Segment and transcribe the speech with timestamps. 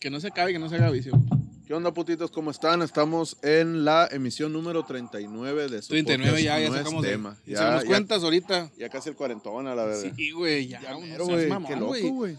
[0.00, 1.12] Que no se acabe, que no se haga vicio.
[1.66, 2.30] ¿Qué onda, putitos?
[2.30, 2.82] ¿Cómo están?
[2.82, 7.08] Estamos en la emisión número 39 de su 39 podcast, ya, ya No sacamos de.
[7.10, 7.36] tema.
[7.44, 8.70] Y Ya, nos ya- cuentas ahorita.
[8.78, 10.12] Ya casi el cuarentón a la verdad.
[10.16, 10.80] Sí, güey, ya.
[10.80, 11.48] Ya mero, güey.
[11.66, 12.36] Qué loco, güey.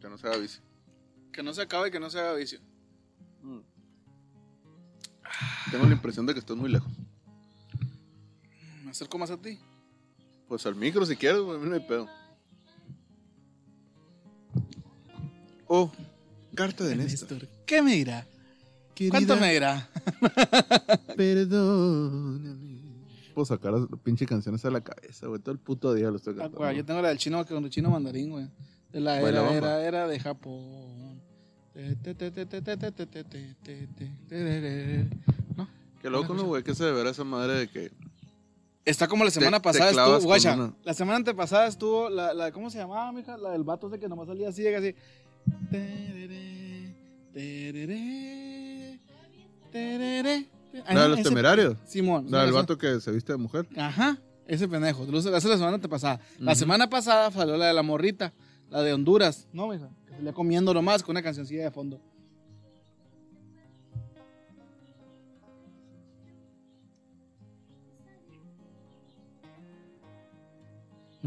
[0.00, 0.62] Que no se haga vicio.
[1.32, 2.58] Que no se acabe, que no se haga vicio.
[5.70, 6.90] Tengo la impresión de que estás muy lejos.
[8.86, 9.58] Me acerco más a ti.
[10.46, 12.08] Pues al micro si quieres, güey, no hay pedo.
[15.66, 15.90] Oh,
[16.54, 17.32] carta de Néstor.
[17.32, 17.48] Néstor.
[17.66, 18.24] ¿Qué me dirá?
[19.10, 19.90] ¿Cuánto me dirá?
[21.16, 22.80] perdóname.
[23.34, 25.40] Puedo sacar las pinches canciones a la cabeza, güey.
[25.40, 26.70] Todo el puto día lo estoy cantando.
[26.70, 28.46] Yo tengo la del chino, con el chino mandarín, güey.
[28.92, 31.20] De la era, la era, era de Japón.
[35.56, 35.68] ¿No?
[36.00, 36.62] Qué loco, ¿no, güey?
[36.62, 37.90] ¿Qué se deberá esa madre de que
[38.86, 40.72] Está como la semana te pasada estuvo, guacha, una.
[40.84, 43.36] la semana antepasada estuvo la, la ¿cómo se llamaba, mija?
[43.36, 44.94] La del vato ese que nomás salía así, llega así.
[50.88, 51.76] La de los temerarios.
[51.84, 52.26] Simón.
[52.30, 53.66] La del vato que se viste de mujer.
[53.76, 55.02] Ajá, ese pendejo.
[55.02, 56.20] Esa es la semana antepasada.
[56.38, 58.32] La semana pasada salió la de la morrita,
[58.70, 59.48] la de Honduras.
[59.52, 62.00] No, mija, que salía comiendo nomás con una cancioncilla de fondo.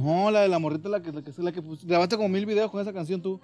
[0.04, 2.46] No, la de la morrita, la que, la que, la que pus- grabaste como mil
[2.46, 3.40] videos con esa canción tú.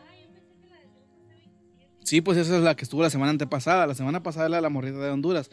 [2.04, 3.88] Sí, pues esa es la que estuvo la semana antepasada.
[3.88, 5.50] La semana pasada era la de la morrita de Honduras.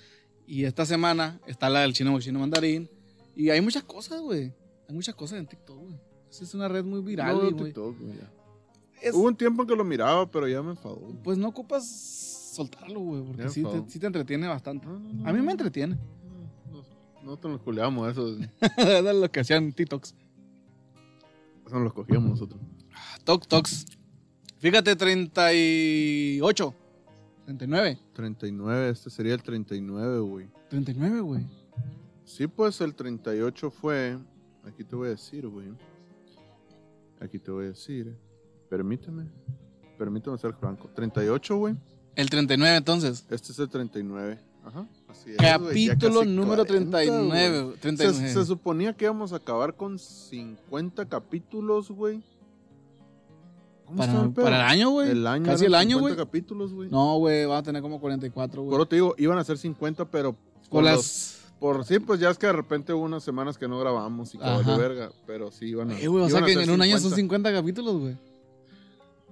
[0.46, 2.90] Y esta semana está la del chino chino mandarín.
[3.34, 4.52] Y hay muchas cosas, güey.
[4.88, 5.98] Hay muchas cosas en TikTok, güey.
[6.30, 7.64] Es una red muy viral, No, güey.
[7.64, 8.30] TikTok, güey, ya.
[9.00, 11.00] Es- Hubo un tiempo en que lo miraba, pero ya me enfadó.
[11.24, 11.88] Pues no ocupas
[12.54, 14.86] soltarlo, güey, porque sí te, sí te entretiene bastante.
[14.86, 15.96] No, no, no, A mí me entretiene.
[16.70, 16.82] No,
[17.24, 18.36] no te los culeamos, eso.
[18.76, 20.14] Era lo que hacían TikToks.
[21.66, 22.60] Eso nos los cogíamos nosotros.
[23.24, 23.86] Tok Toks.
[24.58, 26.74] Fíjate, 38.
[27.44, 27.98] 39.
[28.12, 30.48] 39, este sería el 39, güey.
[30.70, 31.46] 39, güey.
[32.24, 34.18] Sí, pues el 38 fue.
[34.64, 35.68] Aquí te voy a decir, güey.
[37.20, 38.16] Aquí te voy a decir.
[38.70, 39.26] Permíteme.
[39.98, 40.88] Permíteme ser franco.
[40.94, 41.76] 38, güey.
[42.14, 43.26] El 39, entonces.
[43.30, 44.38] Este es el 39.
[44.64, 44.88] Ajá.
[45.12, 47.62] Así es, Capítulo número 40, 39.
[47.62, 47.76] güey.
[47.78, 48.28] 39.
[48.28, 52.22] Se, se suponía que íbamos a acabar con 50 capítulos, güey.
[53.86, 55.08] ¿Cómo para, para el año, güey.
[55.44, 56.16] Casi el año, 50 güey.
[56.16, 56.88] capítulos, güey.
[56.90, 58.70] No, güey, va a tener como 44, güey.
[58.70, 60.34] Por eso te digo, iban a ser 50, pero
[60.70, 60.96] por las.
[60.96, 64.34] los- por sí, pues ya es que de repente hubo unas semanas que no grabamos
[64.34, 64.56] y Ajá.
[64.56, 66.00] valió verga, pero sí iban a.
[66.00, 67.50] Eh, güey, o sea que en un año son 50.
[67.50, 68.16] 50 capítulos, güey.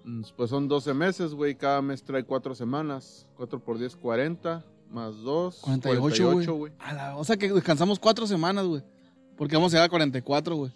[0.04, 1.56] Mm, Pues son 12 meses, güey.
[1.56, 3.26] Cada mes trae 4 semanas.
[3.36, 4.64] 4 por 10, 40.
[4.90, 6.70] Más 2, 48, 48, güey.
[6.70, 6.72] güey.
[6.80, 8.82] A la- O sea que descansamos 4 semanas, güey.
[9.36, 10.72] Porque vamos a llegar a 44, güey.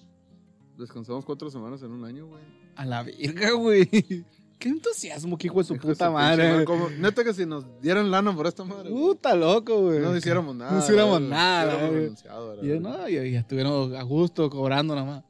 [0.78, 2.42] Descansamos 4 semanas en un año, güey.
[2.76, 3.88] A la verga, güey.
[4.58, 6.64] Qué entusiasmo, que hijo de su Hijo puta su madre.
[6.64, 9.98] como- Neta que si nos dieran lana por esta madre, Puta loco, güey.
[9.98, 10.70] no hiciéramos nada.
[10.72, 12.12] No hiciéramos nada, güey.
[12.62, 12.81] Y verga.
[12.88, 15.25] no, ya, ya estuvieron a gusto cobrando nada más.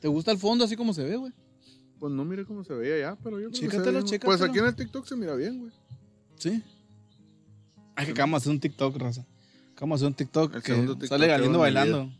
[0.00, 1.32] ¿Te gusta el fondo así como se ve, güey?
[1.98, 4.36] Pues no mire cómo se veía ya, pero yo Chécatelo, chécatelo.
[4.38, 5.72] Pues aquí en el TikTok se mira bien, güey.
[6.36, 6.62] Sí.
[7.94, 9.24] Ay, que acabamos de hacer un TikTok, raza.
[9.72, 12.10] Acabamos de hacer un TikTok El que TikTok sale Galindo bailando.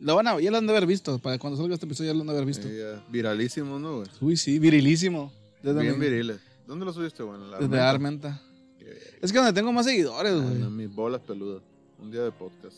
[0.00, 1.18] Lo van a, ya lo han de haber visto.
[1.20, 2.66] Para cuando salga este episodio ya lo han de haber visto.
[3.10, 4.08] Viralísimo, ¿no, güey?
[4.20, 5.32] Uy, sí, virilísimo.
[5.62, 6.40] Desde, Bien mi- viriles.
[6.66, 7.38] ¿Dónde lo subiste, güey?
[7.60, 8.40] Desde Armenta.
[8.78, 9.18] Qué.
[9.20, 10.58] Es que donde tengo más seguidores, Ah, güey.
[10.70, 11.62] mis bolas peludas.
[11.98, 12.76] Un día de podcast.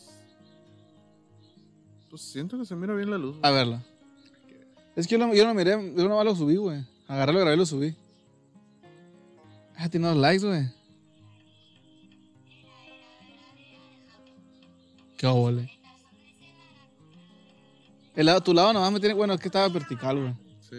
[2.10, 3.38] Pues siento que se mira bien la luz.
[3.38, 3.50] güey.
[3.50, 3.82] A verla.
[4.96, 6.84] Es que yo, lo- yo no miré, yo nomás lo subí, güey.
[7.08, 7.94] Agarré, lo grabé y lo subí.
[9.76, 10.68] Ah, tiene dos likes, güey.
[15.16, 15.70] Qué obole.
[18.14, 19.14] El lado, tu lado nomás me tiene.
[19.14, 20.34] Bueno, es que estaba vertical, güey.
[20.60, 20.76] Sí,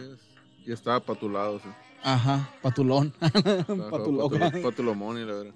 [0.65, 1.69] y estaba patulado, sí.
[2.03, 3.13] Ajá, patulón.
[3.19, 5.53] Patulo- Patulomón y la verdad.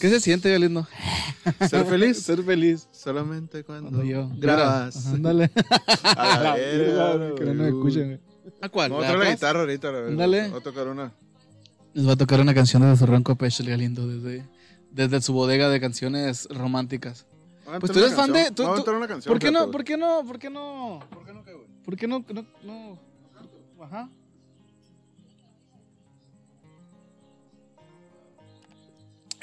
[0.00, 0.86] ¿Qué se siente, yo lindo?
[1.68, 2.18] Ser feliz.
[2.22, 2.88] Ser feliz.
[2.92, 4.30] Solamente cuando, Cuando yo.
[4.36, 5.06] grabas.
[5.08, 5.50] Ándale.
[6.04, 8.20] A la verga, que no nos escuchen.
[8.60, 8.90] ¿A cuál?
[8.90, 9.34] Vamos a ¿La tocar la paz?
[9.40, 10.10] guitarra ahorita, la verdad.
[10.12, 10.48] Ándale.
[10.50, 11.12] Voy a tocar una.
[11.94, 14.46] Les va a tocar una canción de su ronco pecho, el Galindo, desde,
[14.92, 17.26] desde su bodega de canciones románticas.
[17.64, 19.32] Vamos a Pues tú eres fan de- tú- Vamos a una canción.
[19.32, 19.70] ¿Por qué no?
[19.70, 20.24] ¿Por qué no?
[20.24, 21.00] ¿Por qué no?
[21.10, 21.44] ¿Por qué no?
[21.84, 22.24] ¿Por qué no?
[22.64, 22.98] no,
[23.76, 23.84] no?
[23.84, 24.08] Ajá.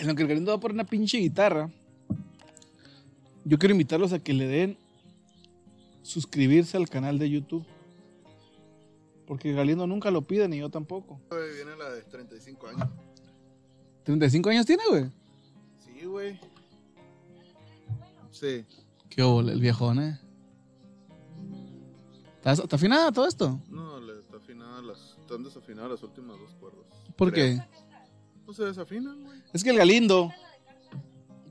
[0.06, 1.72] En lo que el Galindo va por una pinche guitarra,
[3.44, 4.78] yo quiero invitarlos a que le den
[6.04, 7.66] suscribirse al canal de YouTube.
[9.26, 11.20] Porque Galindo nunca lo pide, ni yo tampoco.
[11.32, 12.90] Viene la de 35 años.
[14.06, 15.10] ¿35 años tiene, güey?
[16.06, 16.40] güey.
[18.30, 18.64] Sí.
[19.10, 20.20] Qué ole, el viejón, ¿eh?
[22.44, 23.60] ¿Está, afinada todo esto?
[23.70, 26.86] No, le está afinada las, están desafinadas las últimas dos cuerdas.
[27.16, 27.58] ¿Por Creo.
[27.58, 27.64] qué?
[28.48, 29.40] No se desafinan, güey.
[29.54, 30.32] Es que el Galindo.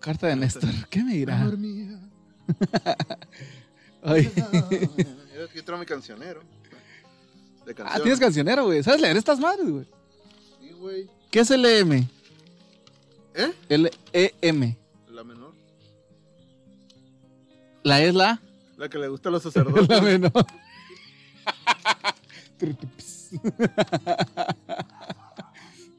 [0.00, 0.70] Carta de Néstor.
[0.90, 1.40] ¿Qué me dirá?
[4.02, 4.26] Ay.
[5.48, 6.42] Aquí traigo mi cancionero.
[7.66, 8.82] De Ah, tienes cancionero, güey.
[8.82, 9.86] ¿Sabes leer estas madres, güey?
[10.60, 11.10] Sí, güey.
[11.30, 12.06] ¿Qué es LM?
[13.34, 13.52] ¿Eh?
[13.70, 14.78] L-E-M.
[15.10, 15.54] La menor.
[17.82, 18.40] La es la.
[18.76, 19.88] La que le gusta a los sacerdotes.
[19.88, 20.32] La menor.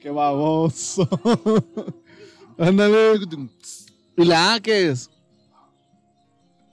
[0.06, 1.10] Qué baboso.
[2.60, 3.19] Ándale.
[4.16, 5.10] ¿Y la A qué es?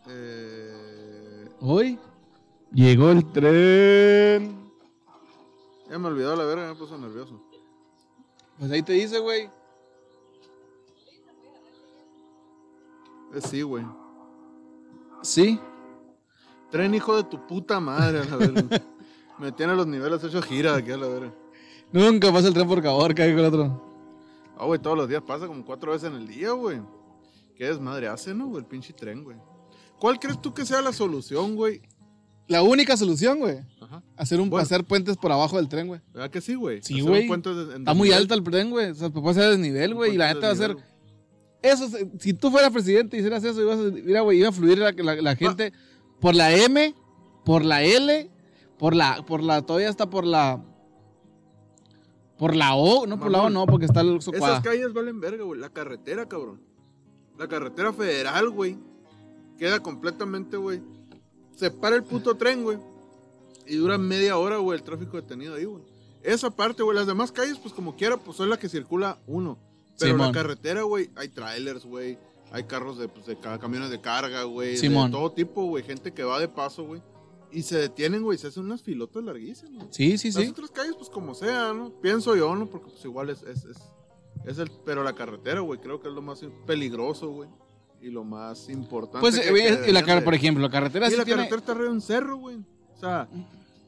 [0.07, 1.99] Eh, Hoy
[2.75, 4.71] llegó el tren.
[5.89, 7.43] ya me olvidó la verga, me puso nervioso.
[8.59, 9.49] Pues ahí te dice, güey.
[13.35, 13.87] Es sí, güey.
[15.23, 15.59] Sí.
[16.71, 18.83] Tren hijo de tu puta madre, a la verga.
[19.39, 21.42] me tiene los niveles hecho gira aquí a la verga.
[21.93, 23.83] Nunca pasa el tren por Caborca, dijo el otro.
[24.57, 26.81] Ah, güey, todos los días pasa como cuatro veces en el día, güey.
[27.57, 28.61] Qué desmadre hace, ¿no, güey?
[28.63, 29.37] El pinche tren, güey.
[29.99, 31.83] ¿Cuál crees tú que sea la solución, güey?
[32.49, 33.59] La única solución, güey.
[33.81, 34.03] Ajá.
[34.17, 34.63] Hacer, un, Bueno.
[34.63, 36.01] hacer puentes por abajo del tren, güey.
[36.13, 36.83] ¿Verdad que sí, güey?
[36.83, 37.31] Sí, Hacer güey.
[37.79, 38.91] Está muy alto el tren, güey.
[38.91, 40.15] O sea, puede ser desnivel, güey.
[40.15, 40.85] Y la neta va a desnivel,
[41.63, 44.79] Eso, si tú fueras presidente y hicieras eso, ibas a, mira, güey, iba a fluir
[44.79, 45.73] la, la- la gente
[46.21, 46.95] por la M,
[47.45, 48.29] por la L,
[48.79, 50.65] por la, por la, todavía está por la,
[52.39, 54.55] por la O, no por la O, no, porque está el socuada.
[54.55, 55.61] Esas calles valen verga, güey.
[55.61, 56.61] La carretera, cabrón.
[57.39, 58.77] La carretera federal, güey.
[59.59, 60.83] Queda completamente, güey.
[61.57, 62.79] Se para el puto tren, güey.
[63.67, 65.83] Y dura media hora, güey, el tráfico detenido ahí, güey.
[66.23, 66.97] Esa parte, güey.
[66.97, 69.59] Las demás calles, pues como quiera, pues son las que circula uno.
[69.99, 70.29] Pero Simón.
[70.29, 72.19] la carretera, güey, hay trailers, güey.
[72.51, 74.77] Hay carros de, pues, de ca- camiones de carga, güey.
[74.77, 75.11] Simón.
[75.11, 75.85] De todo tipo, güey.
[75.85, 77.01] Gente que va de paso, güey.
[77.53, 78.39] Y se detienen, güey.
[78.39, 79.87] Se hacen unas filotas larguísimas.
[79.91, 80.49] Sí, sí, Las sí.
[80.51, 81.91] otras calles, pues como sea, ¿no?
[82.01, 82.67] Pienso yo, ¿no?
[82.69, 83.77] Porque pues igual es, es, es,
[84.47, 84.71] es el...
[84.85, 87.49] Pero la carretera, güey, creo que es lo más peligroso, güey.
[88.01, 89.21] Y lo más importante.
[89.21, 91.37] Pues, que- eh, que y la de- por ejemplo, la carretera Y sí la tiene...
[91.43, 92.57] carretera está arriba de un cerro, güey.
[92.57, 93.29] O sea,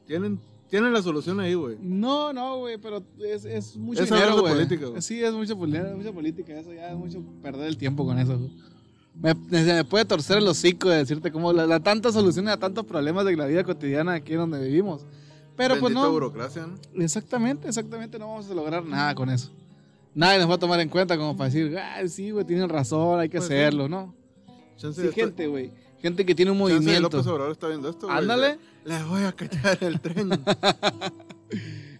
[0.07, 0.39] tienen,
[0.69, 1.77] tienen la solución ahí, güey.
[1.81, 4.53] No, no, güey, pero es, es mucho Es dinero, güey.
[4.53, 5.01] política, güey.
[5.01, 8.37] Sí, es mucha, mucha política, eso ya es mucho perder el tiempo con eso.
[8.37, 8.51] güey.
[9.21, 12.85] Me, me puede torcer el hocico de decirte cómo la, la tantas soluciones a tantos
[12.85, 15.05] problemas de la vida cotidiana aquí donde vivimos.
[15.55, 16.11] Pero pues no.
[16.11, 17.01] burocracia, ¿no?
[17.01, 19.51] Exactamente, exactamente, no vamos a lograr nada con eso.
[20.13, 23.19] Nadie nos va a tomar en cuenta como para decir, ah, sí, güey, tienen razón,
[23.19, 23.53] hay que Pues sí.
[23.53, 24.13] hacerlo, ¿no?
[24.77, 25.71] Chance Sí, gente, güey.
[26.01, 27.01] Gente que tiene un chance movimiento.
[27.09, 28.17] López Obrador está viendo esto, güey.
[28.19, 28.57] Ándale.
[28.83, 30.29] Le, le voy a caer el tren.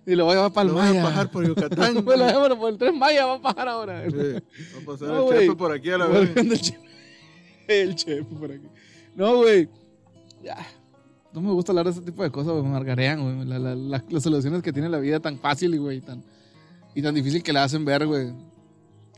[0.07, 1.95] Y lo voy a llevar para Lo el voy a bajar por Yucatán.
[2.05, 4.03] Lo llevo por el tren Maya, va a bajar ahora.
[4.07, 6.73] Sí, Va a pasar No, el chepe por aquí a la vez.
[7.67, 8.25] El chef.
[8.27, 8.67] Por aquí.
[9.15, 9.69] No, güey.
[10.43, 10.57] Ya.
[11.33, 12.63] No me gusta hablar de ese tipo de cosas, güey.
[12.63, 13.45] Me margarean, güey.
[13.47, 16.01] La- la- la- las soluciones que tiene la vida tan fácil, y, güey.
[16.01, 16.23] Tan,
[16.93, 18.31] y tan difícil que la hacen ver, güey.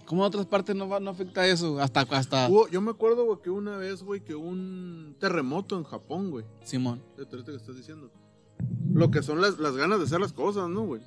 [0.06, 1.80] ¿Cómo en otras partes no, va- no afecta eso?
[1.82, 5.84] Hasta, hasta Hubo- yo me acuerdo, güey, que una vez, güey, que un terremoto en
[5.84, 6.46] Japón, güey.
[6.64, 7.02] Simón.
[7.18, 8.10] de ahorita que estás diciendo.
[8.94, 11.02] Lo que son las, las ganas de hacer las cosas, ¿no, güey?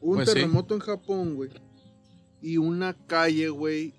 [0.00, 0.34] Un Pues sí.
[0.34, 1.50] terremoto en Japón, güey.
[2.42, 3.94] Y una calle, güey.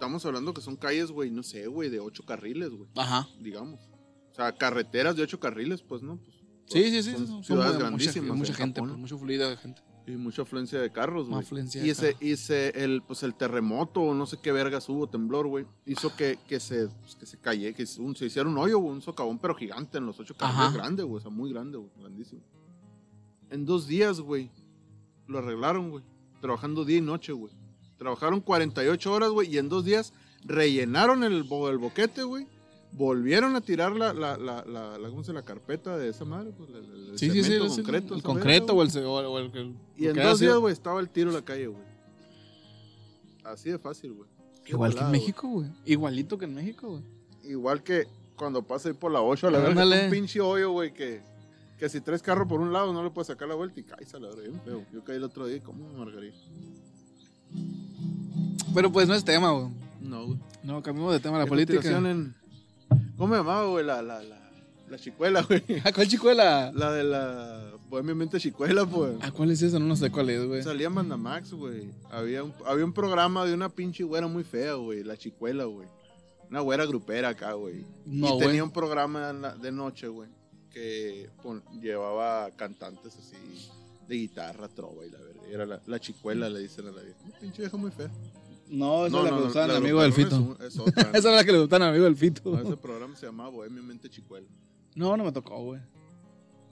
[0.00, 3.28] Estamos hablando que son calles, güey, no sé, güey, de ocho carriles, güey, Ajá.
[3.38, 3.80] digamos.
[4.32, 6.16] O sea, carreteras de ocho carriles, pues, ¿no?
[6.16, 7.12] Pues, Sí, sí, sí.
[7.26, 8.88] Son ciudades mucha- grandísimas Mucha, en gente, Japón.
[8.92, 9.82] pues, mucho fluido de gente.
[10.06, 11.40] y mucha afluencia de carros, güey.
[11.40, 14.88] Afluencia Y de ese, y ese, el, pues el terremoto, o no sé qué vergas
[14.88, 18.24] hubo, temblor, güey, hizo que, que se, pues, que se calle, que se, un- se
[18.24, 21.20] hiciera un hoyo, güey, un socavón, pero gigante en los ocho carriles, grande, güey, o
[21.20, 22.40] sea, muy grande, güey, grandísimo.
[23.50, 24.50] En dos días, güey,
[25.26, 26.02] lo arreglaron, güey,
[26.40, 27.52] trabajando día y noche, güey.
[28.00, 30.14] Trabajaron 48 horas, güey, y en dos días
[30.44, 32.46] rellenaron el, el boquete, güey.
[32.92, 36.50] Volvieron a tirar la, la, la, la, la, ¿cómo se la carpeta de esa madre,
[36.56, 37.50] pues, el, el Sí, sí, sí.
[37.50, 38.88] cemento, el- concreto, el concreto o güey.
[38.88, 41.36] el, o el- o el- el- Y en dos días, güey, estaba el tiro en
[41.36, 41.84] la calle, güey.
[43.44, 44.28] Así de fácil, güey.
[44.66, 45.68] Igual que en México, güey.
[45.84, 47.02] Igualito que en México, güey.
[47.44, 49.58] Igual que cuando pasa ahí por la 8 a la
[49.98, 51.20] es un pinche hoyo, güey, que,
[51.78, 54.14] que si traes carro por un lado no le puedes sacar la vuelta y caes
[54.14, 54.58] a la verga.
[54.92, 56.38] Yo caí el otro día como margarita.
[58.74, 59.68] Pero pues no es tema, güey.
[60.00, 60.38] No, güey.
[60.62, 61.88] No, cambiamos de tema la política.
[61.98, 62.34] en-
[63.16, 63.84] ¿Cómo me llamaba, güey?
[63.84, 64.50] La, la, la,
[64.88, 65.62] la chicuela, güey.
[65.84, 66.72] ¿A cuál chicuela?
[66.74, 69.14] La de la Bohemiamente Chicuela, pues.
[69.22, 69.78] ¿A cuál es esa?
[69.78, 70.62] No sé cuál es, güey.
[70.62, 71.90] Salía Mandamax, güey.
[72.10, 75.02] Había un, había un programa de una pinche güera muy fea, güey.
[75.02, 75.88] La chicuela, güey.
[76.48, 77.84] Una güera grupera acá, güey.
[78.06, 78.38] No, y güey.
[78.46, 80.28] tenía un programa de noche, güey.
[80.72, 83.36] Que pon- llevaba cantantes así
[84.08, 85.42] de guitarra, trova y la verdad.
[85.50, 87.18] Era la, la chicuela, le dicen a la vieja.
[87.26, 88.08] Una pinche vieja muy fea.
[88.70, 90.40] No, esa No, es la no, que no, al de amigo del Fito.
[90.40, 91.02] varones Es otra.
[91.14, 92.50] Esa es la que le gustaban al amigo del Fito.
[92.50, 94.46] No, ese programa se llamaba Bohemiamente Chicuelo.
[94.94, 95.80] No, no me tocó, güey.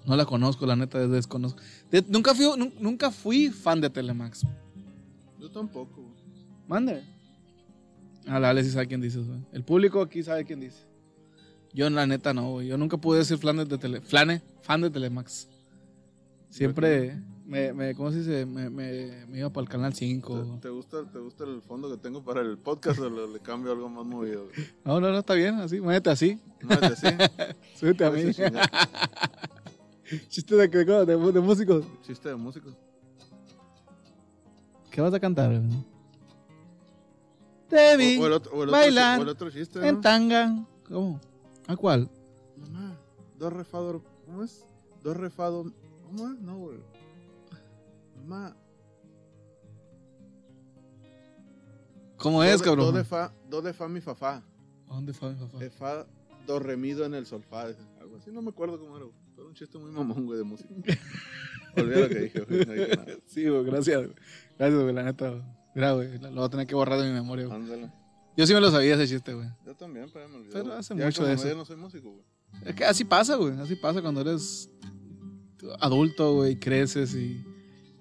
[0.07, 1.61] No la conozco, la neta, desconozco.
[1.91, 4.47] De- nunca, fui, nu- nunca fui fan de Telemax.
[5.41, 6.15] Yo tampoco, güey.
[6.69, 7.03] Mande.
[8.27, 9.41] A la Ale sí sabe quién dices, güey.
[9.53, 10.87] El público aquí sabe quién dice.
[11.75, 12.69] Yo, la neta, no, güey.
[12.69, 15.49] Yo nunca pude ser fan de, tele, flane, fan de Telemax.
[16.51, 18.47] Siempre me, me ¿cómo se dice?
[18.47, 20.43] Me, me, me iba para el canal 5.
[20.57, 23.41] ¿Te, te gusta, ¿Te gusta el fondo que tengo para el podcast o le, le
[23.41, 24.45] cambio algo más movido?
[24.45, 24.69] güey?
[24.85, 26.39] No, no, no, está bien, así, muévete así.
[26.61, 27.07] Es así.
[27.77, 28.23] Súbete a mí.
[30.29, 31.85] Chiste de, de, de, de músicos.
[32.03, 32.71] Chiste de músico.
[34.91, 35.63] ¿Qué vas a cantar, güey?
[37.69, 39.87] Te vi O, o el otro, o el otro bailar chi- o el otro chiste,
[39.87, 40.65] en tanga.
[40.89, 41.21] ¿Cómo?
[41.67, 42.09] ¿A cuál?
[42.57, 42.97] Mamá,
[43.39, 44.01] dos refador.
[44.25, 44.65] ¿Cómo es?
[45.03, 45.71] Dos refado.
[46.07, 46.41] ¿Cómo es?
[46.41, 46.79] No, güey.
[52.17, 52.87] ¿Cómo es, cabrón?
[52.87, 54.37] Do de fa, do de fa mi fa fa.
[54.89, 55.59] ¿A ¿Dónde fue mi papá?
[55.59, 56.07] De fa,
[56.47, 57.63] do remido en el solfa.
[58.01, 59.17] Algo así, no me acuerdo cómo era, güey.
[59.37, 60.69] Pero un chiste muy mamón, güey, de música.
[61.77, 62.65] Olvida lo que dije, güey.
[62.67, 63.13] No dije nada.
[63.27, 63.97] Sí, güey, gracias.
[64.03, 64.15] güey.
[64.59, 65.31] Gracias, güey, la neta.
[65.31, 65.43] güey.
[65.75, 67.57] Mira, güey, lo voy a tener que borrar de mi memoria, güey.
[67.57, 67.93] Ándale.
[68.37, 69.49] Yo sí me lo sabía ese chiste, güey.
[69.65, 70.53] Yo también, pero ya me olvidé.
[70.53, 71.49] Pero hace Ya mucho como de no, eso.
[71.49, 72.25] ya no soy músico, güey.
[72.65, 73.59] Es que así pasa, güey.
[73.61, 74.71] Así pasa cuando eres
[75.81, 77.45] adulto, güey, creces y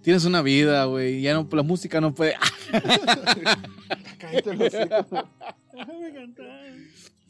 [0.01, 1.19] tienes una vida, güey.
[1.19, 2.35] y Ya no, la música no puede.
[4.17, 4.95] Cállate los hocico.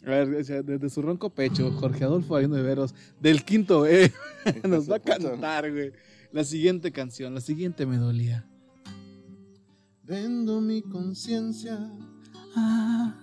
[0.05, 4.13] A ver, desde su ronco pecho, Jorge Adolfo Arindo de Veros, del quinto E,
[4.67, 5.91] nos va a cantar, güey.
[6.31, 8.45] La siguiente canción, la siguiente me dolía.
[10.03, 11.91] Vendo mi conciencia,
[12.55, 13.13] Ah,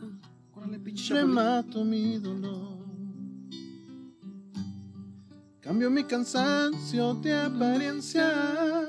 [1.08, 2.84] remato mi dolor.
[5.60, 8.86] Cambio mi cansancio de apariencia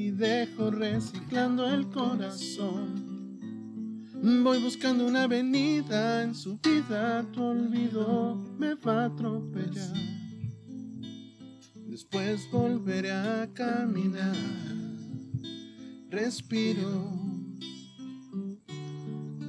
[0.00, 3.28] y dejo reciclando el corazón.
[4.42, 9.92] Voy buscando una avenida en su vida, tu olvido me va a atropellar.
[11.74, 14.36] Después volveré a caminar,
[16.08, 17.12] respiro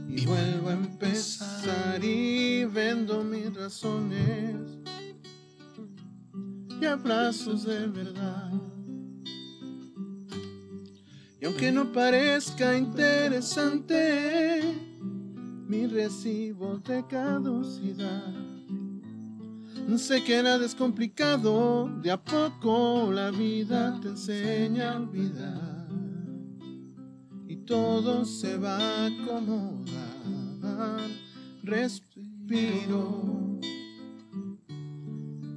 [0.09, 4.55] y vuelvo a empezar y vendo mis razones
[6.81, 8.51] y abrazos de verdad.
[11.41, 14.61] Y aunque no parezca interesante,
[15.67, 18.31] mi recibo de caducidad.
[19.97, 25.89] Sé que nada es complicado, de a poco la vida te enseña a olvidar.
[27.47, 31.01] Y todo se va a acomodar.
[31.63, 33.59] Respiro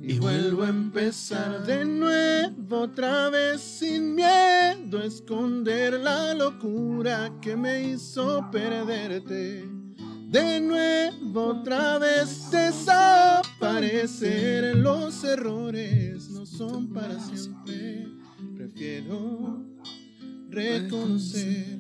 [0.07, 7.57] y vuelvo a empezar de nuevo otra vez sin miedo a esconder la locura que
[7.57, 9.67] me hizo perderte.
[10.29, 18.07] De nuevo otra vez desaparecer los errores no son para siempre.
[18.57, 19.65] Prefiero
[20.51, 21.79] reconocer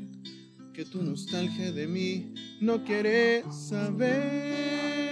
[0.73, 5.03] que tu nostalgia de mí no quiere saber.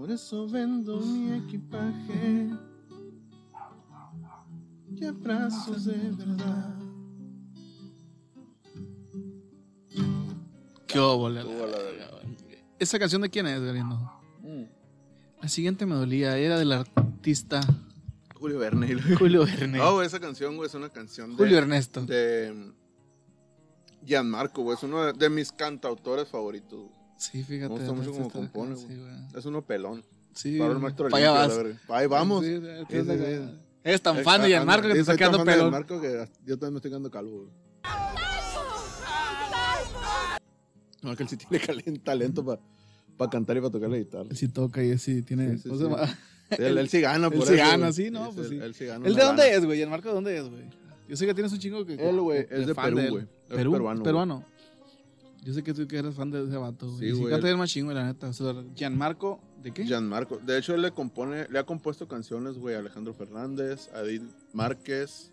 [0.00, 2.50] Por eso vendo mi equipaje
[4.90, 6.74] y abrazos de verdad.
[10.86, 12.36] Qué óvole, la Estuvo la verga, güey.
[12.78, 14.12] ¿Esa canción de quién es, Galindo?
[15.40, 17.60] La siguiente me dolía, era del artista
[18.34, 18.94] Julio Verne.
[19.18, 19.78] Julio Verne.
[19.78, 22.04] No, esa canción, güey, es una canción de, Julio Ernesto.
[22.04, 22.72] de
[24.04, 24.76] Gianmarco, güey.
[24.76, 26.80] Es uno de, de mis cantautores favoritos.
[26.80, 27.03] güey.
[27.30, 27.72] Sí, fíjate.
[27.72, 28.98] Me gusta mucho cómo compone, sí, güey.
[28.98, 29.14] güey.
[29.36, 30.04] Es uno pelón.
[30.34, 32.00] Sí, Pablo el maestro pa' allá limpio, vas.
[32.00, 32.44] Ahí vamos.
[32.44, 33.58] Sí, sí, Sí, sí, sí.
[33.84, 35.70] Eres tan fan de Gianmarco que te sí, está quedando pelón.
[35.70, 37.50] Gianmarco que yo también me estoy quedando calvo, güey.
[41.02, 44.26] No, que él sí tiene talento para cantar y para tocar la guitarra.
[44.30, 45.52] Él sí toca y él sí tiene.
[45.56, 46.12] Sí, sí, ¿cómo se sí.
[46.50, 48.64] Sí, Él, él sí gana, Él por sí eso, gana, sí, no, pues él- sí.
[48.64, 49.06] Él sí gana.
[49.06, 49.78] ¿El de dónde es, güey?
[49.78, 50.62] ¿Gianmarco de dónde es, güey?
[51.08, 51.94] Yo sé que tienes un chingo que.
[51.94, 53.10] Él, güey, es de Perú, él.
[53.10, 53.24] güey.
[53.24, 54.44] Es Perú, peruano, peruano.
[55.44, 56.98] Yo sé que tú que eres fan de ese vato, güey.
[57.00, 58.28] Sí, Sí, güey, canta él- el más chingo, la neta.
[58.28, 59.84] O sea, Gianmarco, ¿de qué?
[59.84, 60.38] Gianmarco.
[60.38, 64.22] De hecho, él le compone, le ha compuesto canciones, güey, a Alejandro Fernández, a Edith
[64.54, 65.30] Márquez.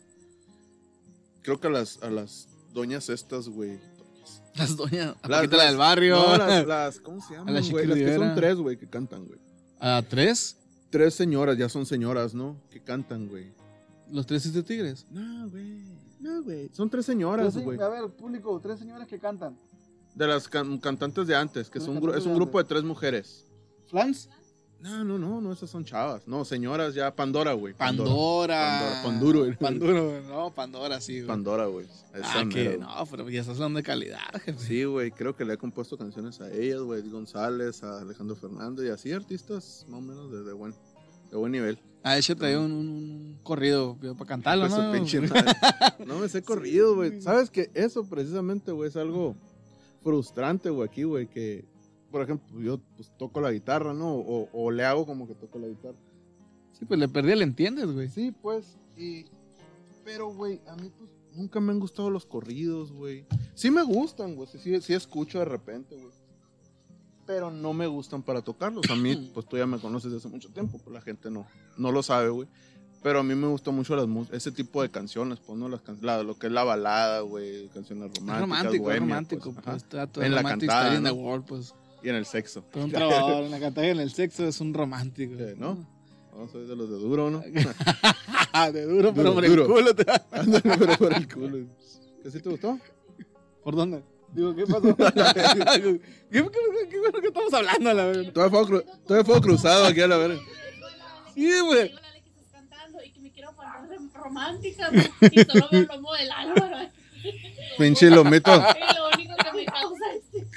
[1.44, 3.80] Creo que a las, a las doñas estas, güey.
[4.56, 5.16] Las doñas.
[5.22, 6.16] A Las- las- del barrio.
[6.18, 7.88] No, las, las- ¿cómo se llaman, güey?
[7.88, 9.40] Las que son tres, güey, que cantan, güey.
[9.80, 10.58] ¿A tres?
[10.90, 12.58] Tres señoras, ya son señoras, ¿no?
[12.70, 13.54] Que cantan, güey.
[14.12, 15.06] Los tres de tigres.
[15.10, 15.86] No, güey.
[16.20, 16.70] No, güey.
[16.74, 17.80] Son tres señoras, güey.
[17.80, 19.58] a ver, público, tres señoras que cantan.
[20.16, 23.46] De las can- cantantes de antes, que son, un es un grupo de tres mujeres.
[23.88, 24.30] ¿Flans?
[24.82, 26.28] No, no, no, no, esas son chavas.
[26.28, 27.74] No, señoras ya, Pandora, güey.
[27.76, 28.10] Pandora.
[28.10, 29.56] Pandora, Panduro, güey.
[29.60, 31.28] Panduro, no, Pandora, sí, güey.
[31.28, 31.86] Pandora, güey.
[32.24, 34.58] Ah, que no, pero ya estás hablando de calidad, jefe.
[34.60, 38.88] Sí, güey, creo que le he compuesto canciones a ellas, güey, González, a Alejandro Fernández
[38.88, 40.74] y así artistas más o menos de, de buen,
[41.30, 41.78] de buen nivel.
[42.04, 44.92] Ah, échate ahí un, un- un corrido para cantarlo, Pues ¿no?
[44.92, 45.22] pinche.
[46.08, 47.22] No me sé corrido, güey.
[47.22, 49.36] ¿Sabes que Eso precisamente, güey, es algo
[50.04, 51.66] frustrante, güey, aquí, güey, que,
[52.12, 54.14] por ejemplo, yo pues, toco la guitarra, ¿no?
[54.16, 55.98] O, o le hago como que toco la guitarra.
[56.74, 58.10] Sí, pues le perdí el entiendes, güey.
[58.10, 59.26] Sí, pues, y...
[60.04, 63.26] Pero, güey, a mí, pues, nunca me han gustado los corridos, güey.
[63.54, 66.12] Sí me gustan, güey, sí, sí, sí escucho de repente, güey.
[67.28, 68.90] Pero no me gustan para tocarlos.
[68.90, 71.46] A mí, pues, tú ya me conoces desde hace mucho tiempo, pues la gente no,
[71.78, 72.48] no lo sabe, güey.
[73.04, 75.68] Pero a mí me gusta mucho las ese tipo de canciones, pues, ¿no?
[75.68, 79.00] Las can- la- lo que es la balada, güey, canciones románticas, Es romántico, es bohemia,
[79.16, 79.54] romántico.
[79.54, 81.74] pues, Pues, todo En la cantada, pues.
[82.04, 82.64] Y en el sexo.
[82.72, 85.34] Pero un trabajador en la cantada y en el sexo es un romántico.
[85.38, 85.86] Sí, ¿no?
[86.38, 87.40] No, soy de los de duro, ¿no?
[88.72, 89.68] de duro, pero Duro, por el duro.
[89.68, 89.96] culo.
[89.96, 91.58] te- Ándale, pero por el culo.
[92.24, 92.80] ¿Qué sí te gustó?
[93.64, 94.04] ¿Por dónde?
[94.34, 94.96] Digo, ¿qué pasó?
[94.96, 96.00] ¿Qué, qué,
[96.32, 96.50] qué,
[96.90, 98.32] qué bueno que estamos hablando, la?
[98.32, 100.40] Todo fuego, cru- todo fuego cruzado aquí a la verga.
[101.36, 101.90] Sí, güey.
[101.90, 104.90] Digo la de que estás cantando y que me quiero poner de romántica
[105.32, 106.78] y solo veo el lomo del Álvaro.
[107.78, 108.54] Pinche lomito.
[108.54, 110.48] Es lo único que me causa este.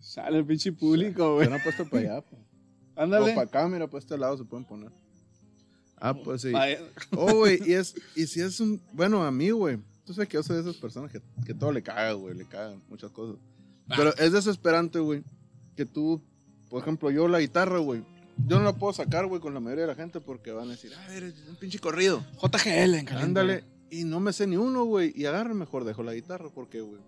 [0.00, 1.48] Sale el pinche público, güey.
[1.48, 2.20] no ha puesto para allá.
[2.22, 2.40] pues.
[2.96, 3.32] O Ándale.
[3.34, 4.90] para acá, mira, para este lado se pueden poner.
[6.00, 6.52] Ah, pues sí.
[7.16, 8.80] Oh, güey, y, es, y si es un.
[8.92, 9.78] Bueno, a mí, güey.
[10.04, 12.34] Tú sabes que yo soy de esas personas que, que todo le caga, güey.
[12.34, 13.36] Le cagan muchas cosas.
[13.88, 15.22] Pero es desesperante, güey.
[15.76, 16.22] Que tú,
[16.68, 18.02] por ejemplo, yo la guitarra, güey.
[18.46, 20.72] Yo no la puedo sacar, güey, con la mayoría de la gente porque van a
[20.72, 22.24] decir, ah, eres un pinche corrido.
[22.40, 23.16] JGL en caliente.
[23.16, 23.64] Ándale.
[23.90, 25.12] Y no me sé ni uno, güey.
[25.14, 27.00] Y agarro mejor dejo la guitarra porque, güey.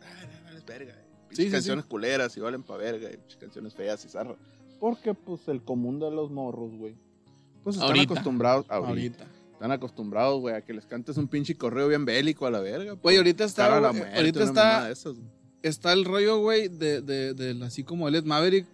[0.00, 0.92] Ay, vales verga.
[0.92, 1.04] eh.
[1.32, 3.08] Sí, sí, canciones culeras y valen pa' verga.
[3.10, 4.36] Y canciones feas y zarras.
[4.80, 6.94] Porque, pues, el común de los morros, güey.
[7.62, 8.14] Pues están Ahorita.
[8.14, 8.66] acostumbrados.
[8.68, 8.88] Ahorita.
[8.88, 9.26] Ahorita.
[9.52, 12.92] Están acostumbrados, güey, a que les cantes un pinche correo bien bélico a la verga.
[12.94, 15.16] Güey, ahorita está, a muerte, ahorita está, de esas,
[15.62, 18.66] está el rollo, güey, de, de, de, así como el Ed Maverick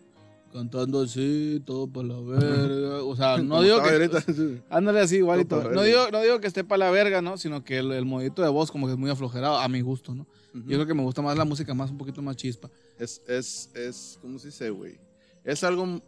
[0.52, 3.02] cantando así, todo para la verga.
[3.04, 4.62] O sea, no digo que.
[4.70, 5.62] Ándale así, igualito.
[5.70, 7.36] No digo, no digo que esté para la verga, ¿no?
[7.36, 10.14] Sino que el, el modito de voz como que es muy aflojerado, a mi gusto,
[10.14, 10.26] ¿no?
[10.54, 10.64] Ujú.
[10.68, 12.70] Yo creo que me gusta más la música, más un poquito más chispa.
[12.98, 14.98] Es, es, es, ¿cómo se dice, güey?
[15.44, 16.00] Es algo,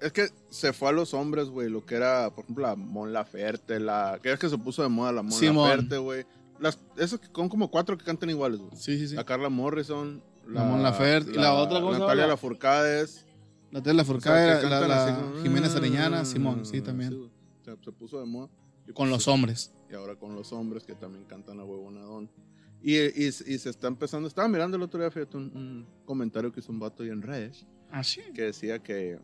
[0.00, 3.12] es que se fue a los hombres, güey, lo que era, por ejemplo, la Mon
[3.12, 5.68] Laferte, la, que es que se puso de moda la Mon Simón.
[5.68, 6.24] Laferte, güey.
[6.58, 8.72] Las, esos son como cuatro que cantan iguales, güey.
[8.76, 9.14] Sí, sí, sí.
[9.14, 12.36] La Carla Morrison, La Mon Laferte, y la otra, ¿cómo se Natalia llama?
[13.72, 13.80] Lafourcade.
[13.80, 16.80] La Tela o sea, Furcada, que la, la como, Jiménez "Ah", Arellana, Simón, sí, sí,
[16.82, 17.30] también.
[17.64, 18.48] se, se puso de moda.
[18.86, 19.72] Con pues, los hombres.
[19.90, 22.28] y ahora con los hombres que también cantan a huevonadón.
[22.82, 26.50] Y, y, y se está empezando, estaba mirando el otro día, fíjate, un, un comentario
[26.52, 28.20] que hizo un vato ahí en redes, Ah, sí.
[28.34, 29.20] que decía que,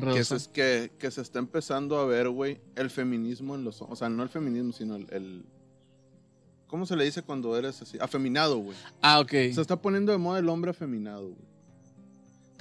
[0.00, 3.96] que, se, que, que se está empezando a ver, güey, el feminismo en los, o
[3.96, 5.44] sea, no el feminismo, sino el, el-
[6.68, 7.98] ¿cómo se le dice cuando eres así?
[8.00, 8.76] Afeminado, güey.
[9.02, 9.30] Ah, ok.
[9.30, 11.51] Se está poniendo de moda el hombre afeminado, güey.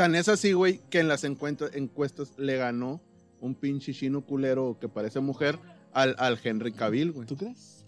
[0.02, 3.00] Tan es así, güey, que en las encuestas le ganó
[3.40, 5.60] un pinche chino culero que parece mujer
[5.94, 7.28] al, al Henry Cavill, güey.
[7.28, 7.86] ¿Tú crees?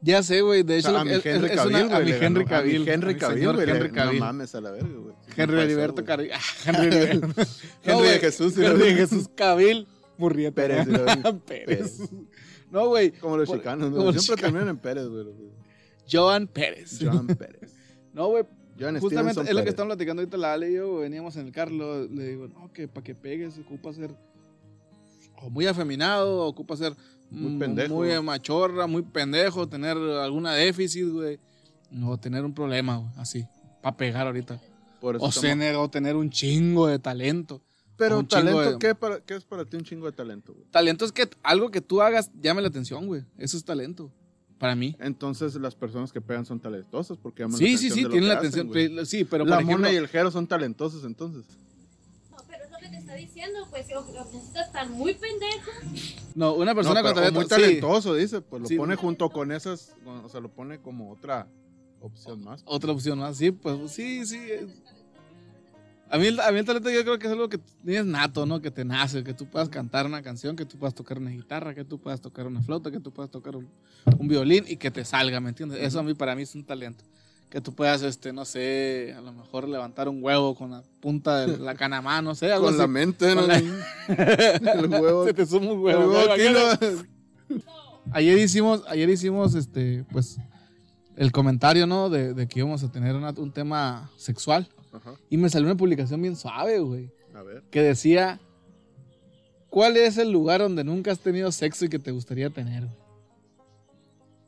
[0.00, 0.64] Ya sé, güey.
[0.64, 1.94] De O hecho, sea, a mi Henry es Cavill, una- güey.
[1.94, 2.10] a mi.
[2.26, 2.88] Henry Cavill.
[2.88, 3.70] Henry Cavill, señor güey.
[3.70, 4.18] Henry Cavill.
[4.18, 5.14] No mames a la verga, güey.
[5.36, 6.30] Henry Heriberto Cavill.
[6.66, 7.28] Henry Heriberto.
[7.34, 7.46] güey.
[7.84, 8.58] Henry de güey, Jesús.
[8.58, 9.86] y Henry de Jesús Cavill.
[10.18, 10.56] Murrieta.
[10.62, 10.88] Pérez,
[11.46, 11.98] Pérez.
[12.72, 13.12] No, güey.
[13.12, 15.26] Como los chicanos, los Siempre terminan en Pérez, güey.
[16.10, 16.98] Joan Pérez.
[17.00, 17.70] Joan Pérez.
[18.12, 18.44] No, güey.
[19.00, 21.52] Justamente Stevenson es lo que estamos platicando ahorita la Ale y yo, veníamos en el
[21.52, 24.14] carro, le digo, no, que para que pegues ocupa ser
[25.40, 26.94] o muy afeminado, ocupa ser
[27.30, 27.94] Muy mm, pendejo.
[27.94, 31.38] muy machorra, muy pendejo, tener alguna déficit, güey,
[32.04, 33.44] o tener un problema, güey, así,
[33.82, 34.60] para pegar ahorita.
[35.00, 37.60] Por eso O, estamos- tener, o tener un chingo de talento.
[37.96, 40.64] Pero talento, de- ¿qué, para, ¿qué es para ti un chingo de talento, güey?
[40.70, 43.22] Talento es que algo que tú hagas llame la atención, güey.
[43.36, 44.10] Eso es talento.
[44.62, 44.94] Para mí.
[45.00, 48.34] Entonces las personas que pegan son talentosas porque llaman Sí, la sí, sí, tienen la
[48.38, 49.06] hacen, atención.
[49.06, 51.42] sí, pero la por ejemplo, mona y el jero son talentosos entonces.
[52.30, 55.70] No, pero es lo que te está diciendo, pues, o necesitas estar muy pendejo.
[56.36, 57.34] no, una persona con talento.
[57.40, 57.48] muy sí.
[57.50, 58.76] talentoso, dice, pues lo Sí.
[58.76, 61.48] pone junto con esas, o sea, lo pone como otra
[62.00, 62.62] opción más.
[62.64, 64.38] Otra opción más, sí, pues sí, sí.
[64.48, 64.70] es-
[66.14, 68.60] A mí, a mí el talento yo creo que es algo que tienes nato, ¿no?
[68.60, 71.74] Que te nace, que tú puedas cantar una canción, que tú puedas tocar una guitarra,
[71.74, 73.66] que tú puedas tocar una flauta, que tú puedas tocar un,
[74.18, 75.80] un violín y que te salga, ¿me entiendes?
[75.80, 77.02] Eso a mí, para mí es un talento.
[77.48, 81.46] Que tú puedas, este, no sé, a lo mejor levantar un huevo con la punta
[81.46, 83.40] de la canamá, no sé, algo Con la mente, ¿no?
[83.42, 83.58] Con la-
[84.74, 85.24] el huevo.
[85.26, 86.12] Se te suma un el huevo.
[86.12, 86.18] ¿no?
[88.12, 90.38] Ayer hicimos, ayer hicimos, este, pues,
[91.16, 92.10] el comentario, ¿no?
[92.10, 94.68] De, de que íbamos a tener una- un tema sexual.
[94.92, 95.14] Ajá.
[95.30, 97.10] Y me salió una publicación bien suave, güey.
[97.34, 97.62] A ver.
[97.70, 98.40] que decía,
[99.70, 102.84] ¿cuál es el lugar donde nunca has tenido sexo y que te gustaría tener?
[102.84, 102.96] güey?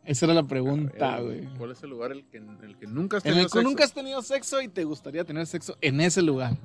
[0.04, 1.46] Esa era la pregunta, güey.
[1.56, 3.58] ¿Cuál es el lugar el que, en el que nunca has En tenido el que
[3.58, 3.62] sexo?
[3.68, 6.56] nunca has tenido sexo y te gustaría tener sexo en ese lugar.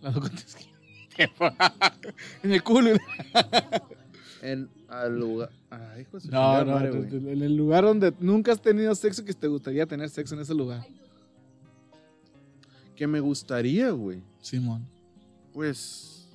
[0.00, 0.10] La
[2.42, 2.90] en el culo.
[4.40, 5.50] En al lugar.
[5.68, 9.22] Ay, hijo de su No, no, madre, en el lugar donde nunca has tenido sexo
[9.22, 10.86] y que te gustaría tener sexo en ese lugar.
[12.98, 14.20] Que me gustaría, güey.
[14.42, 14.84] Simón.
[15.52, 16.26] Pues.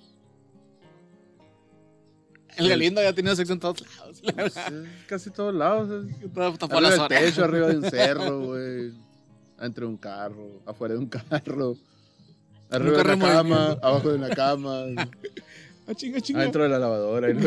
[2.55, 4.21] El Galindo ya ha tenido sexo en todos lados.
[4.33, 4.53] pues,
[5.07, 6.05] casi todos lados.
[6.57, 8.93] Tapó Arriba del techo, arriba de un cerro, güey.
[9.59, 11.75] Entre un carro, afuera de un carro.
[12.69, 13.85] Arriba carro de una cama, movimiento.
[13.85, 14.83] abajo de una cama,
[15.87, 16.39] Ah, chinga, chinga.
[16.39, 17.27] adentro de la lavadora.
[17.27, 17.41] Ahí no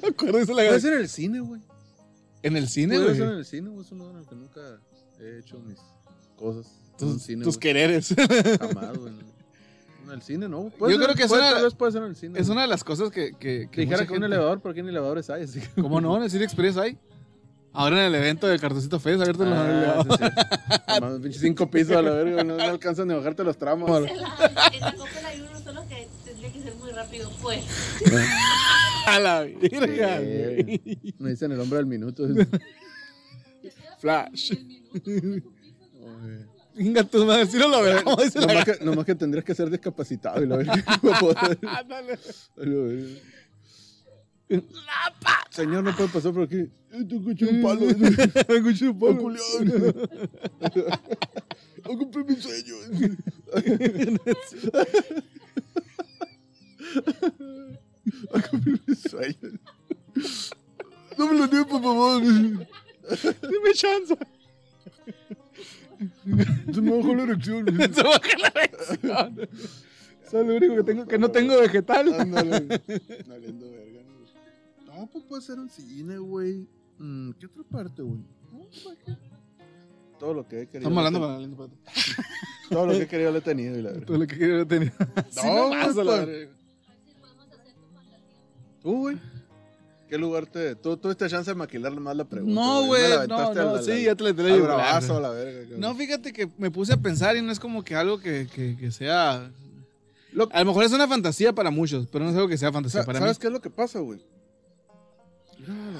[0.00, 0.38] me acuerdo.
[0.38, 1.60] La Puede ser en el cine, güey.
[2.42, 3.16] En el cine, Puede güey.
[3.16, 3.86] ser en el cine, güey.
[3.86, 4.60] Es un lugar en el que nunca
[5.20, 5.78] he hecho mis
[6.36, 6.79] cosas.
[7.02, 8.14] En un Tus, cine, tus quereres.
[8.60, 9.12] Jamás, güey.
[10.04, 10.70] En el cine, no.
[10.80, 12.38] Yo creo que es puede, una- tal vez puede ser en el cine.
[12.38, 12.52] es güey.
[12.56, 13.32] una de las cosas que.
[13.38, 15.44] que, Que dijera que un gente- elevador, pero aquí en elevadores hay.
[15.44, 15.68] Así que...
[15.82, 16.16] ¿Cómo no?
[16.16, 16.98] En el Cine Express hay.
[17.72, 21.22] Ahora en el evento del cartoncito Fest, abierto en los Ah, sí, sí.
[21.22, 23.88] Pinche cinco pisos a la verga, no, no alcanzan ni a bajarte los tramos.
[23.88, 27.62] En la, en la Coppel hay uno solo que tendría que ser muy rápido, pues.
[29.06, 31.14] A la verga, Sí.
[31.20, 32.26] Me dicen el hombre del minuto.
[34.00, 34.52] Flash.
[34.52, 35.88] El minuto, cinco pisos.
[36.24, 36.46] Oye.
[36.80, 38.16] Venga, tu madre, si no lo veremos.
[38.16, 40.72] dice la Nomás que, nomás que tendrías que ser discapacitado y la verga.
[41.78, 42.12] Ándale.
[42.14, 43.20] a la verga.
[45.50, 46.70] Señor, no puede pasar por aquí.
[46.90, 47.80] Te escuché un palo.
[48.48, 49.36] Me escuché un.
[51.84, 52.78] ¡A cumplir mis sueños!
[58.32, 60.50] ¡A cumplir mis sueños!
[61.18, 62.22] ¡No me lo niegues, por favor!
[62.22, 64.16] Dime chance.
[66.74, 67.66] Se me bajó la erección.
[67.94, 69.48] Se baja la erección.
[70.26, 72.14] Eso es lo único que tengo, que no tengo vegetal.
[72.14, 72.80] Ándale.
[73.28, 74.00] Valiendo verga.
[74.86, 74.94] ¿no?
[75.00, 76.68] No, pues puede ser un cine, güey.
[76.98, 78.20] Mm, ¿Qué otra parte, güey?
[78.52, 78.66] No.
[80.18, 80.88] Todo lo que he querido.
[80.90, 84.06] Estamos hablando para he- Todo lo que he querido lo he tenido y la verga.
[84.06, 84.92] todo lo que quiero tener.
[85.30, 86.26] Sí, No, nomás, a la pues.
[86.26, 86.52] verga.
[86.86, 88.82] Así podemos hacer tu fantasía.
[88.82, 89.16] ¿Tú, güey?
[90.10, 90.74] ¿Qué lugar te.?
[90.74, 92.52] Tú tuviste chance de maquilarle más la pregunta.
[92.60, 95.30] No, güey, no, aventaste no, al- sí, ya te la al digo, bravazo, a la
[95.30, 95.60] verga.
[95.62, 95.80] cabrón.
[95.80, 98.76] No, fíjate que me puse a pensar y no es como que algo que, que,
[98.76, 99.50] que sea...
[100.32, 102.72] Lo- A lo mejor es una fantasía para muchos, pero no es algo que sea
[102.72, 103.40] fantasía Sa- para ¿Sabes mí.
[103.40, 104.20] qué es lo que pasa, güey?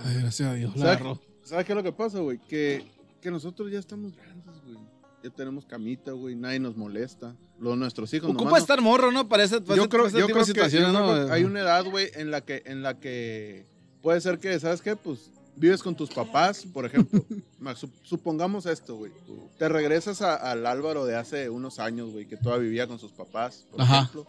[0.04, 1.18] Ay, gracias a Dios, ¿Sabes.
[1.44, 2.38] ¿Sabes qué es lo que pasa, güey?
[2.48, 2.84] Que,
[3.20, 4.78] que nosotros ya estamos grandes, güey.
[5.22, 6.34] Ya tenemos camita, güey.
[6.34, 7.34] Nadie nos molesta.
[7.58, 9.28] Los nuestros hijos Ocupa nomás estar morro, ¿no?
[9.28, 10.92] Para ese, para yo ese- creo, para ese yo tipo creo de que, yo creo
[10.92, 11.26] ¿no?
[11.26, 13.66] que hay una edad, güey, en la que, en la que
[14.02, 14.96] puede ser que, ¿sabes qué?
[14.96, 17.24] Pues vives con tus papás, por ejemplo.
[18.02, 19.12] Supongamos esto, güey.
[19.58, 23.12] Te regresas a- al Álvaro de hace unos años, güey, que todavía vivía con sus
[23.12, 23.98] papás, por Ajá.
[24.00, 24.26] ejemplo.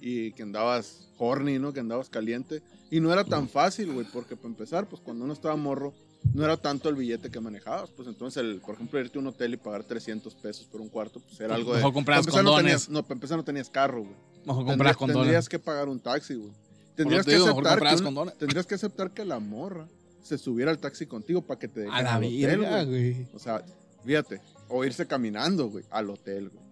[0.00, 1.72] Y que andabas horny, ¿no?
[1.72, 2.62] Que andabas caliente.
[2.90, 5.94] Y no era tan fácil, güey, porque para empezar, pues cuando uno estaba morro,
[6.34, 7.90] no era tanto el billete que manejabas.
[7.90, 10.88] Pues entonces, el, por ejemplo, irte a un hotel y pagar 300 pesos por un
[10.88, 11.78] cuarto, pues era algo de...
[11.78, 12.56] Mejor no condones.
[12.62, 14.14] tenías, no, para empezar no tenías carro, güey.
[14.44, 15.22] Mejor comprar condones.
[15.22, 16.52] tendrías que pagar un taxi, güey.
[16.94, 19.86] Tendrías que, digo, aceptar que un- tendrías que aceptar que la morra
[20.22, 23.26] se subiera al taxi contigo para que te A dejen la al hotel, verga, güey.
[23.34, 23.62] O sea,
[24.04, 24.40] fíjate.
[24.68, 26.64] O irse caminando, güey, al hotel, güey.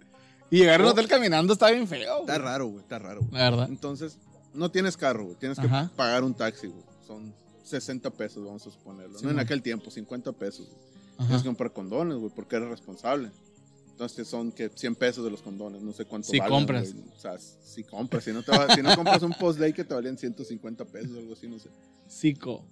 [0.50, 0.90] Y llegar a Oh.
[0.90, 2.20] hotel caminando está bien feo.
[2.20, 2.44] Está güey.
[2.46, 3.32] raro, güey, está raro, güey.
[3.32, 3.66] La verdad.
[3.68, 4.16] Entonces,
[4.54, 5.36] no tienes carro, güey.
[5.36, 6.82] Tienes que pagar un taxi, güey.
[7.06, 9.18] Son 60 pesos, vamos a suponerlo.
[9.18, 10.68] Sí, no en aquel tiempo, 50 pesos.
[11.18, 13.30] Tienes que comprar condones, güey, porque eres responsable.
[13.92, 16.92] Entonces son que 100 pesos de los condones, no sé cuánto Si valen, compras.
[16.92, 17.04] güey.
[17.16, 19.94] O sea, si compras, si no, te va- si no compras un post-day que te
[19.94, 21.68] valían 150 pesos o algo así, no sé.
[22.08, 22.64] Psico.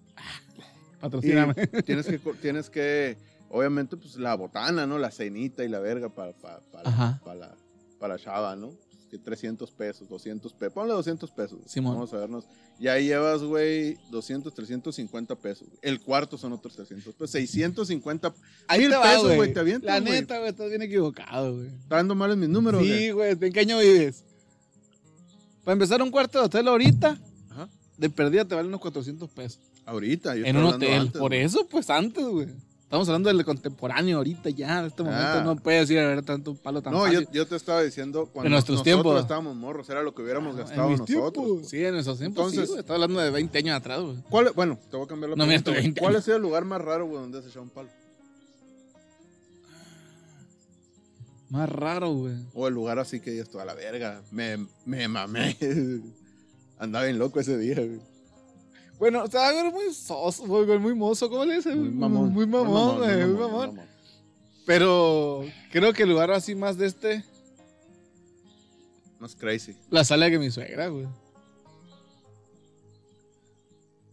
[0.58, 1.54] Y Patrocíname.
[1.84, 3.16] tienes que, tienes que,
[3.50, 4.98] obviamente, pues la botana, ¿no?
[4.98, 7.54] La cenita y la verga para, para, para, para, la,
[7.98, 8.72] para la chava, ¿no?
[9.10, 10.72] Que 300 pesos, 200 pesos.
[10.72, 11.58] Ponle 200 pesos.
[11.66, 11.94] Simón.
[11.94, 12.44] Vamos a vernos.
[12.78, 15.66] Y ahí llevas, güey, 200, 350 pesos.
[15.82, 17.30] El cuarto son otros 300 pesos.
[17.32, 18.32] 650.
[18.68, 21.66] Ahí va, pesos, güey, te avientas, La neta, güey, estás bien equivocado, güey.
[21.66, 22.98] Está dando mal en mis números, güey.
[22.98, 23.36] Sí, güey.
[23.40, 24.22] ¿En qué año vives?
[25.64, 27.18] Para empezar un cuarto de hotel ahorita,
[27.50, 27.68] Ajá.
[27.98, 29.60] de perdida te vale unos 400 pesos.
[29.84, 30.36] Ahorita.
[30.36, 30.92] yo en un hotel.
[31.00, 31.42] antes, Por güey.
[31.42, 32.46] eso, pues antes, güey.
[32.90, 34.80] Estamos hablando del contemporáneo ahorita ya.
[34.80, 35.42] En este momento Ah.
[35.44, 37.28] no puedes ir a ver tanto palo tan No, yo, fácil.
[37.32, 39.20] yo te estaba diciendo cuando En nuestros nosotros tiempos.
[39.22, 41.32] estábamos morros, era lo que hubiéramos Ah, gastado en mis nosotros.
[41.32, 41.56] tiempos.
[41.60, 41.68] pues.
[41.68, 42.38] Sí, en esos tiempos.
[42.46, 42.80] Entonces- sí, güey.
[42.80, 44.16] Estaba hablando de 20 años atrás, güey.
[44.28, 45.56] ¿Cuál, bueno, te voy a cambiar la No, pregunta.
[45.56, 45.82] estoy güey.
[45.84, 47.88] 20 ¿Cuál ha sido el lugar más raro, güey, donde has echado un palo?
[51.50, 52.34] Más raro, güey.
[52.54, 54.20] O el lugar así que digas tú a la verga.
[54.32, 55.56] Me, me mamé.
[56.80, 58.00] Andaba bien loco ese día, güey.
[59.00, 61.74] Bueno, o sea, era muy soso, güey, muy mozo, ¿cómo le dices?
[61.74, 63.80] Muy mamón, güey, muy mamón.
[64.66, 67.24] Pero creo que el lugar así más de este.
[69.18, 69.74] Más crazy.
[69.88, 71.06] La sala que mi suegra, güey.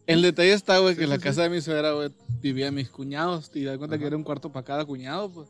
[0.06, 2.10] El detalle está, güey, Sí, que en la sí, casa de mi suegra, güey,
[2.42, 3.52] vivían mis cuñados.
[3.54, 5.50] Y da cuenta que era un cuarto para cada cuñado, pues.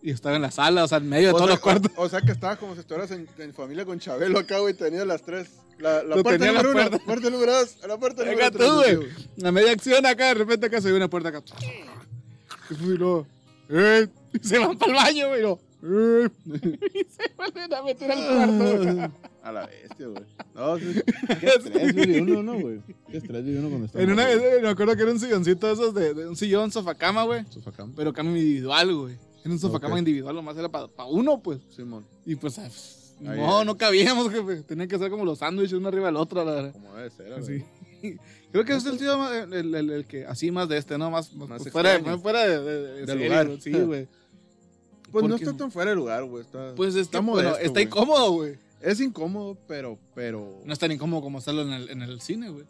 [0.00, 1.92] Y estaba en la sala, o sea, en medio de O todos sea, los cuartos.
[1.96, 4.74] O, o sea que estaba como si estuvieras en, en familia con Chabelo acá, güey.
[4.74, 5.48] Tenía las tres.
[5.78, 7.04] La, la puerta tenía la número puerta.
[7.06, 8.96] puerta número dos, la puerta número tú, tres.
[8.96, 9.10] güey.
[9.10, 11.42] así, A media acción acá, de repente acá se ve una puerta acá.
[12.70, 12.74] Y
[13.70, 14.08] ¡eh!
[14.32, 15.42] Y se van para el baño, güey.
[15.82, 16.28] ¡eh!
[16.94, 19.10] Y se vuelven a meter al cuarto, güey.
[19.42, 20.24] A la bestia, güey.
[20.54, 21.00] No, sí.
[21.40, 22.80] Qué estrés vive uno, ¿no, güey?
[23.10, 25.20] Qué estrés vive uno cuando está En una vez, eh, me acuerdo que era un
[25.20, 27.42] silloncito de esos, de, de un sillón sofacama, güey.
[27.42, 27.52] güey.
[27.54, 27.92] Sofacam.
[27.94, 29.16] Pero cama individual, güey.
[29.48, 29.98] Era un sofacama Ok.
[30.00, 31.60] individual, nomás era para uno, pues.
[31.74, 32.04] Simón.
[32.26, 32.68] Y pues, ah,
[33.26, 33.66] Ahí no, es.
[33.66, 34.62] no cabíamos, jefe.
[34.62, 36.72] Tenían que ser como los sándwiches uno arriba del otro, la verdad.
[36.72, 37.64] Como debe ser, Sí.
[38.52, 40.96] Creo que es el tío más- el, el, el- el que así más de este,
[40.98, 41.10] ¿no?
[41.10, 42.16] Más, más, Más pues, fuera, de, extraño.
[42.16, 43.50] más fuera de, de, de Del serie, lugar.
[43.60, 44.08] Sí, güey.
[45.10, 46.44] Pues no está tan fuera de lugar, güey.
[46.44, 47.84] Está, Pues es que, está bueno, modesto, está güey.
[47.86, 48.54] incómodo, güey.
[48.82, 50.60] Es incómodo, pero, pero.
[50.66, 52.64] No es tan incómodo como hacerlo en el, en el cine, güey.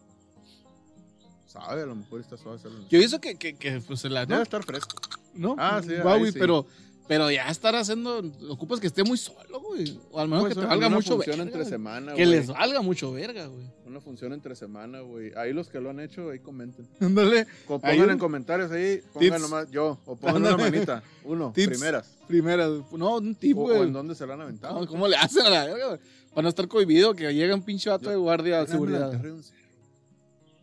[1.66, 2.78] Sabe, a lo mejor está suave hacerlo.
[2.88, 4.42] Yo pienso que, que, que pues, la, Debe ¿no?
[4.42, 4.96] estar fresco.
[5.34, 5.54] ¿no?
[5.58, 6.38] Ah, sí, ahí sí.
[6.38, 6.66] pero,
[7.06, 9.98] pero ya estar haciendo, ocupas que esté muy solo, güey.
[10.10, 12.46] O al menos Pues que te valga una mucho función verga, entre semana, Que les
[12.48, 13.66] valga mucho verga, güey.
[13.86, 15.32] Una función entre semana, güey.
[15.36, 16.86] Ahí los que lo han hecho, ahí comenten.
[17.00, 17.46] Ándale.
[17.66, 19.40] Pongan un- en comentarios ahí, pongan Tips.
[19.42, 21.02] nomás yo, o pongan una manita.
[21.24, 21.68] Uno, Tips.
[21.68, 22.14] primeras.
[22.26, 23.78] Primera, no, un tip, O, güey.
[23.78, 24.78] o en dónde se la han aventado.
[24.80, 26.00] No, ¿Cómo le hacen a la verga, güey?
[26.30, 29.10] Para no estar cohibido que llega un pinche vato Yo- de guardia de seguridad.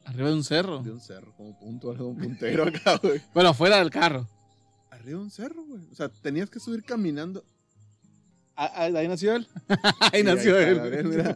[0.06, 1.34] Arriba de un cerro, de un cerro.
[1.36, 3.22] como punto, algo, un puntero acá, güey.
[3.34, 4.28] Bueno, afuera del carro.
[4.92, 5.82] Arriba de un cerro, güey.
[5.92, 7.44] O sea, tenías que subir caminando.
[8.56, 9.48] Ah, ah, ahí nació él.
[10.14, 11.06] ahí nació ahí él.
[11.06, 11.36] mira.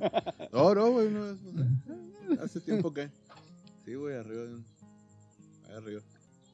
[0.53, 1.37] No, no, güey, no es.
[2.39, 3.09] Hace tiempo que.
[3.85, 4.65] Sí, güey, arriba de un.
[5.67, 6.01] Ahí arriba.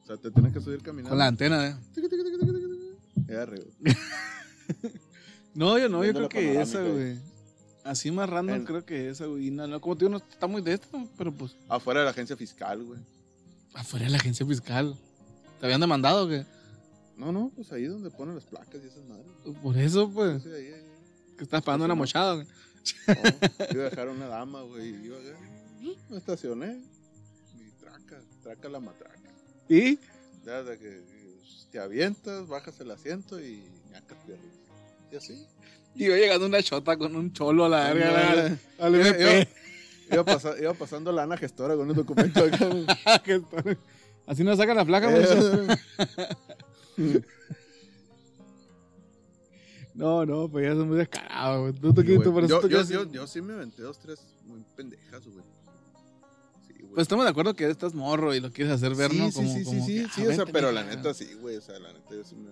[0.02, 1.10] O sea, te tienes que subir caminando.
[1.10, 1.76] Con la antena, ¿eh?
[3.28, 3.64] Ahí arriba.
[5.54, 7.18] No, yo no, yo creo que esa, güey.
[7.86, 9.46] Así más random En- creo que esa, güey.
[9.48, 12.04] Y No, no, como te digo, no está muy de esto, pero pues Afuera de
[12.04, 13.00] la agencia fiscal, güey.
[13.74, 14.96] afuera de la agencia fiscal.
[15.60, 16.44] ¿Te habían demandado o qué?
[17.16, 19.26] No, no, pues ahí donde ponen las placas y esas madres.
[19.62, 20.84] Por eso, pues, Sí, ahí, ahí.
[21.38, 22.46] que estás pagando una mochada, güey.
[22.46, 23.14] No,
[23.72, 24.90] iba a dejar a una dama, güey.
[24.90, 25.20] y Iba a...
[26.10, 26.80] Me estacioné.
[27.58, 29.30] Y traca, traca la matraca.
[29.68, 29.98] ¿Y?
[30.44, 31.02] Ya de que
[31.72, 34.46] te avientas, bajas el asiento y ñacas piernas.
[35.12, 35.46] Y así.
[35.96, 39.46] Y yo llegando una chota con un cholo a la verga, Iba-.
[40.12, 42.68] Iba, pasa- iba pasando la Ana Gestora con un documento acá.
[43.64, 43.76] güey.
[44.26, 45.24] Así no sacan la placa, güey.
[46.98, 47.22] Eh,
[49.94, 51.72] No, no, pues ya son muy descarados, güey.
[51.72, 52.46] Tú, tú, sí, güey.
[52.48, 55.42] yo, yo, que- yo, yo sí me aventé dos, tres muy pendejas, güey.
[56.66, 56.92] Sí, güey.
[56.92, 59.28] Pues estamos de acuerdo que estás morro y lo quieres hacer ver, sí, ¿no?
[59.28, 61.32] sí, Como- sí, sí, como sí, sí, ah, o sea, vente, pero la neta sí,
[61.40, 62.50] güey, o sea, la neta yo sí me...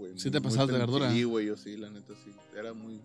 [0.00, 1.10] Sí, güey, Sí muy- te pasabas de verdura.
[1.12, 2.30] Sí, güey, yo sí, la neta sí.
[2.58, 3.00] Era muy,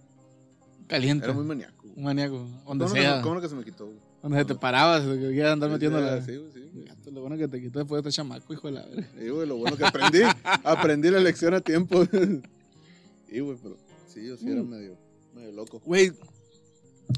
[0.88, 1.26] Caliente.
[1.26, 1.86] era muy maníaco.
[1.96, 2.48] Un maníaco.
[2.68, 3.18] Donde ¿Cómo, que, sea.
[3.18, 3.98] se- cómo no que se me quitó, güey?
[4.24, 6.22] Donde se te parabas, querías andar metiendo la.
[6.22, 6.60] Sí, güey, sí.
[6.74, 7.14] güey.
[7.14, 9.08] Lo bueno que te quitó después de este chamaco, hijo de la verga.
[9.20, 10.20] Sí, güey, lo bueno que aprendí.
[10.64, 12.04] aprendí la lección a tiempo.
[12.06, 13.78] Sí, güey, pero
[14.08, 14.68] sí, yo sí era Mm.
[14.70, 14.98] medio,
[15.36, 15.80] medio loco.
[15.86, 16.12] Güey,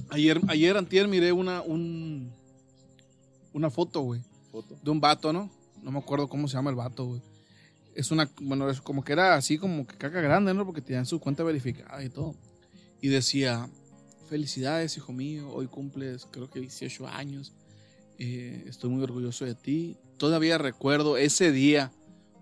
[0.10, 2.30] ayer, ayer, antier, miré una, un,
[3.54, 4.76] una foto, güey, Foto.
[4.84, 5.50] de un vato, ¿no?
[5.82, 7.22] No me acuerdo cómo se llama el vato, güey.
[7.98, 10.66] Es una, bueno, es como que era así como que caca grande, ¿no?
[10.66, 12.36] Porque tenían su cuenta verificada y todo.
[13.02, 13.68] Y decía,
[14.30, 17.54] felicidades, hijo mío, hoy cumples creo que 18 años.
[18.20, 19.98] Eh, estoy muy orgulloso de ti.
[20.18, 21.92] Todavía recuerdo ese día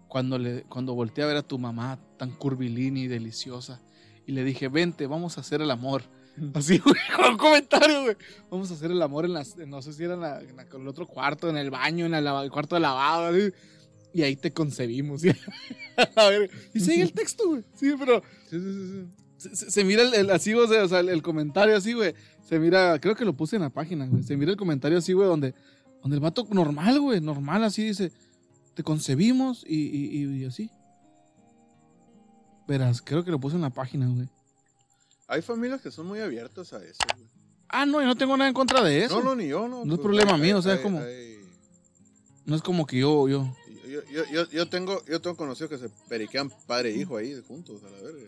[0.08, 3.82] cuando, le, cuando volteé a ver a tu mamá tan curvilínea y deliciosa.
[4.28, 6.04] Y le dije, vente, vamos a hacer el amor.
[6.54, 8.16] Así, güey, con un comentario, güey.
[8.50, 10.64] Vamos a hacer el amor en las, no sé si era en, la, en la-
[10.64, 13.28] el otro cuarto, en el baño, en el, el cuarto de lavado.
[13.28, 13.52] así.
[14.16, 15.22] Y ahí te concebimos.
[15.22, 15.30] ¿sí?
[16.16, 17.64] a ver, y sigue el texto, güey.
[17.76, 18.58] Sí, pero Sí,
[19.38, 21.92] sí, se, se- mira el, el- así, o sea, o sea, el, el comentario así,
[21.94, 22.16] güey.
[22.48, 24.24] Se mira, creo que lo puse en la página, güey.
[24.24, 25.54] Se mira el comentario así, güey, donde,
[26.02, 28.14] donde el vato normal, güey, normal, así dice,
[28.74, 30.72] te concebimos y, y, y- y así.
[32.68, 34.28] Verás, creo que lo puse en la página, güey.
[35.28, 37.28] Hay familias que son muy abiertas a eso, güey.
[37.68, 39.18] Ah, no, yo no tengo nada en contra de eso.
[39.20, 39.84] No, no, ni yo, no.
[39.86, 41.36] No es pues, problema hay- mío, o sea, hay- es como- hay-
[42.46, 43.54] No es como que yo, yo.
[43.88, 47.40] Yo, yo, yo, yo tengo, yo tengo conocidos que se periquean padre e hijo ahí
[47.48, 48.22] juntos, a la verga.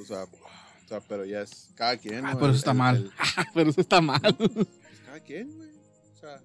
[0.00, 2.24] O sea, o sea, pero ya es cada quien.
[2.24, 2.38] Ah, ¿no?
[2.40, 2.96] pero eso está el- mal.
[2.96, 3.12] el-
[3.54, 4.20] Pero eso está mal.
[4.38, 4.66] pues,
[5.04, 5.70] cada quien, güey.
[5.70, 6.40] O sea,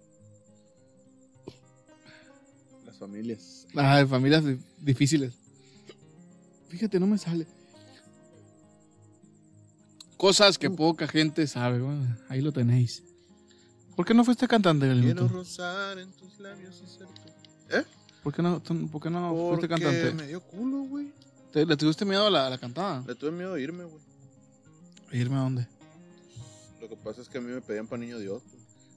[2.85, 3.67] las familias.
[3.75, 5.33] Ay, familias di- difíciles.
[6.69, 7.47] Fíjate, no me sale.
[10.17, 11.97] Cosas que poca gente sabe, güey.
[12.29, 13.03] Ahí lo tenéis.
[13.95, 15.27] ¿Por qué no fuiste cantante, Quiero Galinito?
[15.27, 17.34] rozar en tus labios y ser tu-
[18.25, 18.59] ¿Por qué no,
[18.91, 20.11] por qué no fuiste cantante?
[20.13, 21.13] me dio culo, güey.
[21.53, 23.03] ¿Te- ¿Le tuviste miedo a la, a la cantada?
[23.07, 24.01] Le tuve miedo de irme, güey.
[25.11, 25.67] ¿Irme a dónde?
[26.81, 28.41] Lo que pasa es que a mí me pedían para niño Dios.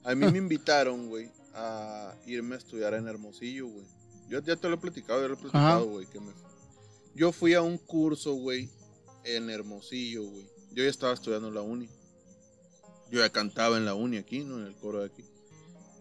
[0.03, 3.85] A mí me invitaron, güey, a irme a estudiar en Hermosillo, güey.
[4.29, 6.07] Yo ya te lo he platicado, ya lo he platicado, güey.
[6.07, 6.33] que me-
[7.13, 8.67] Yo fui a un curso, güey,
[9.25, 10.49] en Hermosillo, güey.
[10.71, 11.87] Yo ya estaba estudiando en la uni.
[13.11, 14.57] Yo ya cantaba en la uni aquí, ¿no?
[14.59, 15.23] En el coro de aquí.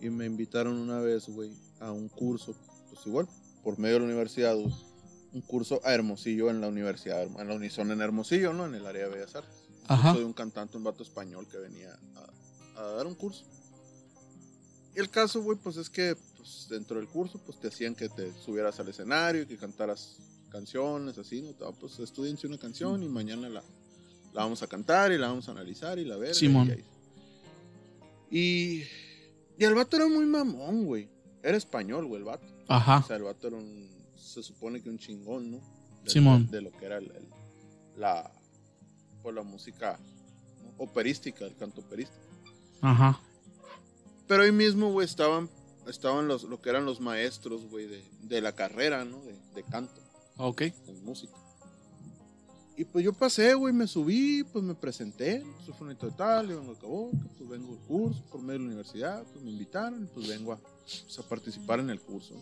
[0.01, 2.55] Y me invitaron una vez, güey, a un curso,
[2.98, 3.28] pues igual,
[3.62, 4.56] por medio de la universidad.
[4.56, 8.66] Un curso a Hermosillo en la universidad, en la Unison en Hermosillo, ¿no?
[8.66, 9.54] En el área de Bellas Artes.
[9.87, 10.14] Ajá.
[10.14, 11.98] Soy un cantante, un vato español que venía
[12.76, 13.44] a, a dar un curso.
[14.96, 18.08] Y el caso, güey, pues es que pues, dentro del curso, pues te hacían que
[18.08, 20.16] te subieras al escenario y que cantaras
[20.50, 21.50] canciones, así, ¿no?
[21.66, 23.62] Ah, Pues estudiense una canción y mañana la,
[24.32, 26.34] la vamos a cantar y la vamos a analizar y la ver.
[26.34, 26.74] Simón.
[28.30, 28.84] Y, y,
[29.58, 31.08] y el vato era muy mamón, güey.
[31.42, 32.46] Era español, güey, el vato.
[32.68, 33.02] O Ajá.
[33.02, 33.88] sea, el vato era un.
[34.16, 35.61] Se supone que un chingón, ¿no?
[36.04, 36.46] De, Simón.
[36.50, 37.28] De, de lo que era el, el-
[37.96, 38.31] la.
[39.22, 39.98] Pues la música
[40.62, 40.85] ¿no?
[40.85, 42.20] operística, el canto operístico.
[42.81, 43.20] Ajá.
[44.28, 45.48] Pero ahí mismo, güey, estaban,
[45.87, 49.20] estaban los, lo que eran los maestros, güey, de, de la carrera, ¿no?
[49.22, 50.00] De, de canto,
[50.37, 50.61] Ok.
[50.62, 51.33] de música.
[52.76, 56.61] Y pues yo pasé, güey, me subí, pues me presenté, soy fonito de tal, yo
[56.61, 60.04] vengo a Caboca, pues vengo al curso por medio de la universidad, pues me invitaron
[60.04, 62.35] y pues vengo a, pues, a participar en el curso.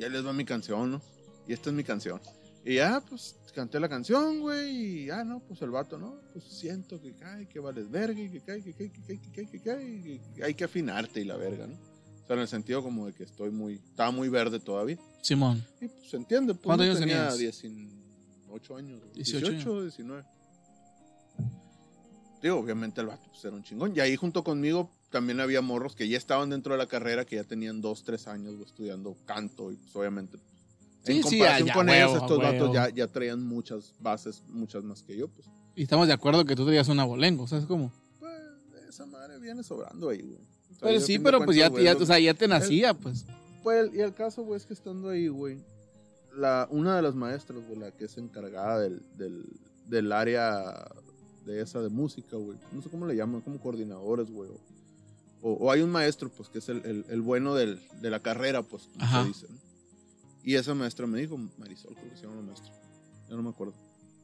[0.00, 1.02] Y ahí les va mi canción, ¿no?
[1.46, 2.18] Y esta es mi canción.
[2.64, 6.18] Y ya, pues, canté la canción, güey, y ya, no, pues el vato, ¿no?
[6.32, 9.30] Pues siento que cae, que vales verga, y que cae, que cae, que cae, que
[9.30, 11.74] cae, que cae, que hay que afinarte y la verga, ¿no?
[11.74, 14.96] O sea, en el sentido como de que estoy muy, estaba muy verde todavía.
[15.20, 15.62] Simón.
[15.82, 17.58] Y pues se entiende, pues ¿Cuántos años tenía tenías?
[17.58, 19.02] 18 años.
[19.12, 20.24] 18 18, 19.
[22.40, 23.94] Digo, obviamente el vato pues, era un chingón.
[23.94, 27.36] Y ahí junto conmigo también había morros que ya estaban dentro de la carrera, que
[27.36, 29.72] ya tenían 2, 3 años estudiando canto.
[29.72, 30.38] Y pues obviamente,
[31.04, 32.74] Sí, en sí, comparación ya, con huevo, ellos, estos huevo.
[32.74, 35.28] ya, ya traían muchas bases, muchas más que yo.
[35.28, 37.90] Pues, Y estamos de acuerdo que tú tenías un abolengo, ¿sabes cómo?
[38.18, 38.32] pues
[38.88, 40.34] esa madre viene sobrando ahí, güey.
[40.36, 43.24] O sea, Pero sí, pero pues ya, cuentas, ya, o sea, ya te nacía, pues.
[43.62, 45.58] Pues, y el caso, güey, es que estando ahí, güey,
[46.36, 49.44] la, una de las maestras, güey, la que es encargada del, del,
[49.86, 50.86] del área
[51.46, 54.60] de esa de música, güey, no sé cómo le llaman, como coordinadores, güey, o,
[55.42, 58.20] o- o hay un maestro, pues, que es el, el- el bueno del- de la
[58.20, 59.22] carrera, pues, como Ajá.
[59.22, 59.58] se dice, ¿no?
[60.42, 62.72] Y esa maestra me dijo, Marisol, creo que se llama la maestra,
[63.28, 63.74] ya no me acuerdo,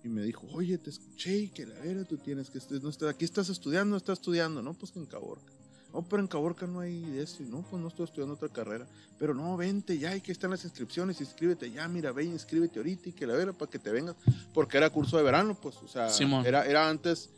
[0.03, 2.89] y me dijo, oye, te escuché y que la vera tú tienes que, estés- no
[2.91, 5.53] estás, aquí estás estudiando, no estás estudiando, no, pues que en Caborca.
[5.93, 7.43] No, pero en Caborca no hay de eso.
[7.43, 8.87] Y no, pues no estoy estudiando otra carrera.
[9.19, 13.09] Pero no, vente ya, y que están las inscripciones, inscríbete ya, mira, ve, inscríbete ahorita
[13.09, 14.15] y que la vera para que te vengas.
[14.53, 16.45] Porque era curso de verano, pues, o sea, Simón.
[16.45, 17.31] era, era antes,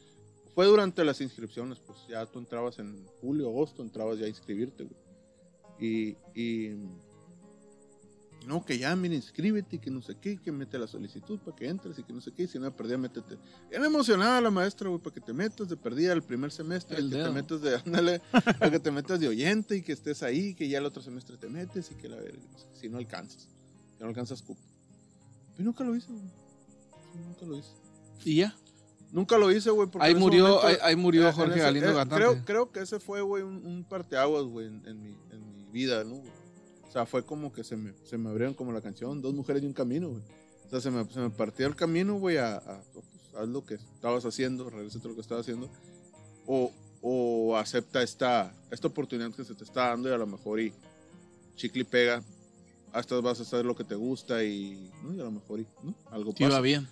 [0.59, 4.83] fue durante las inscripciones, pues ya tú entrabas en julio, agosto, entrabas ya a inscribirte,
[4.83, 4.97] güey.
[5.79, 6.77] Y, y,
[8.45, 11.57] no, que ya, mira, inscríbete y que no sé qué, que mete la solicitud para
[11.57, 13.39] que entres y que no sé qué, y si no perdida, métete.
[13.71, 17.09] Bien emocionada la maestra, güey, para que te metas de perdida el primer semestre, El
[17.09, 18.21] que te metas de, ándale,
[18.59, 21.37] para que te metas de oyente y que estés ahí, que ya el otro semestre
[21.37, 22.43] te metes y que la verga,
[22.75, 23.47] si no alcanzas,
[23.97, 24.61] si no alcanzas cupo.
[25.57, 26.25] Y nunca lo hice, güey.
[27.29, 27.71] Nunca lo hice.
[28.25, 28.57] Y ya.
[29.13, 29.89] Nunca lo hice, güey.
[30.01, 32.17] Ahí murió, momento- ahí, ahí murió Jorge ese- Galindo eh, cantante.
[32.17, 35.65] creo, creo que ese fue, güey, un, un parteaguas, güey, en, en mi, en mi
[35.73, 36.17] vida, ¿no?
[36.17, 36.31] güey?
[36.87, 39.63] O sea, fue como que se me, se me abrieron como la canción, dos mujeres
[39.63, 40.23] y un camino, güey.
[40.67, 43.05] O sea, se me, se me partió el camino, güey, a, a, pues,
[43.39, 45.71] haz lo que estabas haciendo, regresa a lo que estabas haciendo.
[46.47, 50.61] O, o acepta esta, esta oportunidad que se te está dando y a lo mejor
[50.61, 50.73] y
[51.57, 52.23] chicle y pega.
[52.93, 55.15] Hasta vas a hacer lo que te gusta y, ¿no?
[55.15, 55.95] y a lo mejor y, ¿no?
[56.11, 56.61] algo Te iba pasa.
[56.63, 56.89] bien.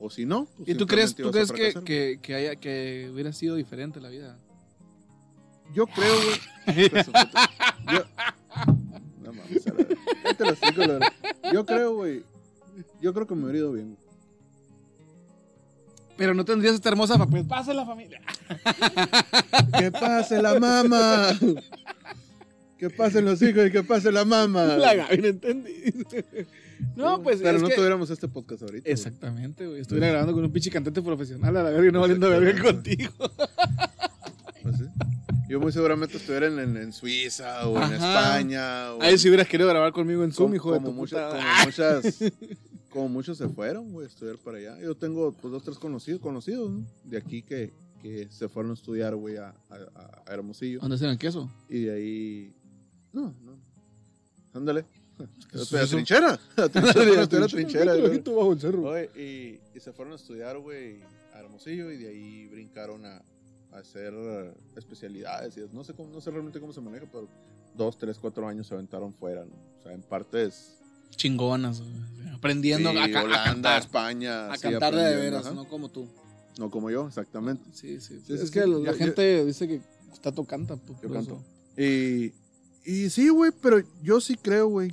[0.00, 3.32] O si no, pues ¿Y tú crees, tú crees que, que, que, haya, que hubiera
[3.32, 4.38] sido diferente la vida?
[5.74, 6.14] Yo creo,
[6.66, 6.88] güey.
[7.92, 8.04] Yo.
[9.22, 9.96] No mames, a la verga.
[10.22, 11.12] Cállate los hocico, la verdad.
[11.52, 12.22] Yo creo, güey.
[13.00, 13.96] Yo creo que me hubiera ido bien.
[16.16, 18.20] Pero no tendrías esta hermosa fa- pues pasa la familia.
[19.78, 21.28] ¡Que pase la mama!
[22.76, 24.64] ¡Que pasen los hijos y que pase la mama!
[24.64, 25.72] La Gaby no entendí.
[26.96, 28.90] No, pues Pero es no que- tuviéramos este podcast ahorita.
[28.90, 29.80] Exactamente, güey.
[29.80, 33.12] Estuviera grabando con un pinche cantante profesional a la verga y no valiendo verga contigo.
[34.62, 34.84] Pues sí.
[35.48, 37.92] Yo muy seguramente estuviera en, en- en Suiza o en.
[37.94, 38.92] España.
[38.92, 41.38] O Ahí si hubieras querido grabar conmigo en Zoom, hijo de tu muchas, puta.
[41.42, 42.18] como muchas
[42.90, 46.20] como muchos se fueron güey a estudiar para allá yo tengo pues dos tres conocidos
[46.22, 46.86] conocidos ¿no?
[47.04, 47.70] de aquí que,
[48.02, 51.50] que se fueron a estudiar güey a, a- a Hermosillo ¿Dónde el queso?
[51.68, 52.52] y de ahí
[53.12, 53.58] no no
[54.54, 54.97] ándale ¿Qué es a
[55.52, 56.68] la trinchera a la
[57.48, 58.82] trinchera, a a bajo el cerro.
[58.90, 61.00] Oye, y, y se fueron a estudiar güey
[61.34, 63.22] a Hermosillo y de ahí brincaron a,
[63.72, 67.28] a hacer eh, especialidades y no sé cómo, no sé realmente cómo se maneja pero
[67.76, 69.52] dos tres cuatro años se aventaron fuera ¿no?
[69.78, 70.74] o sea en partes
[71.10, 72.34] Chingonas, güey.
[72.34, 73.80] Aprendiendo Sí, a, ca- a Holanda, cantar.
[73.80, 74.52] España.
[74.52, 75.54] A sí, cantar de veras, ajá.
[75.54, 76.06] no como tú.
[76.58, 77.64] No como yo, exactamente.
[77.72, 78.20] Sí, sí.
[78.26, 78.68] Sí, es que sí.
[78.68, 79.80] la Yo- yo- gente dice que
[80.20, 80.76] Tato canta.
[80.76, 81.42] pues, Yo canto.
[81.76, 81.82] eso.
[81.82, 82.32] Y,
[82.84, 84.92] y sí, güey, pero yo sí creo, güey.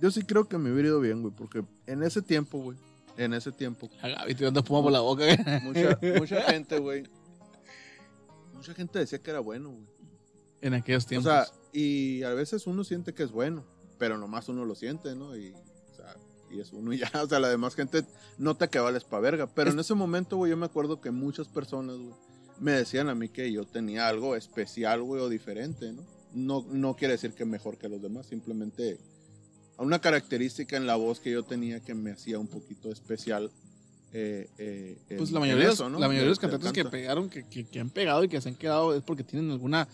[0.00, 2.78] Yo sí creo que me hubiera ido bien, güey, porque en ese tiempo, güey,
[3.16, 5.24] en ese tiempo, A Gaby tirando espuma por la boca.
[5.24, 5.60] güey.
[5.62, 7.04] mucha, mucha gente, güey,
[8.54, 9.86] mucha gente decía que era bueno, güey.
[10.62, 11.30] en aquellos O tiempos.
[11.32, 13.64] sea, y a veces uno siente que es bueno,
[13.98, 15.36] pero nomás uno lo siente, ¿no?
[15.36, 16.16] Y, o sea,
[16.50, 18.04] y es uno y ya, o sea, la demás gente
[18.38, 19.46] nota que vales pa' verga.
[19.46, 22.14] Pero en ese momento, güey, yo me acuerdo que muchas personas, güey,
[22.58, 26.02] me decían a mí que yo tenía algo especial, güey, o diferente, ¿no?
[26.32, 28.98] No, no quiere decir que mejor que los demás, simplemente
[29.84, 33.50] una característica en la voz que yo tenía que me hacía un poquito especial.
[34.12, 37.80] eh, eh, pues la mayoría, la mayoría de los cantantes que pegaron, que, que, que
[37.80, 39.86] han pegado y que se han quedado es porque tienen alguna,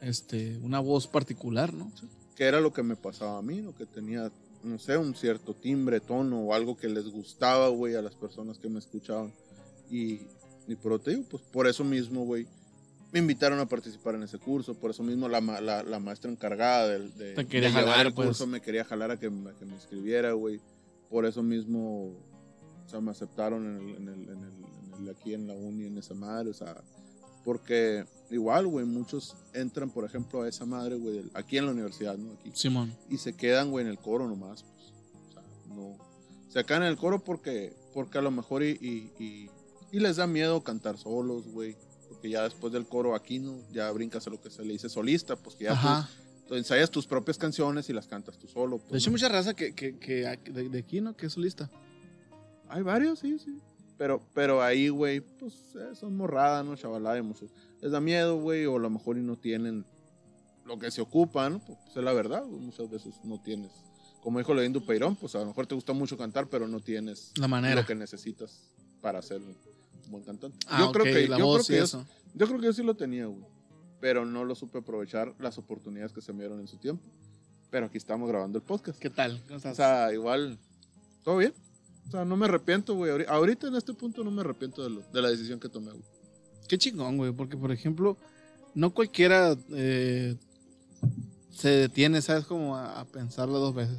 [0.00, 1.90] este, una voz particular, ¿no?
[2.36, 3.74] que era lo que me pasaba a mí, ¿no?
[3.74, 4.30] Que tenía,
[4.62, 8.58] no sé, un cierto timbre, tono o algo que les gustaba, güey, a las personas
[8.58, 9.32] que me escuchaban.
[9.90, 10.20] Y,
[10.68, 12.46] y pero te digo, pues por eso mismo, güey,
[13.12, 16.30] me invitaron a participar en ese curso, por eso mismo la, ma- la, la maestra
[16.30, 18.28] encargada del, de, Te de llevar jalar, el pues.
[18.28, 20.60] curso me quería jalar a que, me- a que me inscribiera, güey.
[21.08, 22.06] Por eso mismo,
[22.84, 24.64] o sea, me aceptaron en el, en el, en el,
[24.98, 26.76] en el- aquí en la uni, en esa madre, o sea,
[27.44, 32.16] porque igual, güey, muchos entran, por ejemplo, a esa madre, güey, aquí en la universidad,
[32.18, 32.32] ¿no?
[32.32, 32.92] Aquí Simón.
[33.08, 34.64] y se quedan, güey, en el coro nomás.
[34.64, 34.92] Pues.
[35.28, 35.42] O sea,
[35.74, 35.96] no.
[36.48, 39.50] Se quedan en el coro porque, porque a lo mejor y, y, y-
[39.92, 41.76] y les da miedo cantar solos, güey.
[42.08, 43.58] Porque ya después del coro aquí, ¿no?
[43.72, 46.08] Ya brincas a lo que se le dice solista, pues que ya Ajá.
[46.42, 48.78] tú, tú ensayas tus propias canciones y las cantas tú solo.
[48.78, 49.12] pues, De hecho, ¿no?
[49.12, 51.16] mucha raza que, que, que de, de aquí, ¿no?
[51.16, 51.70] Que es solista.
[52.68, 53.58] Hay varios, sí, sí.
[53.98, 56.76] Pero, pero ahí, güey, pues eh, son morradas, ¿no?
[56.76, 57.50] Chavalada y muchos.
[57.80, 59.84] Les da miedo, güey, o a lo mejor y no tienen
[60.66, 61.58] lo que se ocupan, ¿no?
[61.60, 63.70] Pues es la verdad, muchas veces no tienes.
[64.22, 67.32] Como dijo Leyendo Peirón, pues a lo mejor te gusta mucho cantar, pero no tienes
[67.38, 67.80] La manera.
[67.80, 69.56] lo que necesitas para un
[70.10, 70.56] buen cantante.
[70.68, 72.04] Ah, yo, creo que, la yo, voz creo que eso.
[72.34, 73.44] yo, yo creo que yo sí lo tenía, güey.
[74.00, 77.02] Pero no lo supe aprovechar las oportunidades que se me dieron en su tiempo.
[77.70, 78.98] Pero aquí estamos grabando el podcast.
[78.98, 79.42] ¿Qué tal?
[79.48, 80.58] ¿Cómo O sea, igual,
[81.24, 81.52] todo bien.
[82.06, 83.10] O sea, no me arrepiento, güey.
[83.10, 85.90] Ahori- Ahorita en este punto no me arrepiento de, lo- de la decisión que tomé,
[85.90, 86.04] güey.
[86.68, 88.16] Qué chingón, güey, porque por ejemplo,
[88.74, 90.36] no cualquiera eh,
[91.50, 92.44] se detiene, ¿sabes?
[92.44, 93.98] Como a, a pensarlo dos veces.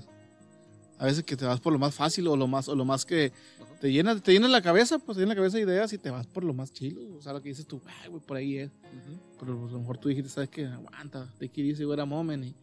[0.99, 3.05] A veces que te vas por lo más fácil o lo más, o lo más
[3.05, 3.31] que.
[3.79, 6.09] Te llena, te llena la cabeza, pues te llena la cabeza de ideas y te
[6.09, 7.01] vas por lo más chilo.
[7.15, 8.71] O sea, lo que dices tú, ay, güey, por ahí es.
[9.39, 10.65] Pero pues, a lo mejor tú dijiste, ¿sabes qué?
[10.65, 12.53] Aguanta, te quería ir a moment y eh,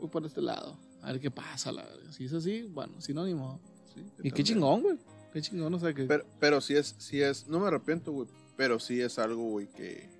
[0.00, 0.78] voy por este lado.
[1.02, 2.10] A ver qué pasa, la verdad.
[2.10, 3.60] Si es así, bueno, si no, ni modo.
[3.94, 4.98] Sí, que Y qué chingón, güey.
[5.32, 6.04] Qué chingón, o sea, que...
[6.04, 8.28] Pero, pero sí es, sí es, no me arrepiento, güey.
[8.56, 10.10] Pero sí es algo, güey, que,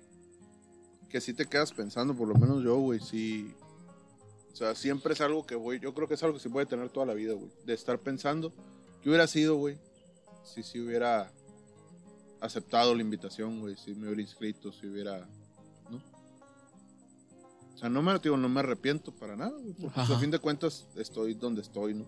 [1.09, 3.53] que sí te quedas pensando, por lo menos yo, güey, sí.
[4.53, 6.65] O sea, siempre es algo que voy, yo creo que es algo que se puede
[6.65, 7.51] tener toda la vida, güey.
[7.65, 8.51] De estar pensando,
[9.01, 9.77] ¿qué hubiera sido, güey?
[10.43, 11.31] Si sí hubiera
[12.39, 15.27] aceptado la invitación, güey, si me hubiera inscrito, si hubiera,
[15.89, 16.01] ¿no?
[17.75, 19.73] O sea, no me, digo, no me arrepiento para nada, güey.
[19.73, 20.15] Porque pues, Ajá.
[20.15, 22.05] a fin de cuentas estoy donde estoy, ¿no?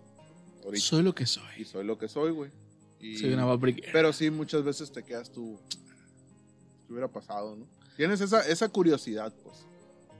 [0.64, 0.84] Ahorita.
[0.84, 1.64] soy lo que Y soy.
[1.64, 2.50] soy lo que soy, güey.
[3.00, 3.46] Y- Soy una
[3.92, 5.60] pero sí, muchas veces te quedas tú.
[6.86, 7.66] ¿Qué hubiera pasado, no?
[7.98, 9.58] Tienes esa, esa curiosidad, pues.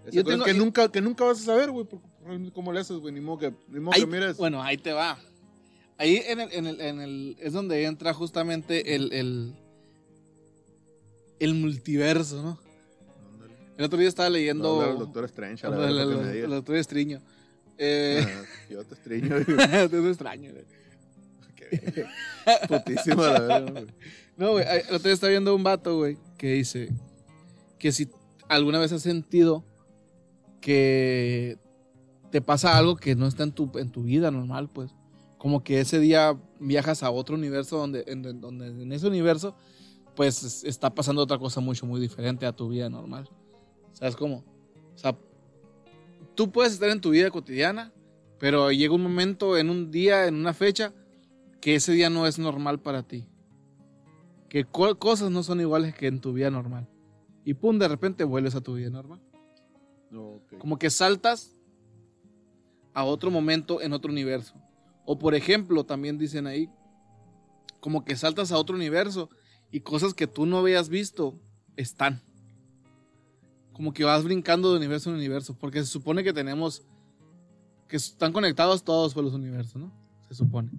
[0.05, 1.87] Esa Yo tengo- que, nunca, que nunca vas a saber, güey.
[1.87, 2.07] porque
[2.53, 3.13] ¿Cómo le haces, güey?
[3.15, 4.37] Ni modo que, ni modo Ahí- que mires.
[4.37, 5.19] Bueno, ahí te va.
[5.99, 9.55] Ahí en el, en el, en el, es donde entra justamente el, el,
[11.39, 12.59] el multiverso, ¿no?
[13.77, 14.75] El otro día estaba No, leyendo...
[14.77, 17.21] hablar al doctor Strange, a la el, el- el- el doctor Estriño.
[17.77, 20.65] Eh, Ah, Yo te estriño, es extraño, güey.
[21.57, 22.07] Qué
[22.69, 23.87] Putísima, la verdad, güey.
[24.37, 26.91] No, güey, el otro día estaba viendo un vato, güey, que dice
[27.79, 28.09] que si
[28.49, 29.65] alguna vez has sentido
[30.61, 31.57] que
[32.31, 34.93] te pasa algo que no está en tu, en tu vida normal, pues.
[35.45, 39.55] Como que ese día viajas a otro universo donde en, donde en ese universo,
[40.17, 43.29] pues es- está pasando otra cosa mucho, muy diferente a tu vida normal.
[43.93, 44.37] ¿Sabes cómo?
[44.95, 45.15] O sea,
[46.35, 47.93] tú puedes estar en tu vida cotidiana,
[48.39, 50.95] pero llega un momento, en un día, en una fecha,
[51.61, 53.27] que ese día no es normal para ti.
[54.49, 56.89] Que co- cosas no son iguales que en tu vida normal.
[57.45, 59.21] Y pum, de repente vuelves a tu vida normal.
[60.59, 61.53] Como que saltas
[62.95, 64.55] a otro momento en otro universo.
[65.05, 66.71] O por ejemplo, también dicen ahí,
[67.81, 69.29] como que saltas a otro universo
[69.71, 71.39] y cosas que tú no habías visto
[71.77, 72.23] están.
[73.73, 76.83] Como que vas brincando de universo en universo, porque se supone que tenemos,
[77.89, 79.93] que están conectados todos por los universos, ¿no?
[80.29, 80.71] Se supone.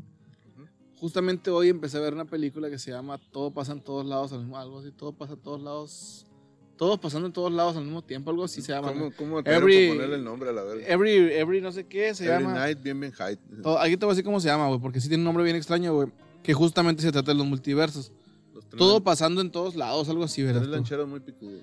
[0.98, 4.32] Justamente hoy empecé a ver una película que se llama Todo pasa en todos lados
[4.32, 6.26] algo así, todo pasa en todos lados,
[6.78, 8.90] todos pasando en todos lados al mismo tiempo, algo así se llama.
[8.90, 10.86] ¿Cómo, cómo te Every- ponerle el nombre a la verga?
[10.88, 12.60] Every, every no sé qué se Every llama.
[12.60, 13.38] night, bien, bien high.
[13.64, 15.44] Todo- aquí te voy a decir cómo se llama, güey, porque sí tiene un nombre
[15.44, 16.10] bien extraño, güey.
[16.44, 18.12] Que justamente se trata de los multiversos.
[18.54, 20.62] Los Todo pasando en todos lados, algo así, ¿verdad?
[20.62, 21.62] Tres lancheros muy picudos.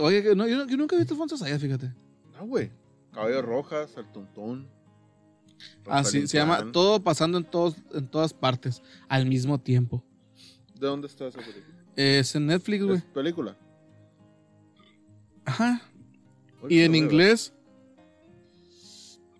[0.00, 1.92] Oye, no, yo, yo nunca he visto Alfonso Sayas, fíjate.
[2.36, 2.70] Ah, güey.
[3.12, 4.66] Caballo Rojas, el Tontón.
[5.86, 6.72] Ah, sí, se llama.
[6.72, 10.02] Todo pasando en, todos, en todas partes al mismo tiempo.
[10.78, 11.66] ¿De dónde está esa película?
[11.94, 12.96] Es en Netflix, güey.
[12.98, 13.56] ¿Es película?
[15.44, 15.82] Ajá.
[16.68, 17.52] Y en inglés,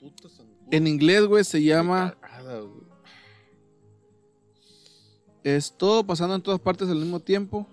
[0.00, 0.28] Puta
[0.70, 2.16] en inglés, güey, se llama.
[5.44, 7.66] Es todo pasando en todas partes al mismo tiempo.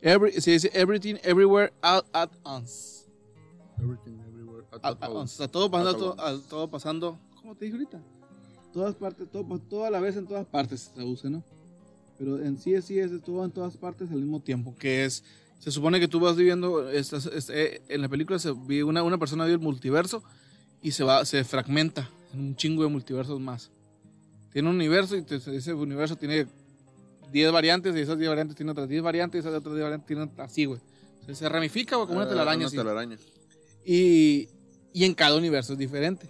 [0.00, 3.04] Every, se dice Everything Everywhere All at Once.
[3.78, 5.34] Everything Everywhere at All at once.
[5.34, 7.18] O sea, todo pasando, todo, al- todo pasando.
[7.40, 8.00] ¿Cómo te dije ahorita?
[8.72, 11.42] Todas partes, todo, todo a la vez en todas partes se traduce, ¿no?
[12.18, 14.74] Pero en sí, sí es todo en todas partes al mismo tiempo.
[14.78, 15.22] Que es.
[15.60, 16.90] Se supone que tú vas viviendo.
[16.90, 17.12] es-
[17.50, 20.22] eh, en la película se vive una, una persona vive el multiverso
[20.82, 23.70] y se va, se fragmenta en un chingo de multiversos más.
[24.52, 26.46] Tiene un universo y te- ese universo tiene
[27.30, 30.06] 10 variantes y esas 10 variantes tienen otras 10 variantes y esas otras 10 variantes
[30.08, 30.80] tienen así, güey.
[31.22, 32.58] O sea, se ramifica, güey, como una Ah, telaraña.
[32.58, 32.76] Una así.
[32.76, 33.18] telaraña.
[33.84, 34.48] Y,
[34.92, 36.28] y en cada universo es diferente.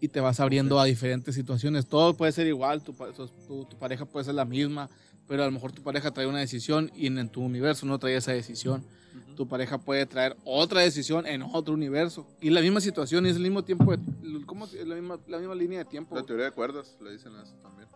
[0.00, 1.86] Y te vas abriendo a diferentes situaciones.
[1.86, 4.88] Todo puede ser igual, tu, tu- tu- tu pareja puede ser la misma,
[5.28, 7.98] pero a lo mejor tu pareja trae una decisión y en, en tu universo no
[7.98, 8.84] trae esa decisión.
[9.24, 9.34] Ujú.
[9.34, 12.26] Tu pareja puede traer otra decisión en otro universo.
[12.40, 14.02] Y la misma situación y es el mismo tiempo, de-
[14.46, 14.66] ¿cómo?
[14.84, 16.14] La misma, la misma línea de tiempo.
[16.14, 17.88] La teoría de cuerdas, le dicen a eso también.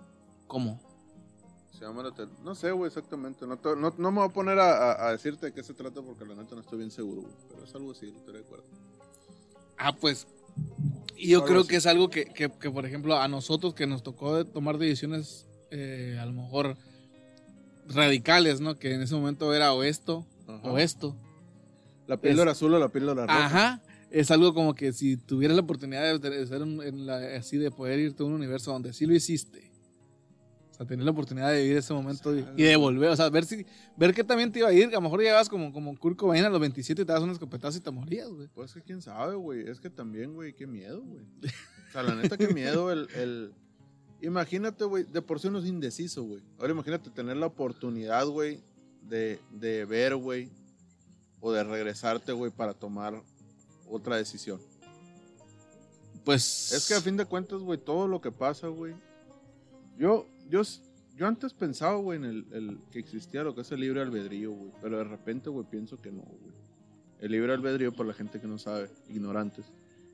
[0.46, 0.80] ¿Cómo?
[1.72, 2.34] Se llama la teoría.
[2.44, 3.46] No sé, güey, exactamente.
[3.46, 5.72] No, te- no, no me voy a poner a, a- a decirte de qué se
[5.74, 7.34] trata porque la neta no estoy bien seguro, güey.
[7.50, 8.66] Pero es algo así, la teoría de cuerdas.
[9.78, 10.26] Ah, pues.
[11.16, 14.02] Y yo creo que es algo que, que, que, por ejemplo, a nosotros que nos
[14.02, 16.76] tocó tomar decisiones eh, a lo mejor
[17.94, 18.76] radicales, ¿no?
[18.78, 20.70] Que en ese momento era o esto Ajá.
[20.70, 21.16] o esto.
[22.06, 23.46] La píldora azul o la píldora roja.
[23.46, 23.82] Ajá.
[24.10, 27.70] Es algo como que si tuvieras la oportunidad de, ser un- en la- así, de
[27.70, 29.70] poder irte a un universo donde sí lo hiciste.
[30.72, 33.10] O sea, tener la oportunidad de vivir ese momento y, y de volver.
[33.10, 33.64] O sea, ver si
[33.96, 34.88] ver qué también te iba a ir.
[34.88, 37.30] A lo mejor llegabas como, como Kurt Cobain a los 27 y te das un
[37.30, 38.48] escopetazo y te morías, güey.
[38.48, 39.68] Pues que quién sabe, güey.
[39.68, 41.22] Es que también, güey, qué miedo, güey.
[41.88, 43.08] O sea, la neta, qué miedo el...
[43.14, 43.52] el...
[44.22, 46.42] Imagínate, güey, de por sí uno es indeciso, güey.
[46.58, 48.60] Ahora imagínate tener la oportunidad, güey,
[49.08, 50.50] de, de ver, güey,
[51.40, 53.22] o de regresarte, güey, para tomar
[53.88, 54.60] otra decisión.
[56.24, 56.72] Pues.
[56.72, 58.94] Es que a fin de cuentas, güey, todo lo que pasa, güey.
[59.98, 60.62] Yo, yo,
[61.16, 64.52] yo antes pensaba, güey, en el, el que existía lo que es el libre albedrío,
[64.52, 64.72] güey.
[64.82, 66.54] Pero de repente, güey, pienso que no, güey.
[67.20, 69.66] El libre albedrío, por la gente que no sabe, ignorantes,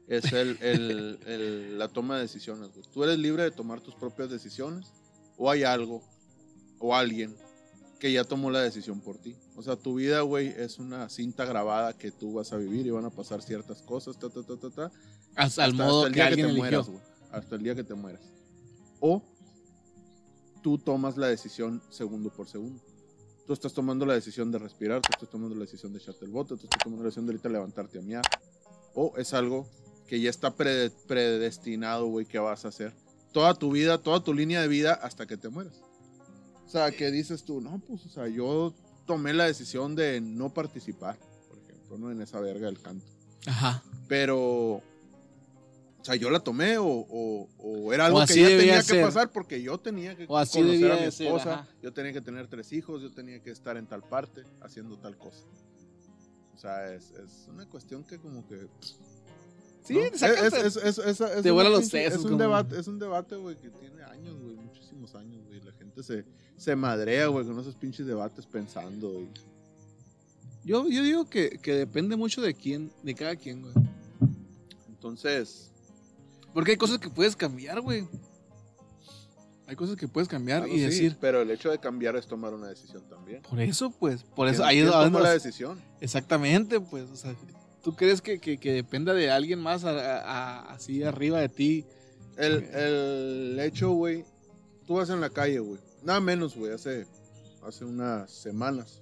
[0.09, 2.85] es el, el- el- la toma de decisiones, güey.
[2.93, 4.93] Tú eres libre de tomar tus propias decisiones,
[5.37, 6.03] o hay algo,
[6.79, 7.35] o alguien,
[7.99, 9.37] que ya tomó la decisión por ti.
[9.57, 12.91] O sea, tu vida, güey, es una cinta grabada que tú vas a vivir y
[12.91, 14.93] van a pasar ciertas cosas, ta, ta, ta, ta, ta
[15.35, 17.01] hasta, hasta- modo hasta el que día alguien te mueras, güey.
[17.33, 18.23] Hasta el día que te mueras.
[19.01, 19.23] O
[20.63, 22.83] tú tomas la decisión segundo por segundo.
[23.47, 26.33] Tú estás tomando la decisión de respirar, tú estás tomando la decisión de echarte el
[26.33, 28.23] bote, tú estás tomando la decisión de ahorita levantarte a miar.
[28.95, 29.69] O es algo
[30.07, 32.93] que ya está prede- predestinado, güey, que vas a hacer.
[33.33, 35.83] Toda tu vida, toda tu línea de vida hasta que te mueras.
[36.65, 38.75] O sea, que dices tú, no, pues, o sea, yo
[39.07, 42.11] tomé la decisión de no participar, por ejemplo, ¿no?
[42.11, 43.07] En esa verga del canto.
[43.47, 43.83] Ajá.
[44.09, 44.39] Pero,
[44.77, 44.83] o
[46.03, 48.97] sea, yo la tomé o, o- o era algo O que ya tenía ser.
[48.99, 51.69] que pasar porque yo tenía que O así conocer a mi ser, esposa, ajá.
[51.83, 55.17] yo tenía que tener tres hijos, yo tenía que estar en tal parte haciendo tal
[55.19, 55.45] cosa.
[56.55, 58.67] O sea, es, es una cuestión que como que...
[59.87, 60.19] Sí, ¿no?
[60.19, 62.89] sacas es, de- es, es, es- es te los sesos, Es un como- debate, es
[62.89, 65.61] un debate, güey, que tiene años, güey, muchísimos años, güey.
[65.61, 66.25] La gente se,
[66.57, 69.29] se madrea, güey, con esos pinches debates pensando, y
[70.65, 73.75] Yo, yo digo que, que depende mucho de quién, de cada quien, güey.
[74.89, 75.71] Entonces,
[76.53, 78.09] Porque hay cosas que puedes cambiar, güey.
[79.69, 81.17] Hay cosas que puedes cambiar algo y sí, decir.
[81.21, 83.43] pero el hecho de cambiar es tomar una decisión también.
[83.43, 85.81] Por eso, pues, por eso, ¿Quién- ahí es quién donde toma la decisión?
[86.01, 87.35] Exactamente, pues, o sea,
[87.87, 91.49] ¿tú crees que, que, que dependa de alguien más a- a- a- así arriba de
[91.49, 91.85] ti?
[92.37, 94.25] El, el hecho, güey,
[94.89, 95.79] tú vas en la calle, güey.
[96.03, 97.07] Nada menos, güey, hace,
[97.63, 99.01] hace unas semanas.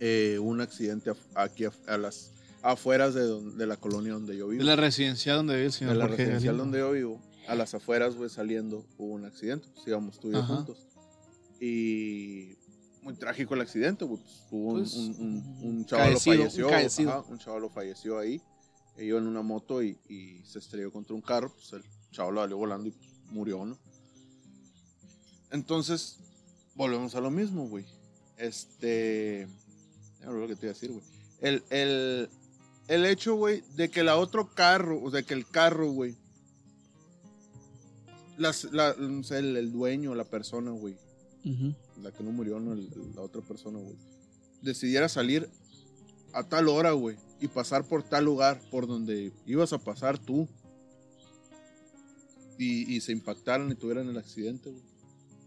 [0.00, 4.60] eh, un accidente aquí a las afueras de, de la colonia donde yo vivo.
[4.62, 7.22] De la residencial donde vive el de señor la Jorge residencial donde yo vivo.
[7.48, 9.66] A las afueras, güey, saliendo, hubo un accidente.
[9.86, 10.86] Íbamos tú y yo juntos.
[11.60, 12.56] Y
[13.04, 14.20] muy trágico el accidente, güey.
[14.20, 17.08] Pues, hubo un, Pues, un, un, un un chaval caecido, un falleció.
[17.10, 18.40] ajá, un chaval falleció ahí.
[18.98, 21.52] Iba en una moto y, y se estrelló contra un carro.
[21.52, 21.82] Pues el
[22.12, 22.94] chaval lo salió volando y
[23.30, 23.76] murió, ¿no?
[25.50, 26.18] Entonces,
[26.74, 27.84] volvemos a lo mismo, güey.
[28.38, 29.46] Este.
[30.22, 31.04] No lo que te iba a decir, güey.
[31.40, 32.28] El, el,
[32.88, 36.16] el hecho, güey, de que la otro carro, o sea, que el carro, güey.
[38.38, 40.96] Las, la, o sea, el, el dueño, la persona, güey.
[41.44, 41.74] Ujú.
[42.02, 43.96] La que no murió, no el- el- la otra persona, güey,
[44.62, 45.48] decidiera salir
[46.32, 50.48] a tal hora, güey, y pasar por tal lugar por donde ibas a pasar tú,
[52.58, 54.82] y, y se impactaran y tuvieran el accidente, güey.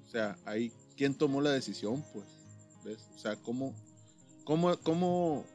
[0.07, 2.25] O sea, ahí, ¿quién tomó la decisión, pues?
[2.83, 3.07] ¿Ves?
[3.15, 3.73] O sea, ¿cómo,
[4.43, 5.45] cómo, cómo,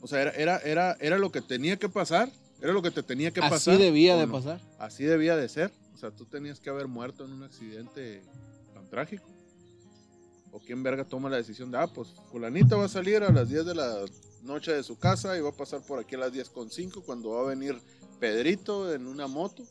[0.00, 2.30] o sea, era, era, era, era lo que tenía que pasar,
[2.60, 3.78] era lo que te tenía que Así pasar.
[3.78, 4.32] debía ¿o de no?
[4.32, 4.60] pasar.
[4.78, 5.72] Así debía de ser.
[5.94, 8.22] O sea, tú tenías que haber muerto en un accidente
[8.74, 9.24] tan trágico.
[10.52, 13.48] ¿O quién verga toma la decisión de, ah, pues fulanita va a salir a las
[13.48, 14.04] 10 de la
[14.42, 17.02] noche de su casa y va a pasar por aquí a las 10 con 5
[17.04, 17.80] cuando va a venir
[18.18, 19.64] Pedrito en una moto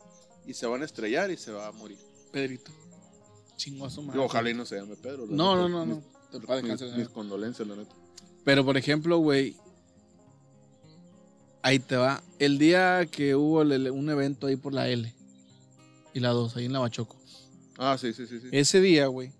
[0.45, 1.97] y se van a estrellar y se va a morir.
[2.31, 2.71] Pedrito.
[3.57, 4.17] Su madre.
[4.19, 5.25] Yo ojalá y no se llame Pedro.
[5.27, 6.01] No, no, no, no.
[6.63, 7.93] Mis, mis- condolencias, la neta.
[8.45, 9.57] Pero por ejemplo, güey.
[11.61, 12.23] Ahí te va.
[12.39, 15.13] El día que hubo el- un evento ahí por la L
[16.13, 17.17] y la 2, ahí en la Bachoco.
[17.77, 18.39] Ah, sí, sí, sí.
[18.39, 18.47] sí.
[18.51, 19.31] Ese día, güey.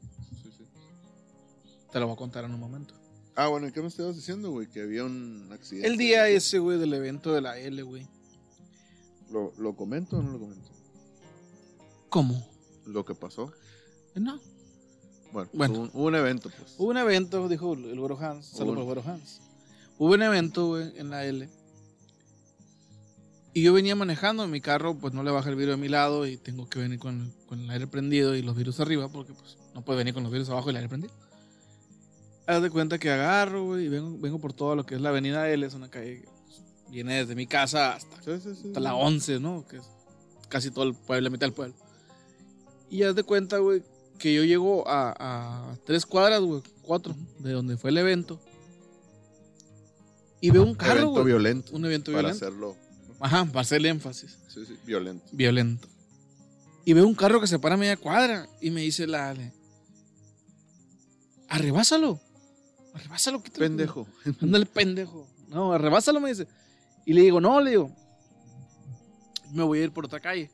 [1.92, 2.94] Te lo voy a contar en un momento.
[3.36, 4.68] Ah, bueno, ¿y qué me estabas diciendo, güey?
[4.68, 5.88] Que había un accidente.
[5.88, 8.08] El día ese, güey, del evento de la L, güey.
[9.32, 10.70] ¿Lo, ¿Lo comento o no lo comento?
[12.10, 12.46] ¿Cómo?
[12.86, 13.52] Lo que pasó.
[14.16, 14.40] No.
[15.32, 15.74] Bueno, Bueno.
[15.76, 16.74] Hubo, un, hubo un evento, pues.
[16.78, 18.48] Hubo un evento, dijo el güero Hans.
[18.48, 19.42] Saludos un- el güero Hans.
[20.00, 21.48] Hubo un evento, güey, en la L.
[23.54, 25.88] Y yo venía manejando en mi carro, pues no le baja el vidrio de mi
[25.90, 29.34] lado y tengo que venir con, con el aire prendido y los virus arriba, porque
[29.34, 31.14] pues no puede venir con los virus abajo y el aire prendido.
[32.50, 35.10] Haz de cuenta que agarro, güey, y vengo, vengo por todo lo que es la
[35.10, 38.68] avenida L, es una calle que pues, viene desde mi casa hasta Sí, sí, sí.
[38.70, 39.68] hasta la 11, ¿no?
[39.68, 39.84] Que es
[40.48, 41.76] casi todo el pueblo, la mitad del pueblo.
[42.90, 43.84] Y haz de cuenta, güey,
[44.18, 45.14] que yo llego a,
[45.72, 48.42] a tres cuadras, güey, cuatro, de donde fue el evento.
[50.42, 51.26] Y veo un carro, evento güey.
[51.26, 51.76] violento.
[51.76, 52.46] Un evento para violento.
[52.46, 52.76] hacerlo.
[53.20, 54.40] Ajá, para hacer el énfasis.
[54.48, 55.24] Sí, sí, violento.
[55.34, 55.88] Violento.
[56.84, 58.50] Y veo un carro que se para a media cuadra.
[58.60, 59.54] Y me dice la Ale,
[61.48, 62.20] arrebásalo.
[63.00, 63.68] Arrebásalo, quítale.
[63.68, 64.08] Pendejo.
[64.42, 65.28] Ándale, pendejo.
[65.48, 66.48] No, arrebásalo, me dice.
[67.06, 67.92] Y le digo, no, le digo,
[69.52, 70.50] me voy a ir por otra calle.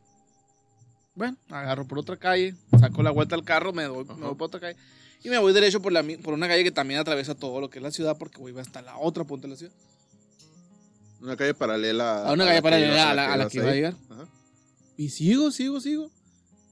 [1.16, 4.48] Bueno, agarro por otra calle, saco la vuelta al carro, me voy, me voy por
[4.48, 4.78] otra calle.
[5.24, 7.80] Y me voy derecho por, la, por una calle que también atraviesa todo lo que
[7.80, 9.74] es la ciudad, porque voy hasta la otra punta de la ciudad.
[11.22, 12.28] Una calle paralela.
[12.28, 13.96] A una la calle paralela a la, a la ibas que iba a llegar.
[14.10, 14.28] Ajá.
[14.98, 16.12] Y sigo, sigo, sigo.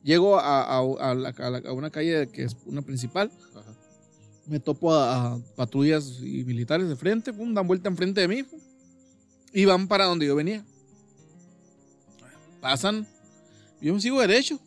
[0.03, 3.31] Llego a una calle que es una principal.
[3.55, 3.72] Ajá.
[4.45, 8.43] Me topo a, a patrullas y militares de frente, pum, dan vuelta enfrente de mí
[8.43, 8.59] pum,
[9.53, 10.63] y van para donde yo venía.
[12.61, 13.07] Pasan,
[13.81, 14.59] yo me sigo derecho,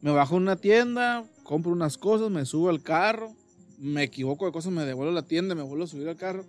[0.00, 3.34] me bajo a una tienda, compro unas cosas, me subo al carro,
[3.78, 6.44] me equivoco de cosas, me devuelvo a la tienda, me vuelvo a subir al carro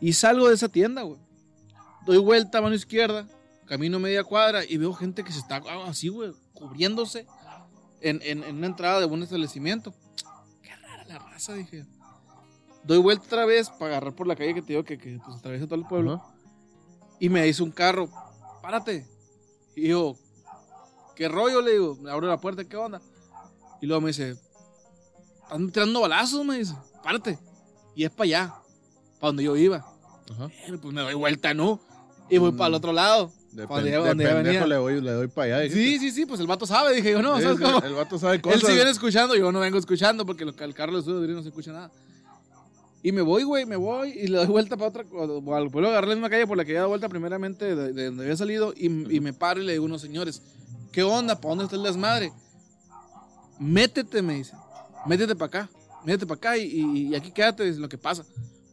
[0.00, 1.18] y salgo de esa tienda, güey.
[2.06, 3.26] Doy vuelta a mano izquierda,
[3.66, 7.26] camino media cuadra y veo gente que se está así, güey, cubriéndose
[8.00, 9.92] en, en- en una entrada de un establecimiento.
[11.12, 11.84] La raza, dije.
[12.84, 15.36] Doy vuelta otra vez para agarrar por la calle que te digo que, que pues,
[15.38, 16.14] atraviesa todo el pueblo.
[16.14, 16.26] Ajá.
[17.20, 18.08] Y me dice un carro,
[18.62, 19.06] párate.
[19.76, 20.16] Y yo,
[21.14, 21.60] ¿qué rollo?
[21.62, 23.00] Le digo, me abro la puerta, ¿qué onda?
[23.80, 24.36] Y luego me dice,
[25.44, 27.38] están tirando balazos, me dice, párate.
[27.94, 28.54] Y es para allá,
[29.20, 29.86] para donde yo iba.
[30.26, 31.78] Pues me doy vuelta, ¿no?
[32.30, 32.56] Y voy Mm.
[32.56, 33.30] para el otro lado.
[33.52, 34.66] De, Cuando pen- ya- de donde ya pendejo venía.
[34.66, 35.72] le doy, le doy para allá.
[35.72, 37.78] Sí, sí, sí, pues el vato sabe, dije yo, no, ¿sabes cómo?
[37.84, 38.62] El vato sabe cosas.
[38.62, 41.26] Él sí viene escuchando, yo no vengo escuchando porque lo que el carro le sube
[41.28, 41.90] no se escucha nada.
[43.02, 45.04] Y me voy, güey, me voy y le doy vuelta para otra.
[45.12, 47.74] o- o- Vuelvo a agarrar la misma calle por la que había dado vuelta primeramente
[47.76, 50.40] de, de donde había salido y, y me paro y le digo a unos señores,
[50.92, 51.34] ¿qué onda?
[51.40, 52.32] ¿Para dónde está el desmadre?
[53.58, 54.54] Métete, me dice.
[55.06, 55.70] Métete para acá.
[56.04, 58.24] Métete para acá y, y- y aquí quédate, es lo que pasa.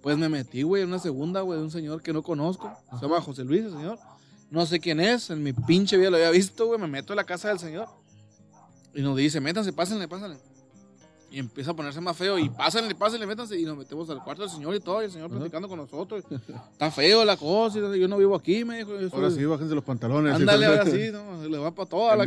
[0.02, 2.72] Pues me metí, güey, en una segunda, güey, de un señor que no conozco.
[2.98, 4.00] Se llama José Luis, el señor.
[4.52, 6.80] No sé quién es, en mi pinche vida lo había visto, güey.
[6.80, 7.88] Me meto en la casa del señor.
[8.96, 10.38] Y nos dice, métanse, pásenle, pásenle.
[11.32, 12.40] Y empieza a ponerse más feo.
[12.40, 13.60] Y pásenle, pásenle, métanse.
[13.60, 15.02] Y nos metemos al cuarto del señor y todo.
[15.04, 16.24] Y el señor platicando con nosotros.
[16.72, 17.78] Está feo la cosa.
[17.78, 18.94] y Yo no vivo aquí, me dijo.
[19.14, 20.34] Ahora sí, bájense los pantalones.
[20.34, 22.24] Ándale, ahora sí, no, le va para toda la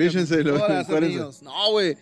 [1.08, 1.42] amigos.
[1.42, 1.98] No, güey.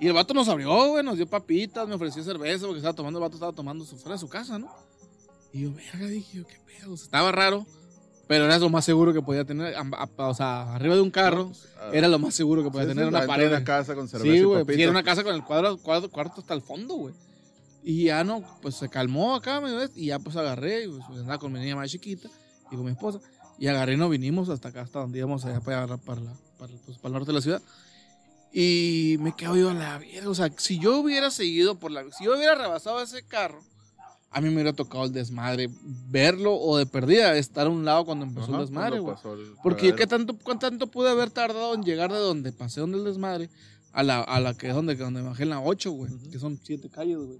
[0.00, 3.18] Y el vato nos abrió, güey, nos dio papitas, me ofreció cerveza porque estaba tomando,
[3.18, 4.70] el vato estaba tomando su- fuera de su casa, ¿no?
[5.52, 6.94] Y yo, verga, dije yo, qué pedo.
[6.94, 7.66] Estaba raro,
[8.28, 11.10] pero era lo más seguro que podía tener, am- a- o sea, arriba de un
[11.10, 11.50] carro,
[11.80, 13.48] Ah, era lo más seguro que podía sí, tener sí, una pared.
[13.50, 14.64] de una casa con cerveza Sí, güey.
[14.76, 17.14] Sí, era una casa con el cuadro, cuadro- cuarto hasta el fondo, güey.
[17.82, 19.90] Y ya no, pues se calmó acá, ¿me ves?
[19.96, 22.28] Y ya pues agarré, y, pues, andaba con mi niña más chiquita
[22.70, 23.18] y con mi esposa.
[23.58, 26.72] Y agarré y nos vinimos hasta acá, hasta donde íbamos allá para, para, la- para,
[26.84, 27.62] pues, para el norte de la ciudad.
[28.52, 30.28] Y me quedo yo a la verga.
[30.28, 32.02] O sea, si yo hubiera seguido por la.
[32.12, 33.62] Si yo hubiera rebasado ese carro,
[34.30, 35.70] a mí me hubiera tocado el desmadre.
[36.10, 39.16] Verlo o de perdida, estar a un lado cuando empezó Ajá, el desmadre, güey.
[39.62, 42.98] Porque yo, ¿qué tanto, cuánto tanto pude haber tardado en llegar de donde pasé donde
[42.98, 43.48] el desmadre
[43.92, 46.58] a la, a la que es donde, donde bajé en la 8, güey, que son
[46.62, 47.38] siete calles, güey.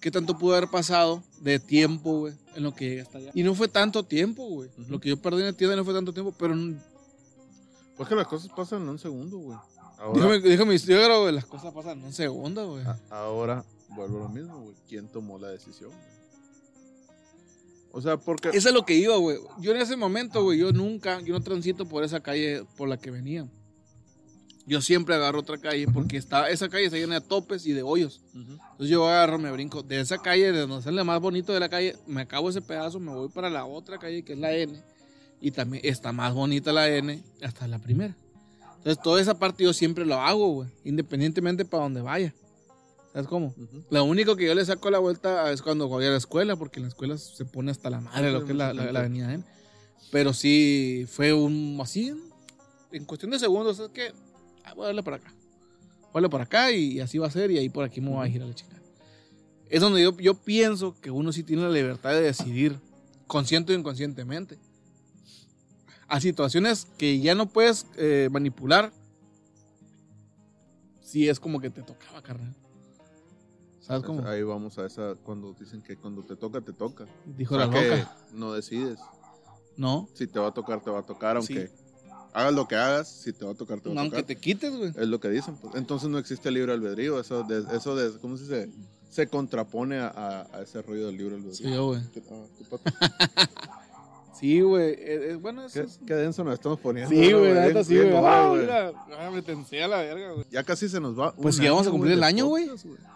[0.00, 3.30] ¿Qué tanto pudo haber pasado de tiempo, güey, en lo que llegué hasta allá?
[3.34, 4.70] Y no fue tanto tiempo, güey.
[4.88, 6.54] Lo que yo perdí en la tienda no fue tanto tiempo, pero
[7.96, 9.58] Pues que las cosas pasan en un segundo, güey.
[9.98, 10.40] Ahora,
[10.78, 12.84] suegro, güey, las cosas pasan en un segundo, güey.
[13.10, 14.76] ahora vuelvo a lo mismo, güey.
[14.88, 15.90] ¿Quién tomó la decisión?
[17.92, 18.50] O sea, porque...
[18.50, 19.38] Eso es lo que iba, güey.
[19.60, 22.96] Yo en ese momento, güey, yo nunca, yo no transito por esa calle por la
[22.96, 23.48] que venía.
[24.66, 27.82] Yo siempre agarro otra calle porque está, esa calle está llena de topes y de
[27.82, 28.22] hoyos.
[28.34, 31.68] Entonces yo agarro, me brinco de esa calle, de donde sale más bonito de la
[31.68, 34.80] calle, me acabo ese pedazo, me voy para la otra calle que es la N.
[35.40, 38.16] Y también está más bonita la N hasta la primera.
[38.76, 40.68] Entonces toda esa parte yo siempre lo hago, güey.
[40.84, 42.32] Independientemente para donde vaya.
[43.12, 43.54] ¿Sabes cómo?
[43.90, 46.78] Lo único que yo le saco la vuelta es cuando voy a la escuela, porque
[46.78, 49.00] en la escuela se pone hasta la madre Sí, lo que es la, la, la
[49.00, 49.40] avenida.
[50.12, 52.12] Pero sí fue un así,
[52.92, 54.12] en cuestión de segundos, es que
[54.64, 55.32] ah, voy a darle para acá.
[56.00, 58.10] Voy a darle para acá y, así va a ser, y ahí por aquí me
[58.10, 58.76] voy a girar la chica.
[59.68, 62.78] Es donde yo, yo pienso que uno sí tiene la libertad de decidir,
[63.26, 64.58] consciente o inconscientemente.
[66.08, 68.92] A situaciones que ya no puedes eh, manipular,
[71.02, 72.54] sí es como que te tocaba, carnal.
[73.90, 74.26] ¿Sabes cómo?
[74.28, 77.06] Ahí vamos a esa, cuando dicen que cuando te toca, te toca.
[77.26, 78.16] Dijo O sea la que loca.
[78.32, 78.98] no decides.
[79.76, 81.72] No, Si te va a tocar, te va a tocar, aunque Sí.
[82.32, 84.26] hagas lo que hagas, si te va a tocar, te va a aunque tocar.
[84.26, 84.90] te quites, güey.
[84.96, 85.56] Es lo que dicen.
[85.56, 85.74] pues.
[85.74, 87.18] Entonces no existe libre albedrío.
[87.18, 88.70] Eso de, eso de ¿cómo se dice?
[89.10, 91.54] Se contrapone a, a- a ese rollo del libre albedrío.
[91.54, 92.00] Sí, güey.
[94.40, 94.90] Sí, güey.
[94.92, 94.96] eh,
[95.32, 96.00] eh, bueno, eso ¿Qué, es...
[96.06, 97.10] qué denso nos estamos poniendo.
[97.10, 98.12] Sí, ¿no, güey, la neta sí, güey.
[98.16, 100.46] Ah, mira, ah, me tensé a la verga, güey.
[100.50, 101.34] Ya casi se nos va.
[101.34, 102.68] Pues ya vamos a cumplir el año, güey.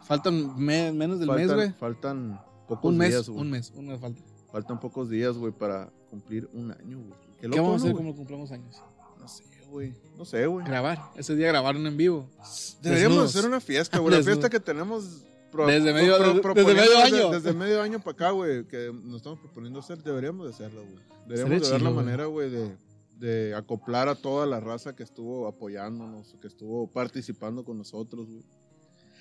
[0.05, 1.73] Faltan me- menos del mes, güey.
[1.73, 3.41] Faltan pocos Un mes, días, güey.
[3.41, 4.21] un mes, un mes falta.
[4.53, 7.19] Faltan pocos días, güey, para cumplir un año, güey.
[7.41, 8.17] Qué ¿Qué loco, vamos a hacer ¿no, como güey?
[8.19, 8.83] cumplamos años?
[9.21, 9.95] No sé, güey.
[10.19, 10.65] No sé, güey.
[10.67, 10.99] Grabar.
[11.17, 12.29] Ese día grabaron en vivo.
[12.83, 13.37] Deberíamos Desnudos.
[13.37, 14.15] hacer una fiesta, güey.
[14.17, 15.23] La fiesta que tenemos.
[15.55, 17.31] Pro- Desde medio- desde- medio año.
[17.31, 18.65] Desde, medio año para acá, güey.
[18.67, 20.03] Que nos estamos proponiendo hacer.
[20.03, 21.03] Deberíamos de hacerlo, güey.
[21.29, 22.77] Deberíamos de ver la manera, güey, de,
[23.19, 28.43] de acoplar a toda la raza que estuvo apoyándonos, que estuvo participando con nosotros, güey.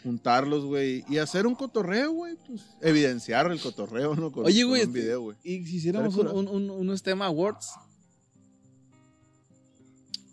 [0.04, 1.06] Juntarlos, güey.
[1.08, 2.36] Y hacer un cotorreo, güey.
[2.48, 4.32] Pues, evidenciar el cotorreo, ¿no?
[4.32, 5.38] Con, Oye, güey, este- video, güey.
[5.44, 7.70] Y si hiciéramos un, un, un, unos tema awards.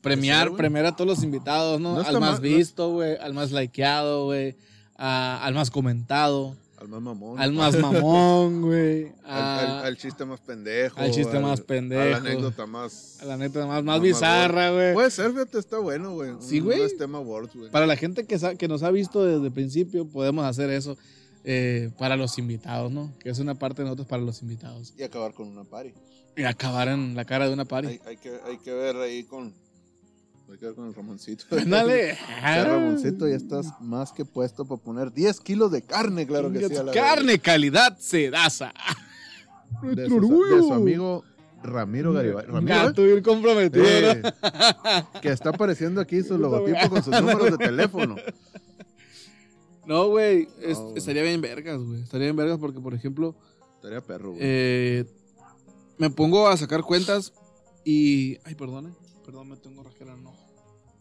[0.03, 1.95] Premiar, premiar a todos los invitados, ¿no?
[1.95, 3.17] No al más mal, visto, güey.
[3.19, 4.57] Al más likeado, güey.
[5.01, 6.57] A- al más comentado.
[6.79, 7.39] Al más mamón.
[7.39, 9.13] Al más mamón, güey.
[9.25, 10.99] Al, al- al chiste más pendejo.
[10.99, 12.01] al chiste más pendejo.
[12.03, 13.19] A la anécdota más.
[13.21, 14.95] a la neta más, más Más bizarra, güey.
[14.95, 16.33] Puede ser, fíjate, está bueno, güey.
[16.41, 16.81] Sí, güey.
[16.81, 17.71] un tema Awards, güey.
[17.71, 20.97] Para la gente que, que nos ha visto desde el principio, podemos hacer eso
[21.45, 23.13] eh, para los invitados, ¿no?
[23.19, 24.95] Que es una parte de nosotros para los invitados.
[24.97, 25.93] Y acabar con una party.
[26.37, 27.89] Y acabar en la cara de una party.
[27.89, 29.53] Hay, hay que, hay que ver ahí con.
[30.59, 31.45] Que ver con el Ramoncito.
[31.67, 32.19] Dale.
[32.43, 36.69] Ya, Ramoncito, ya estás más que puesto para poner 10 kilos de carne, claro que
[36.69, 36.77] sí.
[36.77, 38.73] a la Carne, calidad, sedaza.
[39.83, 41.25] De su, de su amigo
[41.63, 42.45] Ramiro Garibay.
[42.45, 44.21] Ramiro, comprometido, ¿eh?
[44.21, 44.29] ¿no?
[44.29, 48.17] Eh, que está apareciendo aquí su logotipo con sus números de teléfono.
[49.87, 50.49] No, güey.
[50.61, 50.99] es- No, güey.
[50.99, 52.03] estaría bien vergas, güey.
[52.03, 53.37] Estaría bien vergas porque, por ejemplo,
[53.77, 54.41] Estaría perro, güey.
[54.43, 55.05] eh,
[55.99, 57.33] me pongo a sacar cuentas
[57.85, 58.39] y.
[58.45, 58.91] Ay, perdone.
[59.31, 60.37] Perdón, me tengo rajera en el ojo.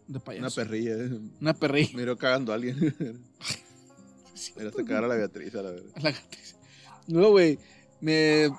[0.07, 0.45] De payaso.
[0.45, 1.19] Una perrilla, eh.
[1.41, 1.97] Una perrilla.
[1.97, 2.77] Miró cagando a alguien.
[4.55, 5.89] Miraste cagar a la Beatriz, a la verdad.
[5.95, 6.57] La gatiza.
[7.07, 7.57] No, güey.
[7.99, 8.51] Me.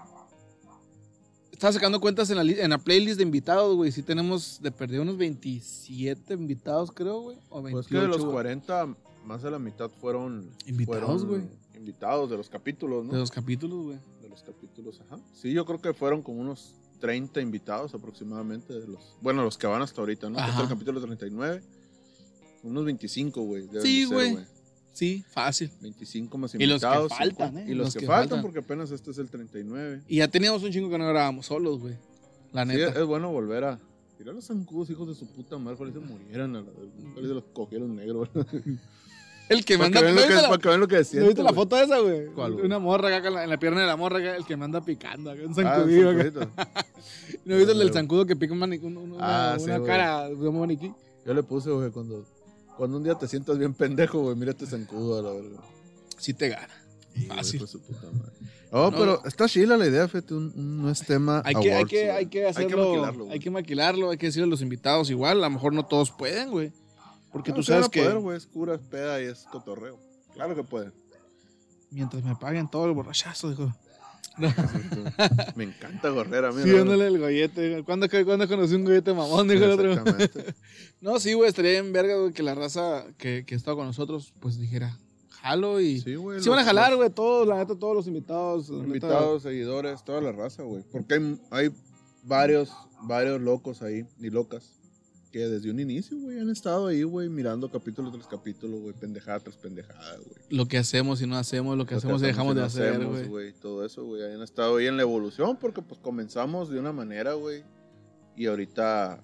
[1.52, 3.92] Estaba sacando cuentas en la, li- en la playlist de invitados, güey.
[3.92, 7.38] Sí tenemos de perder unos 27 invitados, creo, güey.
[7.48, 7.72] O 28.
[7.72, 8.32] Pues que de los güey.
[8.32, 10.50] 40, más de la mitad fueron.
[10.66, 11.42] Invitados, fueron güey.
[11.76, 13.12] Invitados de los capítulos, ¿no?
[13.12, 13.98] De los capítulos, güey.
[14.20, 15.20] De los capítulos, ajá.
[15.32, 18.72] Sí, yo creo que fueron como unos 30 invitados aproximadamente.
[18.78, 20.38] De los, bueno, los que van hasta ahorita, ¿no?
[20.38, 21.62] Hasta el capítulo 39.
[22.62, 23.68] Unos 25, güey.
[23.82, 24.36] Sí, güey.
[24.92, 25.70] Sí, fácil.
[25.80, 27.08] 25 más Y los que invitados.
[27.10, 27.60] faltan, 50.
[27.60, 27.72] ¿eh?
[27.72, 30.02] Y los, que, faltan, porque apenas este es el 39.
[30.08, 31.94] Y ya teníamos un chingo que no grabábamos solos, güey.
[32.52, 33.00] La Sí, neta.
[33.00, 33.80] es bueno volver a.
[34.18, 35.76] Mira los zancudos, hijos de su puta madre.
[35.76, 36.54] Ojalá se murieran.
[36.56, 36.68] A la,
[37.12, 38.28] ojalá se los cogieron negros.
[39.50, 39.98] el que para, manda.
[40.00, 41.42] que vean ¿No lo que, viste la- para que vean lo que ¿no siento, viste
[41.42, 42.26] la foto esa, güey?
[42.34, 42.64] ¿Cuál, güey?
[42.64, 44.64] Una morra acá en la, en la pierna de la morra, acá, el que me
[44.64, 45.84] anda picando, acá, un Ah, acá.
[45.84, 46.40] zancudito.
[47.44, 47.92] ¿No viste el del güey.
[47.92, 50.92] zancudo que pica un maniquí, una, Ah, una cara de un maniquí?
[51.26, 52.24] Yo le puse, güey, cuando,
[52.76, 55.60] cuando un día te sientas bien pendejo, güey, mira este zancudo a la verga.
[56.18, 56.68] Sí te gana.
[57.28, 57.56] Fácil.
[57.56, 58.32] hijo de su puta madre.
[58.72, 61.74] Oh, No, pero está chila la idea, fíjate, un, un- no es tema Hay que,
[61.74, 62.90] hay que, hay que hacerlo.
[62.90, 63.40] maquilarlo, Hay güey.
[63.40, 65.38] que maquilarlo, hay que decirle a los invitados igual.
[65.38, 66.72] A lo mejor no todos pueden, güey.
[67.32, 69.98] Porque No, tú sí sabes que poder, güey, es cura, es peda y es cotorreo.
[70.34, 70.92] Claro que pueden.
[71.90, 73.72] mientras me paguen todo el borrachazo, dijo.
[75.56, 76.62] Me encanta gorrera, a mí.
[76.62, 77.82] Sí, la ándale el gollete.
[77.84, 79.48] ¿Cuándo, ¿Cuándo conocí un gollete mamón?
[79.48, 79.92] Dijo el otro.
[79.92, 80.54] Exactamente.
[81.00, 84.34] No, sí, güey, estaría bien verga, güey, que la raza que, que está con nosotros,
[84.38, 84.98] pues dijera,
[85.30, 85.96] jalo y...
[85.96, 86.46] Sí, Sí, güey.
[86.46, 88.68] van a jalar, güey, todos, la neta, todos los invitados.
[88.68, 88.84] neta.
[88.86, 90.82] Invitados, seguidores, toda la raza, güey.
[90.92, 91.70] Porque hay, hay
[92.24, 92.70] varios,
[93.04, 94.74] varios locos ahí, ni locas,
[95.30, 99.38] que desde un inicio, güey, han estado ahí, güey, mirando capítulo tras capítulo, güey, pendejada
[99.40, 100.36] tras pendejada, güey.
[100.48, 103.04] Lo que hacemos y no hacemos, lo que hacemos y dejamos y de no hacer,
[103.28, 103.52] güey.
[103.52, 107.34] Todo eso, güey, han estado ahí en la evolución porque, pues, comenzamos de una manera,
[107.34, 107.62] güey,
[108.36, 109.20] y ahorita,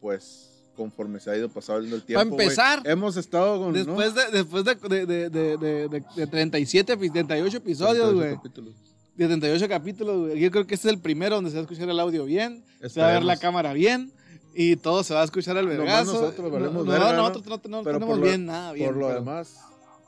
[0.00, 3.78] pues, conforme se ha ido pasando el tiempo, empezar, hemos estado con, ¿no?
[3.78, 8.62] Después de, después de, de, de, de, de, de- de 37, epi- 38 episodios, 38
[8.62, 8.74] güey.
[9.16, 10.38] De 38 capítulos, güey.
[10.40, 12.62] Yo creo que este es el primero donde se va a escuchar el audio bien,
[12.86, 13.38] se va a ver la Esperemos.
[13.40, 14.12] cámara bien
[14.60, 16.12] y todo se va a escuchar al Nomás vergazo.
[16.14, 17.18] nosotros valemos no, no, verga, ¿no?
[17.28, 18.88] nosotros no, tenemos- Pero tenemos lo- bien nada bien.
[18.88, 19.56] Por lo pero, demás,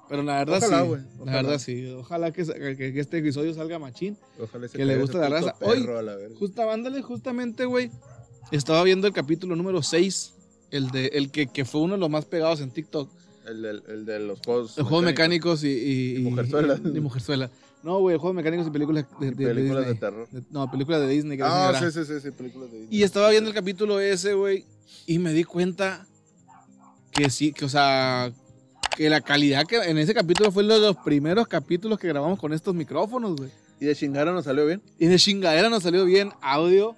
[0.08, 0.88] pero la verdad Ojalá, sí.
[0.88, 1.86] güey, La verdad sí.
[1.92, 4.16] Ojalá que, que, que este episodio salga machín.
[4.42, 5.54] ojalá se que le guste la raza.
[5.60, 5.86] Hoy-.
[6.38, 7.90] Justa, ándale, justamente, güey.
[8.50, 10.34] Estaba viendo el capítulo número 6.
[10.72, 13.08] El, de, el que, que fue uno de los más pegados en TikTok.
[13.46, 14.76] El, del- el de los juegos.
[14.78, 16.80] El juego mecánicos y, y, Y Mujerzuela.
[16.84, 17.50] y Mujerzuela.
[17.82, 19.98] No, güey, el juego mecánicos y películas de, de- de películas de, Disney.
[20.10, 20.28] terror.
[20.30, 21.36] De- no, películas de Disney.
[21.38, 22.98] que Ah, sí, sí, sí, sí, películas de Disney.
[22.98, 24.66] Y estaba viendo el capítulo ese, güey,
[25.06, 26.06] y me di cuenta
[27.12, 28.30] que sí, que, o sea,
[28.96, 32.38] que la calidad que en ese capítulo fue uno de los primeros capítulos que grabamos
[32.38, 33.50] con estos micrófonos, güey.
[33.80, 34.82] ¿Y de chingara nos salió bien?
[34.98, 36.96] Y de chingadera nos salió bien audio,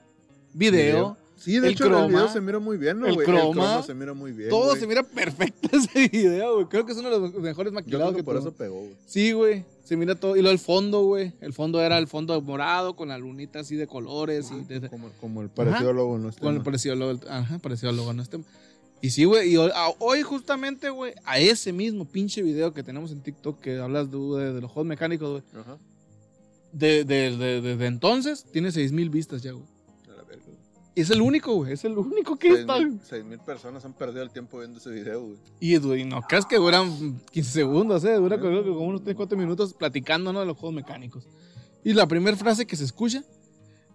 [0.53, 1.17] video.
[1.37, 3.27] Sí, de El hecho, el croma, video se mira muy bien, ¿no, el güey?
[3.27, 4.49] croma, se mira muy bien.
[4.51, 6.67] Todo se mira perfecto ese video, güey.
[6.67, 8.49] Creo que es uno de los mejores Yo maquilados creo que que por tuvo.
[8.49, 8.95] eso pegó, güey.
[9.07, 9.65] Sí, güey.
[9.85, 10.37] Se mira todo.
[10.37, 11.33] Y lo del fondo, güey.
[11.41, 15.11] El fondo era el fondo morado con la lunita así de colores y de- Como,
[15.21, 15.93] como el parecido Ajá.
[15.97, 16.29] logo, ¿no?
[16.29, 17.21] Este, con el parecido al logo.
[17.29, 18.39] Ajá, parecido al logo, no este.
[19.01, 19.51] Y sí, güey.
[19.53, 23.61] Y hoy, a- hoy justamente, güey, a ese mismo pinche video que tenemos en TikTok
[23.61, 25.63] que hablas de, de- de los juegos mecánicos, güey.
[25.63, 25.79] Ajá.
[26.73, 29.65] De, de, de- desde entonces tiene 6000 vistas ya, güey.
[30.95, 31.73] Es el único, güey.
[31.73, 32.79] Es el único que Seis está.
[32.79, 35.39] mil- seis mil personas han perdido el tiempo viendo ese video, güey.
[35.61, 38.15] Y, güey, no creas que duran 15 segundos, ¿eh?
[38.15, 40.41] Dura creo que como unos 3, 4 minutos platicando, ¿no?
[40.41, 41.27] De los juegos mecánicos.
[41.85, 43.25] Y la primera frase que se escucha,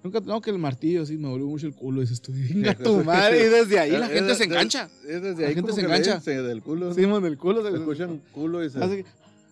[0.04, 3.04] nunca, no, que el martillo, sí, me volvió mucho el culo, dices tú, venga tu
[3.04, 3.46] madre.
[3.46, 4.90] Y desde ahí la gente se engancha.
[5.08, 6.20] Es desde La ahí gente como se engancha.
[6.20, 6.94] del culo.
[6.94, 7.62] Sí, del culo.
[7.70, 9.06] Se escuchan culo y se,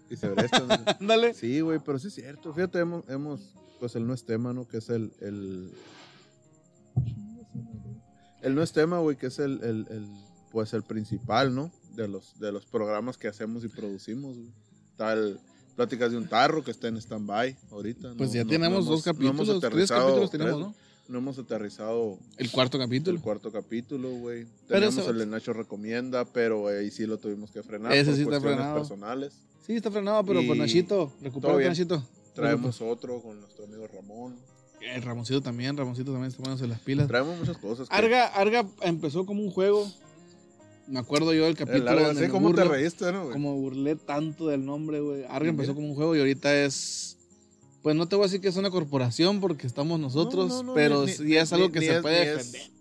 [0.10, 0.32] y se
[1.00, 1.34] ándale.
[1.34, 2.54] Sí, güey, pero sí es cierto.
[2.54, 3.42] Fíjate, hemos, hemos
[3.80, 4.68] pues el no es tema, ¿no?
[4.68, 5.12] Que es el,
[8.46, 10.08] el, no es tema, güey, que es el, el, el,
[10.52, 11.72] pues el principal, ¿no?
[11.96, 14.52] De los, de los programas que hacemos y producimos, güey.
[15.12, 15.40] El
[15.76, 18.14] Pláticas de un Tarro, que está en stand-by ahorita.
[18.18, 20.76] Pues No- ya no- tenemos no dos hemos- no hemos capítulos, tres capítulos tenemos, ¿no?
[21.08, 23.18] No hemos aterrizado El cuarto capítulo.
[23.18, 24.48] el cuarto capítulo, güey.
[24.68, 28.16] Tenemos eso- el de Nacho Recomienda, pero ahí sí lo tuvimos que frenar Ese por
[28.16, 28.76] sí está frenado.
[28.78, 29.34] personales.
[29.68, 30.96] Sí, está frenado, pero por Nachito.
[30.96, 31.70] todo Recupérate, bien.
[31.72, 32.04] Nachito.
[32.34, 34.36] Traemos otro con nuestro amigo Ramón.
[34.82, 37.08] El Ramoncito también, Ramoncito también está poniéndose las pilas.
[37.08, 37.90] Traemos muchas cosas.
[37.90, 39.90] que- Arga, Arga empezó como un juego.
[40.88, 42.74] Me acuerdo yo del El capítulo donde sí, me ¿cómo te burlo.
[42.76, 43.34] reíste, no, güey?
[43.34, 45.24] como burlé tanto del nombre, güey.
[45.28, 45.76] Arga empezó mira.
[45.76, 47.18] como un juego y ahorita es.
[47.82, 50.64] Pues no te voy a decir que es una corporación porque estamos nosotros, No, no,
[50.64, 52.72] no, pero ni- sí es algo ni- que ni se es- puede es- defender.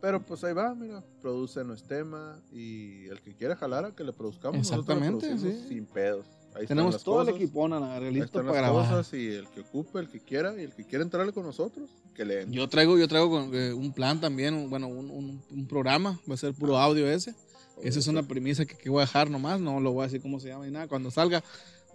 [0.00, 1.04] Pero pues ahí va, mira.
[1.20, 2.40] Produce no es tema.
[2.52, 4.56] Y el que quiera jalar a que le produzcamos.
[4.58, 5.68] nosotros le Exactamente, sí.
[5.68, 6.26] Sin pedos.
[6.54, 7.38] Ahí Tenemos todo el cosas,
[7.82, 8.90] a la Ahí listo están para las grabar.
[8.90, 9.14] cosas.
[9.14, 10.54] Y el que ocupe, el que quiera.
[10.60, 12.56] Y el que quiera entrarle con nosotros, que le entre.
[12.56, 16.18] Yo traigo, yo traigo con- eh, un plan también, un- bueno, un, un- un programa,
[16.28, 16.84] va a ser puro Ah.
[16.84, 17.34] audio ese.
[17.82, 20.20] Esa es una premisa que, que voy a dejar nomás, no lo voy a decir
[20.20, 20.86] cómo se llama ni nada.
[20.88, 21.42] Cuando salga,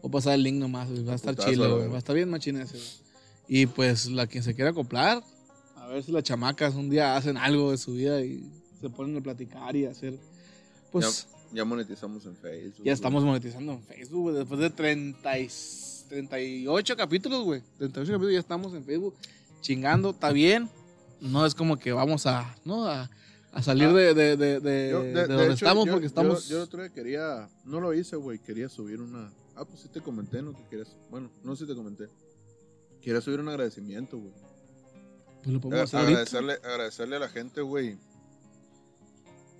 [0.02, 2.56] voy a pasar el link nomás, va a estar chile, va a estar bien machín
[2.60, 2.78] ese.
[2.78, 2.90] güey.
[3.48, 5.22] Y pues la quien se quiera acoplar,
[5.76, 8.50] a ver si las chamacas un día hacen algo de su vida y
[8.82, 10.18] se ponen a platicar y hacer,
[10.92, 12.86] pues Ya monetizamos en Facebook.
[12.86, 15.50] ya, estamos monetizando en Facebook, güey, después de 30 y-
[16.10, 19.16] 38 capítulos, güey, 38 capítulos ya estamos en Facebook
[19.62, 20.70] chingando, está bien,
[21.22, 22.86] no es como que vamos a, ¿no?
[22.88, 23.10] A,
[23.52, 25.92] a salir Ah, de, de, de, de- Yo, de de- de donde hecho, estamos yo-
[25.94, 26.48] porque yo- estamos...
[26.50, 27.50] Yo, el otro día quería.
[27.64, 28.38] No lo hice, güey.
[28.38, 29.32] Quería subir una.
[29.56, 30.54] Ah, pues sí te comenté, ¿no?
[30.54, 30.90] Que quieres.
[31.10, 32.10] Bueno, no sé si te comenté.
[33.02, 34.34] Quería subir un agradecimiento, güey.
[35.42, 36.20] pues lo podemos hacer ahorita.
[36.22, 37.98] Agradecerle, agradecerle a la gente, güey.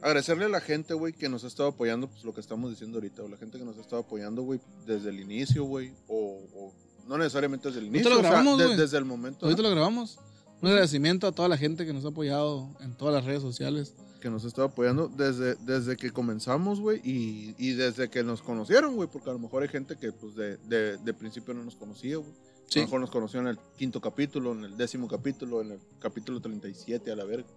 [0.02, 2.98] Agradecerle a la gente, güey, que nos ha estado apoyando, pues lo que estamos diciendo
[2.98, 6.40] ahorita, o la gente que nos ha estado apoyando, güey, desde el inicio, güey, o,
[6.56, 6.74] o
[7.08, 8.78] no necesariamente desde el inicio, lo o sea, grabamos, de- güey.
[8.78, 9.70] desde el momento Ahorita ¿no?
[9.70, 10.20] lo grabamos.
[10.62, 13.94] Un agradecimiento a toda la gente que nos ha apoyado en todas las redes sociales.
[14.22, 18.42] que nos ha estado apoyando desde, desde que comenzamos, güey, y, y desde que nos
[18.42, 21.64] conocieron, güey, porque a lo mejor hay gente que, pues, de, de, de principio no
[21.64, 22.32] nos conocía, güey.
[22.32, 22.80] A Sí.
[22.80, 26.42] lo mejor nos conoció en el quinto capítulo, en el décimo capítulo, en el capítulo
[26.42, 27.48] 37, a la verga.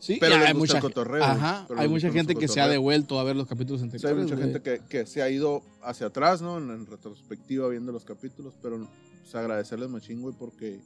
[0.00, 3.20] Sí, Pero hay mucha, el cotorreo, ajá, Pero hay mucha gente que se ha devuelto
[3.20, 4.24] a ver los capítulos O sea, hay anteriores.
[4.30, 6.56] mucha gente que, que se ha ido hacia atrás, ¿no?
[6.58, 8.88] En, en retrospectiva viendo los capítulos, pero
[9.22, 10.80] pues, agradecerles machín, güey, porque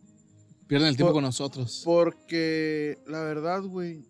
[0.67, 1.83] Pierden el tiempo Por- con nosotros.
[1.85, 4.05] porque la verdad, güey,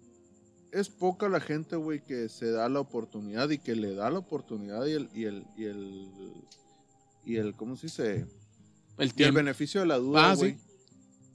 [0.72, 4.20] es poca la gente, güey, que se da la oportunidad y que le da la
[4.20, 6.09] oportunidad y el, y el, y el,
[7.26, 8.26] y el, ¿cómo se dice?
[8.98, 10.52] el Y el beneficio de la duda, Ah, güey.
[10.52, 10.59] sí.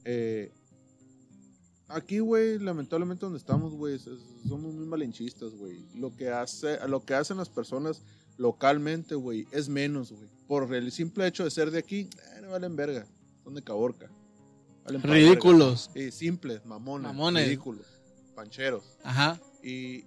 [0.05, 0.51] Eh,
[1.89, 3.99] aquí, güey, lamentablemente donde estamos, güey,
[4.47, 5.83] somos muy malinchistas, güey.
[5.95, 8.01] Lo que hace, lo que hacen las personas
[8.37, 10.29] localmente, güey, es menos, güey.
[10.47, 13.05] Por el simple hecho de ser de aquí, eh, no valen verga.
[13.43, 14.09] Son de Caborca.
[14.85, 15.91] Valen Ridículos.
[15.93, 16.11] verga.
[16.11, 17.45] Sí, simples, mamones, Mamones.
[17.45, 17.85] ridículos,
[18.35, 18.83] pancheros.
[19.03, 19.39] Ajá.
[19.61, 20.05] Y,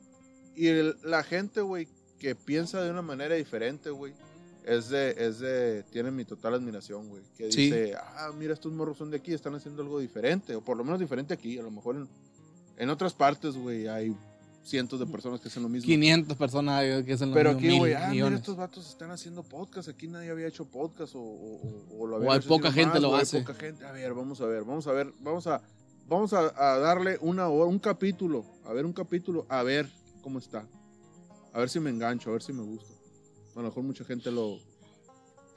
[0.57, 1.87] y el- la gente, güey,
[2.19, 4.15] que piensa de una manera diferente, güey,
[4.65, 7.23] es de, es de, tiene mi total admiración, güey.
[7.37, 7.65] Que Sí.
[7.65, 10.85] dice, ah, mira, estos morros son de aquí, están haciendo algo diferente, o por lo
[10.85, 12.09] menos diferente aquí, a lo mejor en,
[12.77, 14.17] en otras partes, güey, hay
[14.65, 15.87] cientos de personas que hacen lo mismo.
[15.87, 18.39] 500 personas que hacen lo Pero mismo, aquí, mil güey, ah, mira, millones.
[18.41, 22.15] estos vatos están haciendo podcast, aquí nadie había hecho podcast, o, o, o- o lo
[22.15, 23.41] O había hay hecho poca gente nomás, lo o hay hace.
[23.41, 23.85] poca gente.
[23.85, 25.61] A ver, vamos a ver, vamos a ver, vamos a,
[26.09, 29.89] vamos a, a darle una hora, un capítulo, a ver un capítulo, a ver
[30.23, 30.65] cómo está.
[31.53, 32.95] A ver si me engancho, a ver si me gusta.
[33.55, 34.59] A lo mejor mucha gente lo...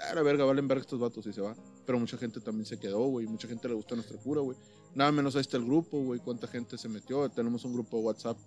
[0.09, 1.55] A la verga, valen verga estos vatos y se va.
[1.85, 3.25] Pero mucha gente también se quedó, güey.
[3.27, 4.57] Mucha gente le gusta nuestra cura, güey.
[4.93, 6.19] Nada menos ahí está el grupo, güey.
[6.19, 7.27] Cuánta gente se metió.
[7.29, 8.37] Tenemos un grupo de WhatsApp.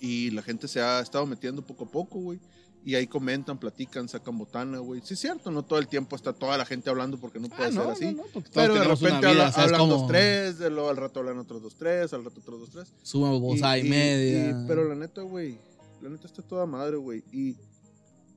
[0.00, 2.40] Y la gente se ha estado metiendo poco a poco, güey.
[2.84, 5.00] Y ahí comentan, platican, sacan botana, güey.
[5.04, 7.64] Sí, es cierto, no todo el tiempo está toda la gente hablando porque no puede
[7.64, 8.04] Ah, ser no, así.
[8.06, 9.92] no, no, porque todos Pero de repente vida, habla- ¿sabes hablan cómo?
[9.94, 12.92] dos, tres, de luego al rato hablan otros dos, tres, al rato otros dos, tres.
[13.02, 14.50] Suben bolsa Y- y- media.
[14.50, 15.58] y- pero la neta, güey,
[16.00, 17.24] la neta está toda madre, güey.
[17.32, 17.56] Y,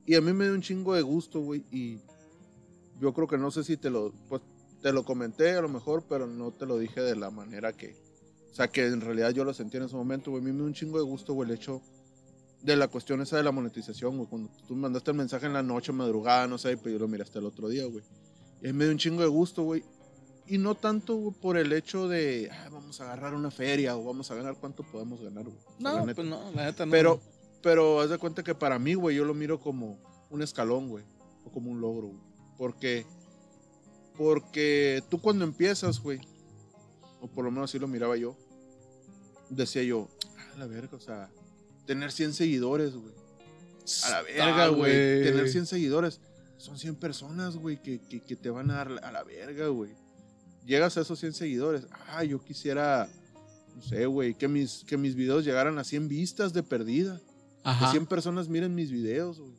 [0.06, 1.64] y a mí me dio un chingo de gusto, güey.
[1.70, 1.98] Y
[3.00, 4.42] yo creo que no sé si te lo, pues,
[4.82, 7.94] te lo comenté a lo mejor, pero no te lo dije de la manera que,
[8.50, 10.42] o sea, que en realidad yo lo sentí en ese momento, güey.
[10.42, 11.80] A mí me dio un chingo de gusto, güey, el hecho
[12.62, 14.28] de la cuestión esa de la monetización, güey.
[14.28, 17.22] Cuando tú mandaste el mensaje en la noche, madrugada, no sé, pero yo lo miré
[17.22, 18.04] hasta el otro día, güey.
[18.62, 19.82] Y me dio un chingo de gusto, güey.
[20.46, 24.04] Y no tanto güey, por el hecho de, "Ah, vamos a agarrar una feria o
[24.04, 25.56] vamos a ganar cuánto podemos ganar, güey.
[25.78, 26.92] No, pues no, la neta no.
[26.92, 27.20] Pero,
[27.62, 29.98] pero haz de cuenta que para mí, güey, yo lo miro como
[30.30, 31.04] un escalón, güey.
[31.44, 32.20] O como un logro, güey.
[32.56, 33.06] Porque,
[34.16, 36.20] porque tú cuando empiezas, güey,
[37.20, 38.36] o por lo menos así lo miraba yo,
[39.48, 40.08] decía yo,
[40.54, 41.30] a la verga, o sea,
[41.86, 43.14] tener 100 seguidores, güey.
[44.04, 44.92] A la verga, Ah, güey.
[45.24, 46.20] Tener 100 seguidores.
[46.56, 49.90] Son 100 personas, güey, que, que, que te van a dar a la verga, güey.
[50.64, 51.86] Llegas a esos 100 seguidores.
[52.08, 53.08] Ah, yo quisiera,
[53.74, 57.20] no sé, güey, que mis, que mis videos llegaran a 100 vistas de perdida.
[57.62, 57.90] Que Ajá.
[57.92, 59.52] 100 personas miren mis videos, güey.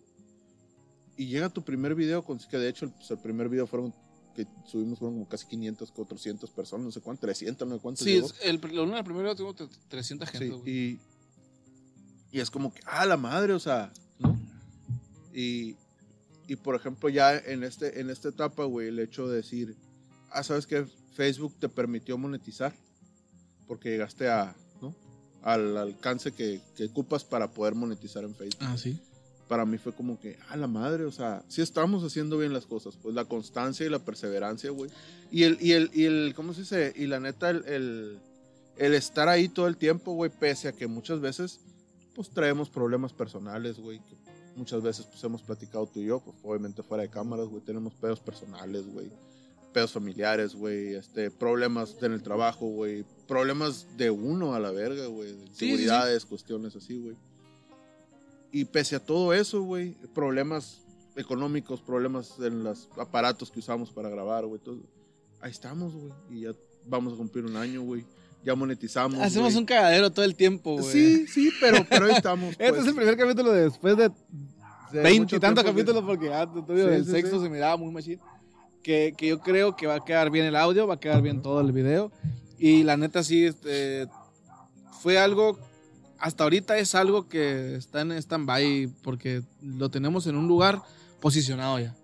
[1.15, 3.93] Y llega tu primer video, con, que de hecho pues, el primer video fueron,
[4.35, 8.03] que subimos fueron como casi 500, 400 personas, no sé cuánto, 300, no sé cuánto.
[8.03, 8.27] Sí, llegó.
[8.27, 9.53] es- el, el primero tengo
[9.87, 10.69] 300 gente, Sí, güey.
[10.69, 10.99] y,
[12.31, 14.37] y es como que, ah, la madre, o sea, ¿no?
[15.33, 15.75] Y,
[16.47, 19.75] y por ejemplo, ya en, este, en esta etapa, güey, el hecho de decir,
[20.31, 20.85] ah, ¿sabes qué?
[21.13, 22.73] Facebook te permitió monetizar
[23.67, 24.55] porque llegaste a.
[25.43, 28.63] Al alcance que, que ocupas para poder monetizar en Facebook.
[28.63, 28.97] Ah, sí.
[29.47, 32.65] Para mí fue como que, ah, la madre, o sea, sí estamos haciendo bien las
[32.65, 34.89] cosas, pues la constancia y la perseverancia, güey.
[35.31, 36.93] Y el, y el, y el, ¿cómo se dice?
[36.95, 38.19] Y la neta, el, el,
[38.77, 41.59] el estar ahí todo el tiempo, güey, pese a que muchas veces,
[42.15, 44.15] pues traemos problemas personales, güey, que
[44.55, 47.93] muchas veces, pues hemos platicado tú y yo, pues obviamente fuera de cámaras, güey, tenemos
[47.95, 49.11] pedos personales, güey,
[49.73, 55.07] pedos familiares, güey, este, problemas en el trabajo, güey, problemas de uno a la verga,
[55.07, 57.15] güey, de Sí, sí, seguridades, cuestiones así, güey.
[58.51, 60.81] Y pese a todo eso, güey, problemas
[61.15, 64.77] económicos, problemas en los aparatos que usamos para grabar, güey, todo.
[65.41, 66.51] Ahí estamos, güey, y ya
[66.85, 68.05] vamos a cumplir un año, güey.
[68.45, 69.19] Ya monetizamos.
[69.19, 69.61] Hacemos güey.
[69.61, 70.85] un cagadero todo el tiempo, güey.
[70.91, 72.49] Sí, sí, pero, pero ahí estamos.
[72.59, 72.81] Este pues.
[72.81, 74.09] es el primer capítulo de después de
[74.91, 77.39] De veinte mucho y tantos tiempo que- capítulos porque ah, te digo, Sí, sí.
[77.39, 78.19] se miraba muy machín.
[78.83, 81.41] Que, que yo creo que va a quedar bien el audio, va a quedar bien
[81.41, 82.11] todo el video.
[82.59, 84.07] Y la neta sí, este,
[85.01, 85.57] fue algo,
[86.19, 90.81] hasta ahorita es algo que está en stand-by porque lo tenemos en un lugar
[91.21, 91.95] posicionado ya.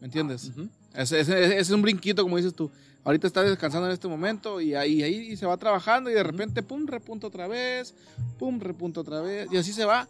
[0.00, 0.52] ¿Me entiendes?
[0.94, 2.70] Ese- ese es un brinquito, como dices tú.
[3.02, 6.62] Ahorita está descansando en este momento y ahí, ahí se va trabajando y de repente,
[6.62, 7.94] pum, repunta otra vez,
[8.38, 9.48] pum, repunta otra vez.
[9.52, 10.08] Y así se va.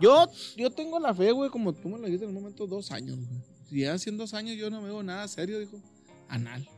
[0.00, 0.26] Yo,
[0.56, 3.16] yo tengo la fe, güey, como tú me lo dijiste en un momento, dos años,
[3.16, 3.53] güey.
[3.80, 5.80] Ya hacen dos años yo no veo nada serio, dijo.
[6.28, 6.68] Anal.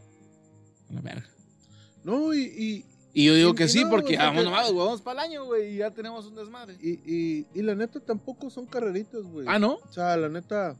[0.90, 1.26] A la verga.
[2.04, 4.44] No, y, y, Y yo digo Y- que sí, no, porque o sea vamos que-
[4.44, 6.76] nomás, güey, vamos para el año, güey, y ya tenemos un desmadre.
[6.80, 9.46] y, y, y la neta tampoco son carreritas, güey.
[9.48, 9.74] Ah, ¿no?
[9.76, 10.76] O sea, la neta,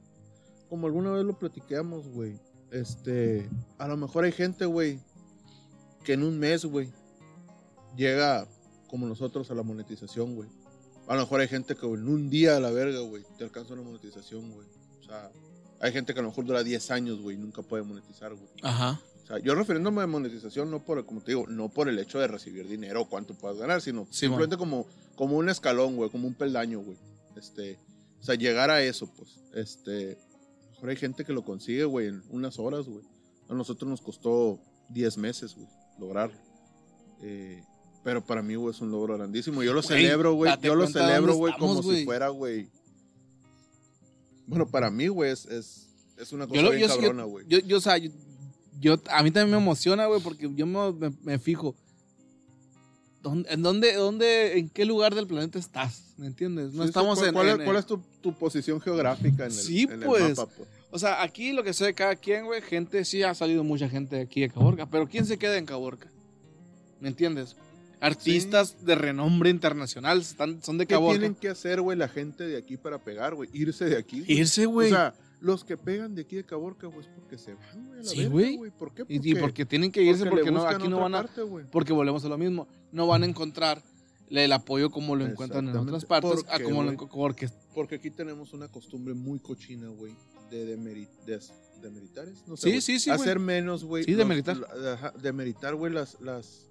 [0.69, 2.39] como alguna vez lo platicamos, güey.
[2.71, 3.49] Este,
[3.79, 4.99] a lo mejor hay gente, güey,
[6.05, 6.91] que en un mes, güey,
[7.97, 8.47] llega
[8.89, 10.49] como nosotros a la monetización, güey.
[11.09, 13.75] A lo mejor hay gente que en un día a la verga, güey, te alcanza
[13.75, 14.67] una monetización, güey.
[15.01, 15.31] O sea,
[15.81, 18.49] Hay gente que a lo mejor dura 10 años, güey, y nunca puede monetizar, güey.
[18.63, 19.01] Ajá.
[19.23, 22.19] O sea, yo refiriéndome a monetización no por, como te digo, no por el hecho
[22.19, 26.11] de recibir dinero o cuánto puedas ganar, sino Sí, simplemente como, como un escalón, güey,
[26.11, 26.97] como un peldaño, güey.
[27.37, 27.79] Este,
[28.21, 29.41] o sea, llegar a eso, pues.
[29.55, 33.05] Este, a lo mejor hay gente que lo consigue, güey, en unas horas, güey.
[33.49, 34.61] A nosotros nos costó
[34.91, 35.69] 10 meses, güey,
[35.99, 36.39] lograrlo.
[37.23, 37.63] Eh,
[38.05, 39.65] pero para mí, güey, es un logro grandísimo.
[39.65, 40.53] Yo lo celebro, güey.
[40.63, 42.69] Yo lo celebro, güey, como si fuera, güey.
[44.47, 47.45] Bueno, para mí, güey, es, es, es una cosa Yo, bien yo, cabrona, güey.
[47.49, 48.11] yo, yo, o sea, yo,
[48.81, 51.75] yo- a mí también me emociona, güey, porque yo me, me- me fijo.
[53.23, 56.15] ¿Dónde, ¿En dónde, dónde, en qué lugar del planeta estás?
[56.17, 56.73] ¿Me entiendes?
[56.75, 59.51] No Sí, estamos ¿cuál, en, cuál en- es, cuál es tu, tu posición geográfica en
[59.51, 60.37] el, Sí, en el pues.
[60.39, 60.69] mapa, pues?
[60.93, 63.89] O sea, aquí lo que sé de cada quien, güey, gente, sí ha salido mucha
[63.89, 66.09] gente de aquí de Caborca, pero ¿quién se queda en Caborca?
[67.01, 67.57] ¿Me entiendes?
[68.01, 71.19] Artistas de renombre internacional están, son de ¿Qué Caborca.
[71.19, 73.49] tienen que hacer, güey, la gente de aquí para pegar, güey?
[73.53, 74.25] Irse de aquí.
[74.29, 74.89] Irse, güey.
[74.93, 78.05] O sea, los que pegan de aquí de Caborca, güey, es porque se van, güey,
[78.05, 78.59] Sí, güey.
[78.79, 79.05] ¿Por qué?
[79.09, 81.23] y, y porque tienen que irse porque, no, aquí no van a...
[81.23, 81.43] parte.
[81.71, 82.69] Porque volvemos a lo mismo.
[82.93, 83.83] No van a encontrar
[84.31, 86.41] el apoyo como lo encuentran en otras partes.
[86.41, 86.65] Exactamente.
[86.65, 90.15] a ¿Por como qué, lo porque Porque aquí tenemos una costumbre muy cochina, güey,
[90.51, 91.41] de, demeri- de
[91.83, 92.43] demeritares.
[92.47, 93.11] No sé, Sí, sí, sí.
[93.11, 94.05] Hacer menos, güey.
[94.05, 94.57] Sí, demeritar.
[95.23, 96.67] demeritar, güey, las, las,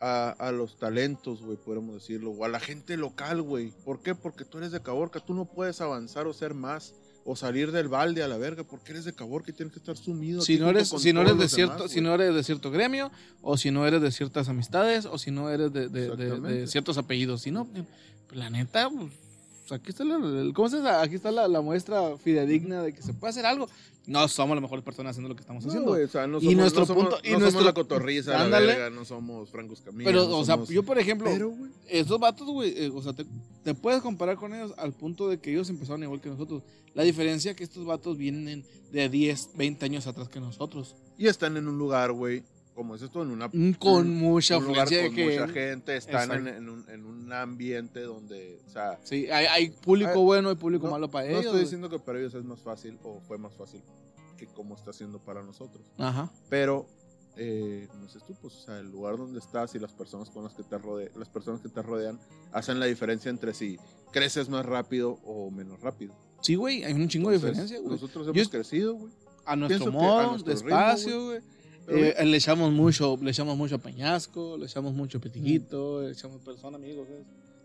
[0.00, 2.30] a, a los talentos, güey, podemos decirlo.
[2.32, 3.72] O a la gente local, güey.
[3.84, 4.14] ¿Por qué?
[4.14, 5.20] Porque tú eres de Caborca.
[5.20, 6.94] Tú no puedes avanzar o ser más.
[7.26, 8.64] O salir del balde a la verga.
[8.64, 10.42] Porque eres de Caborca y tienes que estar sumido.
[10.42, 13.10] si no eres, si no eres de cierto, demás, si no eres de cierto gremio,
[13.40, 16.66] o si no eres de ciertas amistades, o si no eres de, de- de- de
[16.66, 17.40] ciertos apellidos.
[17.40, 17.66] Si no,
[18.32, 19.10] la neta, pues,
[19.70, 20.88] aquí está la, el- ¿cómo se dice?
[20.88, 23.68] Aquí está la, la muestra fidedigna de que se puede hacer algo.
[24.06, 25.90] No somos las mejores personas haciendo lo que estamos No, haciendo.
[25.92, 27.72] güey, o sea, no Y somos, nuestro no somos- punto- y no nuestro- somos la
[27.72, 30.04] cotorriza, la verga, no somos Francos Camilla.
[30.04, 31.54] Pero, no o sea, yo, por ejemplo, Pero,
[31.88, 33.24] esos vatos, güey, eh, o sea, te,
[33.62, 36.62] te puedes comparar con ellos al punto de que ellos empezaron igual que nosotros.
[36.92, 38.62] La diferencia es que estos vatos vienen
[38.92, 40.94] de 10, 20 años atrás que nosotros.
[41.16, 42.42] Y están en un lugar, güey,
[42.74, 43.48] como es esto, en una...
[43.78, 45.24] Con un- mucha un lugar con que...
[45.24, 48.98] mucha gente, están en, un, en un ambiente donde, o sea...
[49.04, 51.40] Sí, hay, hay público Ah, bueno y público no- malo para No ellos.
[51.42, 51.62] estoy güey.
[51.64, 53.80] diciendo que para ellos es más fácil o fue más fácil
[54.36, 55.86] que como está siendo para nosotros.
[55.98, 56.30] Ajá.
[56.50, 56.86] Pero,
[57.36, 60.42] eh, como dices tú, pues, o sea, el lugar donde estás y las personas con
[60.42, 62.18] las que te rodean, las personas que te rodean
[62.52, 63.78] hacen la diferencia entre si
[64.10, 66.14] creces más rápido o menos rápido.
[66.40, 67.92] Sí, güey, hay un chingo de diferencia, güey.
[67.92, 69.12] Nosotros hemos crecido, güey.
[69.46, 71.40] A nuestro pienso que a modo, nuestro despacio, güey.
[71.88, 76.12] Eh, le echamos mucho, le echamos mucho a Peñasco, le echamos mucho a Petiquito, le
[76.12, 77.06] echamos personas amigos.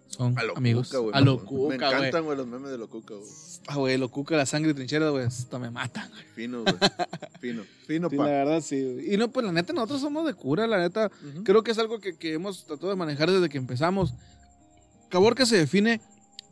[0.07, 0.89] Son A lo amigos.
[0.89, 1.75] cuca, a lo Me cuca, güey.
[1.75, 3.29] encantan, güey, los memes de lo cuca, güey.
[3.67, 6.09] Ah, güey, lo cuca, la sangre trinchera, güey, hasta me matan.
[6.33, 6.73] Fino, güey.
[7.39, 7.63] Fino.
[7.85, 8.23] Fino, Sí, pa.
[8.25, 8.97] la verdad, sí.
[9.07, 11.11] Y no, pues la neta, nosotros somos de cura, la neta.
[11.43, 14.13] Creo que es algo que, que hemos tratado de manejar desde que empezamos.
[15.09, 16.01] Caborca se define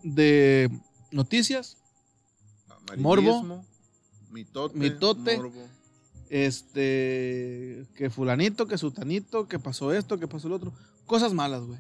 [0.04, 0.70] de
[1.12, 1.78] noticias,
[2.94, 3.66] Amarillismo,
[4.32, 4.78] Mitote.
[4.78, 5.38] Mitote.
[5.38, 5.68] Morbo.
[6.30, 10.74] Este, que fulanito, que sutanito, que pasó esto, que pasó lo otro.
[11.06, 11.80] Cosas malas, güey.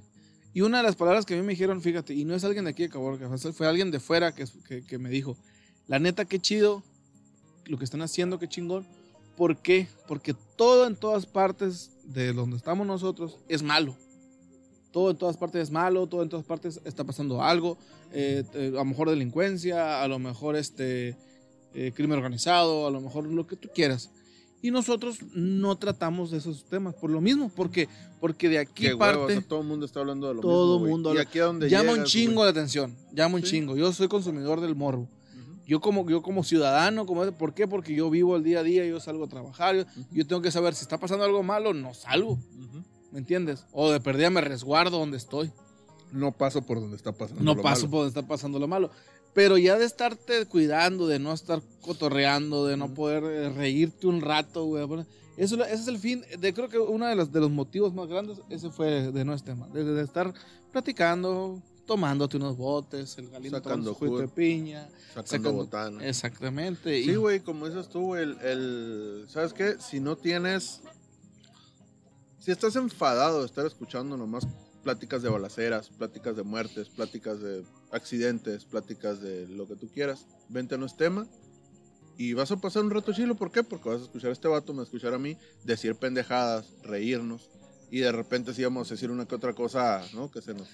[0.53, 2.65] Y una de las palabras que a mí me dijeron, fíjate, y no es alguien
[2.65, 4.45] de aquí de Caborca, fue- alguien de fuera que,
[4.87, 5.37] que, me dijo,
[5.87, 6.83] la neta, qué chido
[7.65, 8.85] lo que están haciendo, qué chingón.
[9.35, 9.87] ¿Por qué?
[10.07, 13.95] Porque todo en todas partes de donde estamos nosotros es malo.
[14.91, 17.77] Todo en todas partes es malo, todo en todas partes está pasando algo.
[18.13, 21.15] eh, a lo mejor delincuencia, a lo mejor este,
[21.75, 24.09] eh, crimen organizado, a lo mejor lo que tú quieras.
[24.61, 27.87] Y nosotros no tratamos de esos temas por lo mismo, porque,
[28.19, 30.41] porque de aquí Qué huevo, o parte sea, todo el mundo está hablando de lo
[30.41, 32.45] Todo mismo, mundo Y aquí a donde llama un chingo güey.
[32.45, 33.51] la atención, llama un Sí.
[33.51, 33.75] chingo.
[33.77, 35.07] Yo soy consumidor del morbo.
[35.67, 37.67] Yo como, yo como ciudadano, como, ¿por qué?
[37.67, 40.49] Porque yo vivo el día a día, yo salgo a trabajar, yo, yo tengo que
[40.49, 42.39] saber si está pasando algo malo, no salgo.
[43.11, 43.65] ¿me entiendes?
[43.71, 45.51] O de perdida me resguardo donde estoy.
[46.11, 47.43] No paso por donde está pasando.
[47.43, 47.91] No lo paso malo.
[47.91, 48.91] por donde está pasando lo malo.
[49.33, 54.21] Pero ya de estarte cuidando, de no estar cotorreando, de no poder eh, reírte un
[54.21, 54.83] rato, güey.
[54.85, 55.05] bueno,
[55.37, 56.23] Eso, ese es el fin.
[56.39, 59.53] De, creo que uno de los, de los motivos más grandes, ese fue de nuestro
[59.53, 59.67] tema.
[59.67, 60.33] De, de estar
[60.71, 64.35] platicando, tomándote unos botes, el galito Sacando juguito de jugo.
[64.35, 64.89] piña.
[65.13, 66.07] Sacando sacando- botana.
[66.07, 67.03] Exactamente.
[67.03, 69.75] Sí, güey, como dices tú, güey, el, el- ¿Sabes qué?
[69.79, 70.81] Si no tienes...
[72.39, 74.47] Si estás enfadado de estar escuchando nomás
[74.83, 80.25] pláticas de balaceras, pláticas de muertes, pláticas de accidentes, pláticas de lo que tú quieras,
[80.49, 81.27] vente a nuestro tema
[82.17, 83.35] y vas a pasar un rato chilo.
[83.35, 83.63] ¿Por qué?
[83.63, 86.73] Porque vas a escuchar a este vato, me va a escuchar a mí, decir pendejadas,
[86.83, 87.49] reírnos
[87.91, 90.29] y de repente sí vamos a decir una que otra cosa, ¿no?
[90.31, 90.67] Que se nos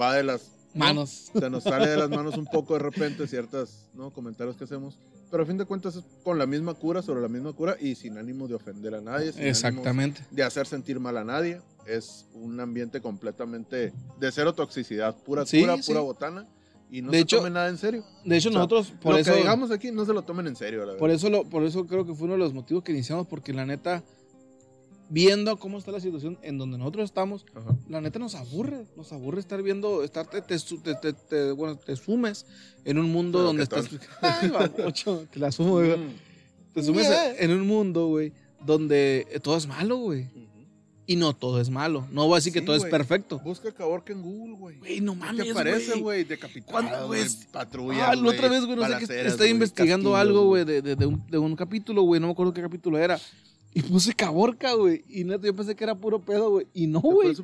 [0.00, 0.50] va de las...
[0.74, 0.84] ¿no?
[0.84, 1.32] Manos.
[1.36, 4.12] se nos sale de las manos un poco de repente ciertas ¿no?
[4.12, 4.98] comentarios que hacemos.
[5.28, 7.94] Pero a fin de cuentas es con la misma cura, sobre la misma cura y
[7.96, 10.24] sin ánimo de ofender a nadie, sin Exactamente.
[10.30, 11.60] de hacer sentir mal a nadie.
[11.86, 15.90] Es un ambiente completamente de cero toxicidad, pura Sí, cura, sí.
[15.92, 16.48] pura botana.
[16.92, 18.04] Y no De se hecho- tomen nada en serio.
[18.24, 20.46] De hecho, O sea, nosotros, por lo eso, que digamos aquí, no se lo tomen
[20.48, 20.98] en serio, la verdad.
[20.98, 23.52] por eso, lo, por eso creo que fue uno de los motivos que iniciamos, porque
[23.52, 24.02] la neta,
[25.08, 27.76] viendo cómo está la situación en donde nosotros estamos, Ajá.
[27.88, 31.76] la neta nos aburre, nos aburre estar viendo, estar, te, te, te- te- te- bueno,
[31.76, 32.46] te sumes
[32.84, 33.88] en un mundo Pero donde estás...
[34.20, 35.96] Ay, babocho, te la sumo, güey.
[35.96, 36.14] Mm.
[36.74, 37.36] Te sumes Yeah.
[37.38, 38.32] en un mundo, güey,
[38.64, 40.22] donde todo es malo, güey.
[40.26, 40.46] Ujú.
[41.10, 42.06] Y no todo es malo.
[42.12, 43.40] No voy a decir que todo es perfecto.
[43.40, 44.78] Busca Caborca en Google, güey.
[44.78, 46.22] Güey, no ¿Qué mames, te parece, güey?
[46.22, 47.24] Decapitado, ¿Cuándo, güey?
[47.50, 49.26] patrulla, Ah, la otra vez, güey, no sé qué.
[49.26, 52.20] Estaba investigando algo, güey, de, de, de un, de un capítulo, güey.
[52.20, 53.18] No me acuerdo qué capítulo era.
[53.72, 55.04] Y puse caborca, güey.
[55.08, 56.66] Y neta, yo pensé que era puro pedo, güey.
[56.74, 57.36] Y no, ¿Te güey.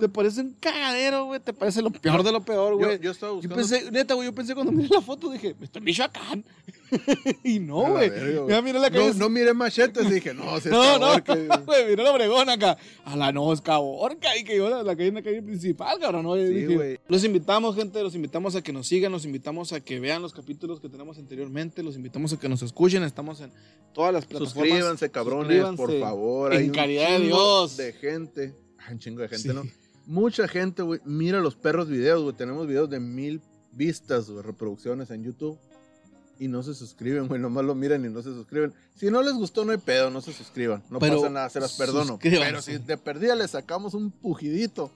[0.00, 1.40] Te parece un cagadero, güey.
[1.40, 2.98] Te parece lo peor de lo peor, Yo, güey.
[3.00, 3.56] yo estaba Yo buscando...
[3.56, 6.44] pensé, neta, güey, yo pensé cuando miré la foto, dije, estoy en Michoacán.
[7.44, 8.10] y no, güey.
[8.48, 9.08] Ya miré la calle.
[9.12, 11.08] No, no miré machetes dije, no, si es No, no,
[11.66, 11.86] güey.
[11.86, 12.78] miré la Obregón acá.
[13.04, 14.34] A la no, es Caborca.
[14.38, 16.22] Y que yo la, la calle en la calle principal, cabrón.
[16.22, 16.34] ¿no?
[16.34, 16.98] Sí, dije, güey.
[17.08, 20.32] Los invitamos, gente, los invitamos a que nos sigan, los invitamos a que vean los
[20.32, 23.02] capítulos que tenemos anteriormente, los invitamos a que nos escuchen.
[23.02, 23.52] Estamos en
[23.92, 24.54] todas las plataformas.
[24.68, 25.76] Suscríbanse, cabrones, Suscríbanse.
[25.76, 26.52] por favor.
[26.54, 27.76] En Hay caridad de Dios.
[27.76, 28.54] De gente.
[28.90, 29.54] Un chingo de gente, Sí.
[29.54, 29.62] ¿no?
[30.06, 31.00] Mucha gente, güey.
[31.04, 32.34] Mira los perros videos, güey.
[32.34, 35.58] Tenemos videos de mil vistas, güey, reproducciones en YouTube.
[36.40, 37.40] Y no se suscriben, güey.
[37.40, 38.72] Nomás lo miran y no se suscriben.
[38.94, 40.82] Si no les gustó, no hay pedo, no se suscriban.
[40.88, 42.18] No Pero pasa nada, se las perdono.
[42.22, 44.90] Pero si de perdida les sacamos un pujidito,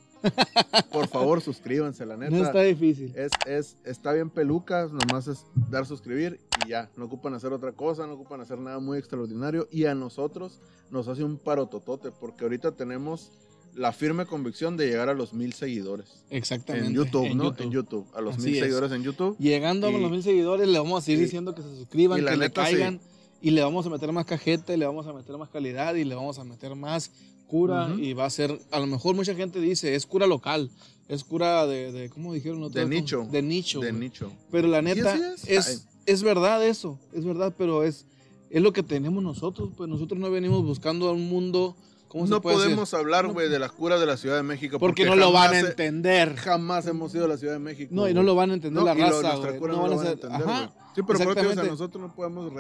[0.90, 2.34] por favor, suscríbanse, la neta.
[2.36, 3.12] No está difícil.
[3.16, 6.90] Es, es, está bien pelucas, nomás es dar suscribir y ya.
[6.96, 9.68] No ocupan hacer otra cosa, no ocupan hacer nada muy extraordinario.
[9.70, 13.30] Y a nosotros nos hace un parototote, porque ahorita tenemos
[13.74, 16.24] la firme convicción de llegar a los mil seguidores.
[16.28, 16.88] Exactamente.
[16.88, 17.44] En YouTube, en ¿no?
[17.44, 17.62] YouTube.
[17.62, 18.06] En YouTube.
[18.14, 18.60] A los Así mil es.
[18.60, 19.36] seguidores en YouTube.
[19.38, 22.32] Llegando a los mil seguidores, le vamos a seguir y- diciendo que se suscriban, la
[22.32, 22.72] que le neta, sí.
[22.74, 23.00] caigan.
[23.40, 26.04] Y le vamos a meter más cajeta, y le vamos a meter más calidad, y
[26.04, 27.10] le vamos a meter más
[27.52, 27.88] cura.
[27.98, 30.70] Y va a ser, a lo mejor mucha gente dice, es cura local.
[31.08, 32.72] Es cura de, de ¿cómo dijeron?
[32.72, 33.28] De nicho.
[33.30, 33.80] De nicho.
[33.80, 34.32] de nicho.
[34.50, 35.86] Pero la neta, es, es.
[36.06, 38.06] es, verdad eso, es verdad, pero es,
[38.48, 41.76] es lo que tenemos nosotros, pues nosotros no venimos buscando a un mundo,
[42.08, 42.52] ¿cómo se No decir?
[42.56, 44.78] podemos hablar, No- de la cura de la Ciudad de México.
[44.78, 46.34] Porque, no lo van a entender.
[46.36, 47.90] Jamás hemos ido a la Ciudad de México.
[47.94, 49.82] No, y no lo van a entender No, la lo- raza, nuestra cura No no,
[49.82, 50.72] van a van a ser- entender, ajá.
[50.94, 52.52] Sí, pero creo que, o sea, nosotros no podemos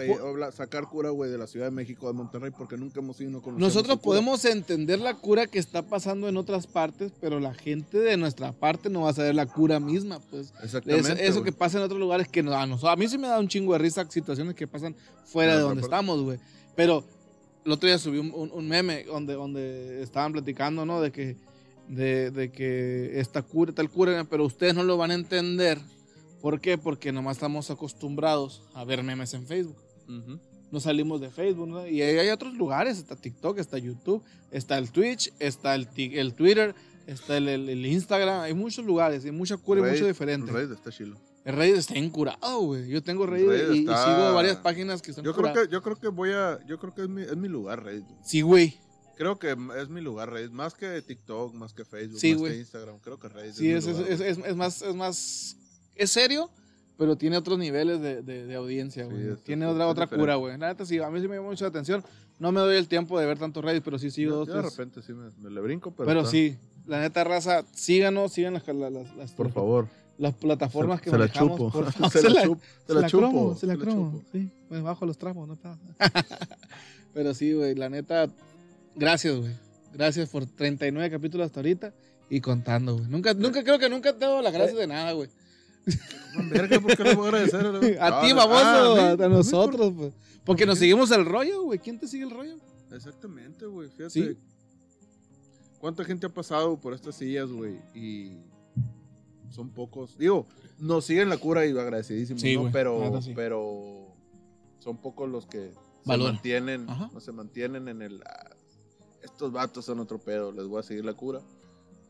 [0.54, 3.42] sacar cura, güey, de la Ciudad de México, de Monterrey, porque nunca hemos ido no
[3.58, 8.16] Nosotros podemos entender la cura que está pasando en otras partes, pero la gente de
[8.16, 10.46] nuestra parte no va a saber la cura misma, pues.
[10.58, 11.26] Es- Exactamente.
[11.26, 13.38] eso que pasa en otros lugares que no, a nosotros, a mí sí me da
[13.38, 15.94] un chingo de risa situaciones que pasan fuera de donde parte.
[15.94, 16.38] estamos, güey.
[16.74, 17.04] Pero
[17.66, 21.00] el otro día subí un, un- un meme donde, donde estaban platicando, ¿no?
[21.02, 21.36] De que,
[21.88, 25.78] de, de que esta cura, tal cura, pero ustedes no lo van a entender.
[26.42, 26.76] ¿Por qué?
[26.76, 29.76] Porque nomás estamos acostumbrados a ver memes en Facebook.
[30.70, 31.86] No salimos de Facebook, ¿no?
[31.86, 36.74] Y hay, hay otros lugares, está TikTok, está YouTube, está el Twitch, está el, Twitter,
[37.06, 40.50] está el, el- el Instagram, hay muchos lugares, hay mucha cura y mucho diferente.
[40.50, 41.16] Reddit está chilo.
[41.44, 42.88] El Reddit está incurado, güey.
[42.88, 45.68] Yo tengo Reddit, Reddit y, sigo varias páginas que están Yo creo curadas.
[45.68, 48.06] que, yo creo que voy a, yo creo que es mi, es mi lugar Reddit.
[48.24, 48.78] Sí, güey.
[49.16, 52.58] Creo que es mi lugar Reddit, más que TikTok, más que Facebook, Sí, más que
[52.58, 52.98] Instagram.
[53.00, 55.56] Creo que Reddit Sí, es, es- es más, es más,
[55.96, 56.50] es serio,
[56.98, 59.34] pero tiene otros niveles de, de- de audiencia, güey.
[59.44, 60.22] tiene otra, otra diferente.
[60.22, 60.58] cura, güey.
[60.58, 62.04] La neta, sí, a mí sí me llama mucho la atención.
[62.38, 64.62] No me doy el tiempo de ver tanto Reddit, pero sí sigo Yo- yo de
[64.62, 66.56] repente sí me, me le brinco, pero, Pero está- sí,
[66.86, 69.88] la neta raza, síganos, sigan las, las, las- las- por favor.
[70.18, 71.58] las plataformas Se- que se la manejamos.
[71.58, 71.70] chupo.
[71.72, 72.10] por favor.
[72.12, 74.10] Se la chupo, se la chupo, cromo, se la se la cromo.
[74.12, 74.24] chupo.
[74.32, 75.78] Sí, pues bajo los tramos, no pasa.
[77.14, 78.28] Pero sí, güey, la neta,
[78.96, 79.52] gracias, güey.
[79.92, 81.92] Gracias por 39 capítulos hasta ahorita
[82.30, 83.06] y contando, güey.
[83.08, 85.28] Nunca, nunca creo que nunca te he dado las gracias de nada, güey.
[86.34, 87.66] No, verga, ¿por qué le voy a agradecer?
[88.00, 90.12] A No, ti, baboso, ah, a, nosotros, pues.
[90.44, 90.80] Porque nos qué?
[90.80, 91.78] seguimos el rollo, güey.
[91.78, 92.56] ¿Quién te sigue el rollo?
[92.58, 93.88] por- Exactamente, güey.
[93.88, 94.10] Fíjate.
[94.10, 94.36] Sí.
[95.78, 97.80] ¿Cuánta gente ha pasado por estas sillas, güey?
[97.94, 98.32] Y
[99.50, 100.16] son pocos.
[100.16, 100.46] Digo,
[100.78, 102.70] nos siguen la cura y agradecidísimos, Sí, ¿no?
[102.70, 103.32] Pero, sí.
[103.34, 104.14] pero
[104.78, 105.72] son pocos los que
[106.04, 106.32] Valoran.
[106.34, 107.10] se mantienen, Ajá.
[107.12, 108.22] no se mantienen en el.
[108.24, 108.50] ah,
[109.22, 111.40] estos vatos son otro pedo, les voy a seguir la cura.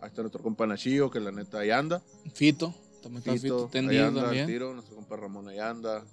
[0.01, 2.03] Ahí está nuestro compa Nachillo, que la neta ahí anda.
[2.35, 2.75] Fito.
[3.03, 4.47] También está Fito, Tendido anda al también.
[4.47, 4.73] tiro.
[4.75, 6.05] Nuestro compa Ramón ahí anda.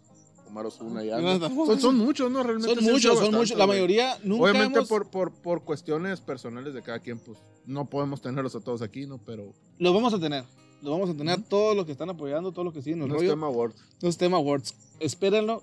[0.48, 1.48] Omar Osuna ahí No, anda.
[1.50, 2.42] Son, son muchos, ¿no?
[2.42, 3.56] Realmente Son muchos, son muchos.
[3.58, 7.38] La mayoría nunca Obviamente hemos- por, por, por cuestiones personales de cada quien, pues
[7.68, 9.20] no podemos tenerlos a todos aquí, ¿no?
[9.20, 10.44] Pero Los vamos a tener.
[10.82, 13.16] Los vamos a tener todos los que están apoyando, todos los que siguen el no
[13.16, 13.32] es rollo.
[13.34, 13.74] tema Word.
[14.02, 14.74] Los Tema Awards.
[15.00, 15.62] Espérenlo.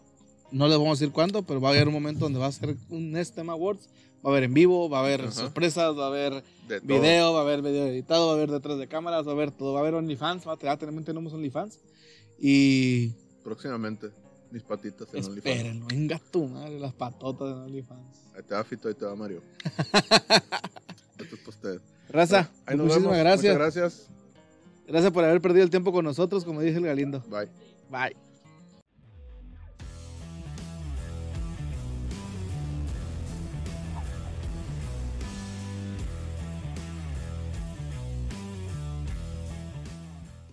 [0.53, 2.53] No les vamos a decir cuándo, pero va a haber un momento donde va a
[2.53, 3.89] ser un Nest Tema Awards.
[4.25, 5.31] Va a haber en vivo, va a haber Ajá.
[5.33, 7.01] sorpresas, va a haber De todo.
[7.01, 9.51] video, va a haber video editado, va a haber detrás de cámaras, va a haber
[9.53, 11.79] todo, va a haber OnlyFans, va a tener, también tenemos OnlyFans.
[12.41, 13.11] Y
[13.45, 14.11] Próximamente,
[14.51, 15.37] mis patitas en OnlyFans.
[15.39, 18.17] espérenlo, venga tu madre, las patotas en OnlyFans.
[18.37, 19.43] Ahí te va Fito, ahí te va Mario.
[21.19, 21.81] Esto es para ustedes.
[22.09, 23.19] Raza, Ahí nos muchísimas vemos.
[23.19, 23.55] gracias.
[23.57, 24.09] Muchas gracias.
[24.89, 27.21] Gracias por haber perdido el tiempo con nosotros, como dice el Galindo.
[27.29, 27.49] Bye.
[27.91, 28.26] Bye.